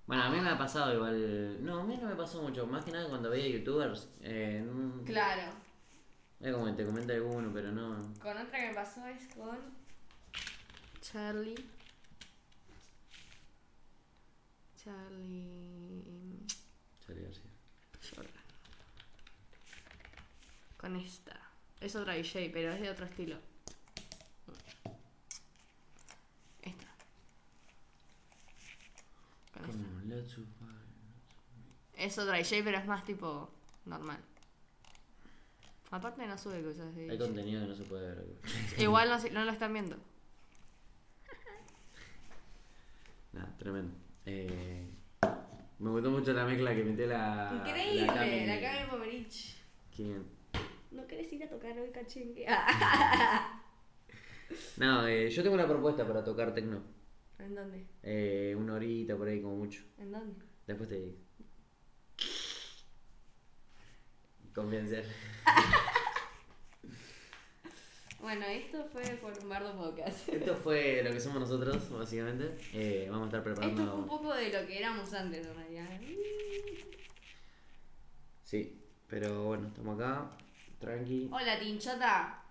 Bueno, 0.04 0.24
a 0.24 0.30
mí 0.30 0.40
me 0.40 0.50
ha 0.50 0.58
pasado 0.58 0.92
igual. 0.92 1.64
No, 1.64 1.78
a 1.78 1.84
mí 1.84 1.96
no 1.96 2.08
me 2.08 2.16
pasó 2.16 2.42
mucho. 2.42 2.66
Más 2.66 2.84
que 2.84 2.90
nada 2.90 3.08
cuando 3.08 3.30
veía 3.30 3.56
youtubers. 3.56 4.10
Eh, 4.20 4.62
claro. 5.06 5.52
Es 6.40 6.52
como 6.52 6.66
que 6.66 6.72
te 6.72 6.84
comenta 6.84 7.14
alguno, 7.14 7.50
pero 7.54 7.70
no. 7.70 7.96
Con 8.20 8.36
otra 8.36 8.58
que 8.58 8.68
me 8.68 8.74
pasó 8.74 9.06
es 9.06 9.32
con. 9.34 9.58
Charlie. 11.00 11.54
Charlie. 14.84 16.44
Charlie 17.06 17.22
García. 17.22 17.50
Con 20.76 20.96
esta. 20.96 21.40
Es 21.80 21.96
otra 21.96 22.14
DJ, 22.14 22.50
pero 22.52 22.72
es 22.72 22.80
de 22.80 22.90
otro 22.90 23.06
estilo. 23.06 23.51
Como 29.66 30.00
Let's. 30.06 30.36
Es 31.94 32.18
otra 32.18 32.36
DJ, 32.38 32.62
pero 32.64 32.78
es 32.78 32.86
más 32.86 33.04
tipo 33.04 33.50
normal. 33.84 34.18
Aparte 35.90 36.26
no 36.26 36.38
sube 36.38 36.62
cosas 36.62 36.94
de 36.96 37.02
Hay 37.02 37.10
DJ. 37.10 37.24
contenido 37.26 37.60
que 37.62 37.68
no 37.68 37.74
se 37.76 37.84
puede 37.84 38.14
ver. 38.14 38.24
Igual 38.78 39.10
no, 39.10 39.18
se- 39.20 39.30
no 39.30 39.44
lo 39.44 39.52
están 39.52 39.72
viendo. 39.74 39.96
Nada, 43.32 43.54
tremendo. 43.58 43.94
Eh, 44.26 44.88
me 45.78 45.90
gustó 45.90 46.10
mucho 46.10 46.32
la 46.32 46.44
mezcla 46.44 46.74
que 46.74 46.84
metió 46.84 47.06
la. 47.06 47.62
Increíble, 47.66 48.06
Cami. 48.06 48.46
la 48.46 48.60
Cami 48.60 48.90
Pomerich. 48.90 49.56
¿Quién? 49.94 50.24
¿No 50.90 51.06
querés 51.06 51.32
ir 51.32 51.42
a 51.44 51.48
tocar 51.48 51.78
hoy 51.78 51.90
cachengue? 51.90 52.46
No, 54.76 55.06
eh, 55.06 55.30
yo 55.30 55.42
tengo 55.42 55.54
una 55.54 55.66
propuesta 55.66 56.06
para 56.06 56.22
tocar 56.22 56.52
tecno. 56.52 56.82
¿En 57.42 57.54
dónde? 57.54 57.86
Eh, 58.02 58.54
una 58.56 58.74
horita 58.74 59.16
por 59.16 59.28
ahí, 59.28 59.40
como 59.42 59.56
mucho. 59.56 59.82
¿En 59.98 60.12
dónde? 60.12 60.34
Después 60.66 60.88
te 60.88 60.94
digo. 60.96 61.16
Convencer. 64.54 65.04
Bueno, 68.20 68.46
esto 68.46 68.84
fue 68.92 69.02
por 69.16 69.36
un 69.36 69.48
bardo 69.48 69.76
podcast. 69.76 70.28
Esto 70.28 70.54
fue 70.54 71.02
lo 71.02 71.10
que 71.10 71.18
somos 71.18 71.40
nosotros, 71.40 71.90
básicamente. 71.90 72.56
Eh, 72.72 73.08
vamos 73.10 73.24
a 73.34 73.38
estar 73.38 73.40
Esto 73.52 73.60
fue 73.60 73.68
un 73.68 73.74
preparando. 73.74 74.06
poco 74.06 74.32
de 74.32 74.48
lo 74.52 74.64
que 74.64 74.78
éramos 74.78 75.12
antes, 75.12 75.44
en 75.44 75.54
realidad. 75.56 76.00
Sí, 78.44 78.80
pero 79.08 79.46
bueno, 79.46 79.66
estamos 79.66 79.98
acá. 79.98 80.30
Tranqui. 80.78 81.30
Hola, 81.32 81.58
Tinchota. 81.58 82.44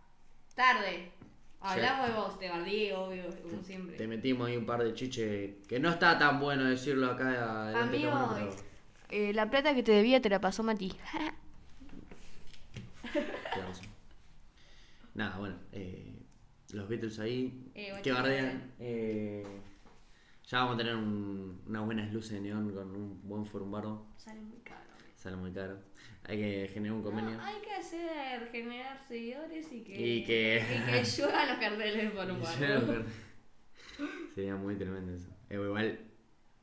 Tarde. 0.53 1.13
Hablamos 1.61 2.07
de 2.07 2.13
vos, 2.13 2.39
te 2.39 2.49
bardí, 2.49 2.91
obvio, 2.91 3.23
como 3.43 3.61
siempre. 3.63 3.95
Te 3.97 4.07
metimos 4.07 4.47
ahí 4.47 4.57
un 4.57 4.65
par 4.65 4.83
de 4.83 4.93
chiches 4.93 5.55
que 5.67 5.79
no 5.79 5.89
está 5.89 6.17
tan 6.17 6.39
bueno 6.39 6.63
decirlo 6.65 7.07
acá 7.11 7.81
Amigo, 7.83 8.35
eh, 9.09 9.31
la 9.33 9.49
plata 9.49 9.75
que 9.75 9.83
te 9.83 9.91
debía 9.91 10.21
te 10.21 10.29
la 10.29 10.41
pasó 10.41 10.63
Mati. 10.63 10.91
Nada, 15.13 15.37
bueno, 15.37 15.55
eh, 15.73 16.15
los 16.71 16.87
Beatles 16.87 17.19
ahí, 17.19 17.69
Eh, 17.75 17.89
bueno, 17.89 18.01
que 18.03 18.11
bardean. 18.11 18.71
eh, 18.79 19.45
ya 20.47 20.59
vamos 20.59 20.75
a 20.75 20.77
tener 20.77 20.95
un- 20.95 21.61
unas 21.67 21.85
buenas 21.85 22.11
luces 22.13 22.31
de 22.33 22.41
neón 22.41 22.73
con 22.73 22.95
un 22.95 23.21
buen 23.27 23.45
forumbardo. 23.45 24.05
Sale 24.17 24.41
muy 24.41 24.59
caro. 24.59 24.90
Sale 25.21 25.35
muy 25.35 25.51
caro. 25.51 25.77
Hay 26.23 26.37
que 26.39 26.69
generar 26.73 26.97
un 26.97 27.03
convenio. 27.03 27.37
No, 27.37 27.43
hay 27.43 27.61
que 27.61 27.71
hacer, 27.73 28.49
generar 28.51 28.99
seguidores 29.07 29.71
y 29.71 29.83
que, 29.83 29.91
Y 29.93 30.23
que- 30.23 30.57
y 30.57 30.91
que 30.91 31.03
lluevan 31.17 31.47
los 31.47 31.57
carteles 31.59 32.11
por 32.11 32.31
un 32.31 32.41
barro. 32.41 33.05
Sería 34.33 34.55
muy 34.55 34.75
tremendo 34.77 35.13
eso. 35.13 35.29
Eh, 35.51 35.55
igual 35.55 35.99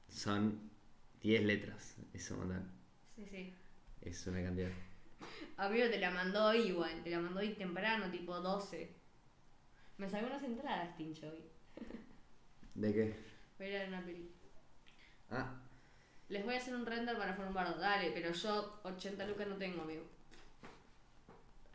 son 0.09 0.73
10 1.21 1.45
letras. 1.45 1.97
Eso 2.13 2.37
montón. 2.37 2.69
Sí, 3.15 3.27
sí. 3.31 3.55
Es 4.01 4.27
una 4.27 4.43
cantidad. 4.43 4.71
Amigo, 5.57 5.87
te 5.89 6.01
la 6.01 6.11
mandó 6.11 6.47
hoy 6.47 6.59
igual, 6.69 7.01
te 7.05 7.11
la 7.11 7.21
mandó 7.21 7.39
hoy 7.39 7.51
temprano, 7.55 8.11
tipo 8.11 8.41
12. 8.41 8.91
Me 9.99 10.09
sacó 10.11 10.27
unas 10.27 10.43
entradas, 10.43 10.97
Tincho, 10.97 11.29
hoy. 11.29 11.45
¿De 12.75 12.93
qué? 12.93 13.15
Voy 13.57 13.67
a 13.69 13.71
ir 13.71 13.77
a 13.85 13.89
una 13.89 14.05
peli. 14.05 14.33
Ah, 15.31 15.61
Les 16.29 16.45
voy 16.45 16.55
a 16.55 16.59
hacer 16.59 16.75
un 16.75 16.85
render 16.85 17.17
para 17.17 17.35
formar 17.35 17.79
dale, 17.79 18.11
pero 18.11 18.33
yo 18.33 18.81
80 18.83 19.27
lucas 19.27 19.49
no 19.49 19.57
tengo, 19.57 19.83
amigo. 19.83 20.05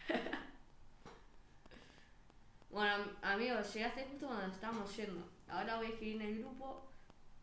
bueno, 2.70 3.06
amigo, 3.24 3.60
llegaste 3.62 4.06
justo 4.12 4.28
cuando 4.28 4.54
estábamos 4.54 4.96
yendo. 4.96 5.28
Ahora 5.48 5.78
voy 5.78 5.88
a 5.88 5.90
escribir 5.90 6.22
en 6.22 6.28
el 6.28 6.40
grupo. 6.40 6.88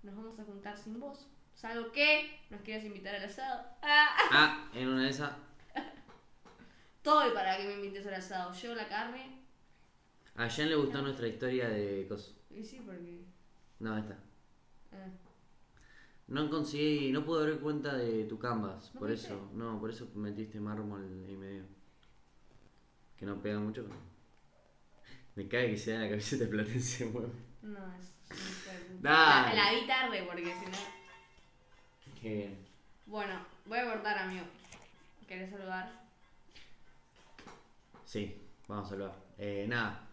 Nos 0.05 0.15
vamos 0.15 0.39
a 0.39 0.45
juntar 0.45 0.79
sin 0.79 1.01
vos. 1.01 1.27
Salvo 1.55 1.91
que 1.91 2.39
nos 2.49 2.63
quieras 2.63 2.85
invitar 2.85 3.17
al 3.17 3.25
asado. 3.25 3.67
¡Ah! 3.83 4.17
ah, 4.31 4.71
en 4.75 4.89
una 4.89 5.03
de 5.03 5.11
esas. 5.11 5.33
Todo 7.03 7.35
para 7.35 7.57
que 7.57 7.65
me 7.65 7.75
invites 7.75 8.07
al 8.07 8.15
asado. 8.15 8.53
Llevo 8.53 8.75
la 8.75 8.89
carne. 8.89 9.41
A 10.37 10.49
Jen 10.49 10.69
le 10.69 10.77
gustó 10.77 11.03
nuestra 11.03 11.27
historia 11.27 11.69
de 11.69 12.07
cosas. 12.09 12.35
Y 12.51 12.63
sí, 12.63 12.81
porque. 12.85 13.25
No, 13.81 13.99
esta. 13.99 14.17
ah. 14.93 15.30
No 16.31 16.49
conseguí, 16.49 17.11
no 17.11 17.25
pude 17.25 17.43
abrir 17.43 17.61
cuenta 17.61 17.95
de 17.95 18.25
tu 18.25 18.39
canvas, 18.39 18.95
¿No 18.95 19.01
por 19.01 19.11
eso, 19.11 19.51
no, 19.53 19.81
por 19.81 19.91
eso 19.91 20.09
metiste 20.15 20.61
mármol 20.61 21.03
ahí 21.27 21.37
medio. 21.37 21.65
Que 23.17 23.27
no 23.27 23.43
pega 23.43 23.59
mucho. 23.59 23.85
Me 25.35 25.49
cae 25.49 25.71
que 25.71 25.77
sea 25.77 25.99
la 25.99 26.09
camiseta 26.09 26.45
de 26.45 26.51
platense 26.51 27.07
mueve. 27.07 27.33
No, 27.63 27.79
es. 27.97 28.15
Dale. 29.01 29.57
La, 29.57 29.65
la 29.65 29.73
vi 29.73 29.87
tarde 29.89 30.23
porque 30.23 30.45
si 30.45 30.67
no. 30.67 30.79
Qué 32.21 32.35
bien. 32.35 32.67
Bueno, 33.07 33.35
voy 33.67 33.79
a 33.79 33.93
cortar, 33.93 34.19
amigo. 34.19 34.45
¿Querés 35.27 35.51
saludar? 35.51 35.91
Sí, 38.05 38.41
vamos 38.69 38.87
a 38.87 38.91
saludar. 38.91 39.17
Eh, 39.37 39.67
nada. 39.69 40.09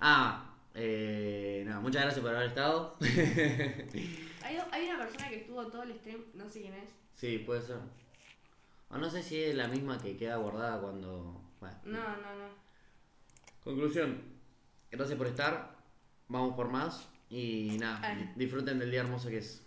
Ah, 0.00 0.54
eh, 0.74 1.62
nada, 1.66 1.80
muchas 1.80 2.02
gracias 2.02 2.22
por 2.24 2.34
haber 2.34 2.48
estado. 2.48 2.96
Hay, 4.42 4.56
hay 4.72 4.88
una 4.88 4.98
persona 4.98 5.28
que 5.28 5.36
estuvo 5.40 5.66
todo 5.66 5.82
el 5.82 5.94
stream, 5.98 6.22
no 6.32 6.48
sé 6.48 6.62
quién 6.62 6.72
es. 6.74 6.88
sí, 7.14 7.38
puede 7.38 7.60
ser. 7.60 7.76
O 8.88 8.96
no 8.96 9.10
sé 9.10 9.22
si 9.22 9.42
es 9.42 9.54
la 9.54 9.68
misma 9.68 9.98
que 10.00 10.16
queda 10.16 10.36
guardada 10.36 10.80
cuando. 10.80 11.42
Bueno. 11.60 11.76
No, 11.84 11.98
no, 11.98 12.34
no. 12.34 12.48
Conclusión. 13.62 14.22
Gracias 14.90 15.18
por 15.18 15.26
estar. 15.26 15.76
Vamos 16.28 16.54
por 16.54 16.70
más. 16.70 17.06
Y 17.28 17.76
nada, 17.78 18.00
Ay. 18.02 18.32
disfruten 18.36 18.78
del 18.78 18.90
día 18.90 19.00
hermoso 19.00 19.28
que 19.28 19.38
es. 19.38 19.62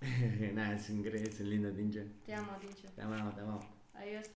nada, 0.54 0.74
es 0.74 0.90
increíble, 0.90 1.30
es 1.30 1.38
un 1.38 1.50
lindo 1.50 1.70
tinche. 1.72 2.04
Te 2.26 2.34
amo, 2.34 2.56
Tincho. 2.60 2.88
Te 2.96 3.02
amamos, 3.02 3.34
te 3.36 3.40
amamos. 3.42 3.64
Adiós. 3.94 4.28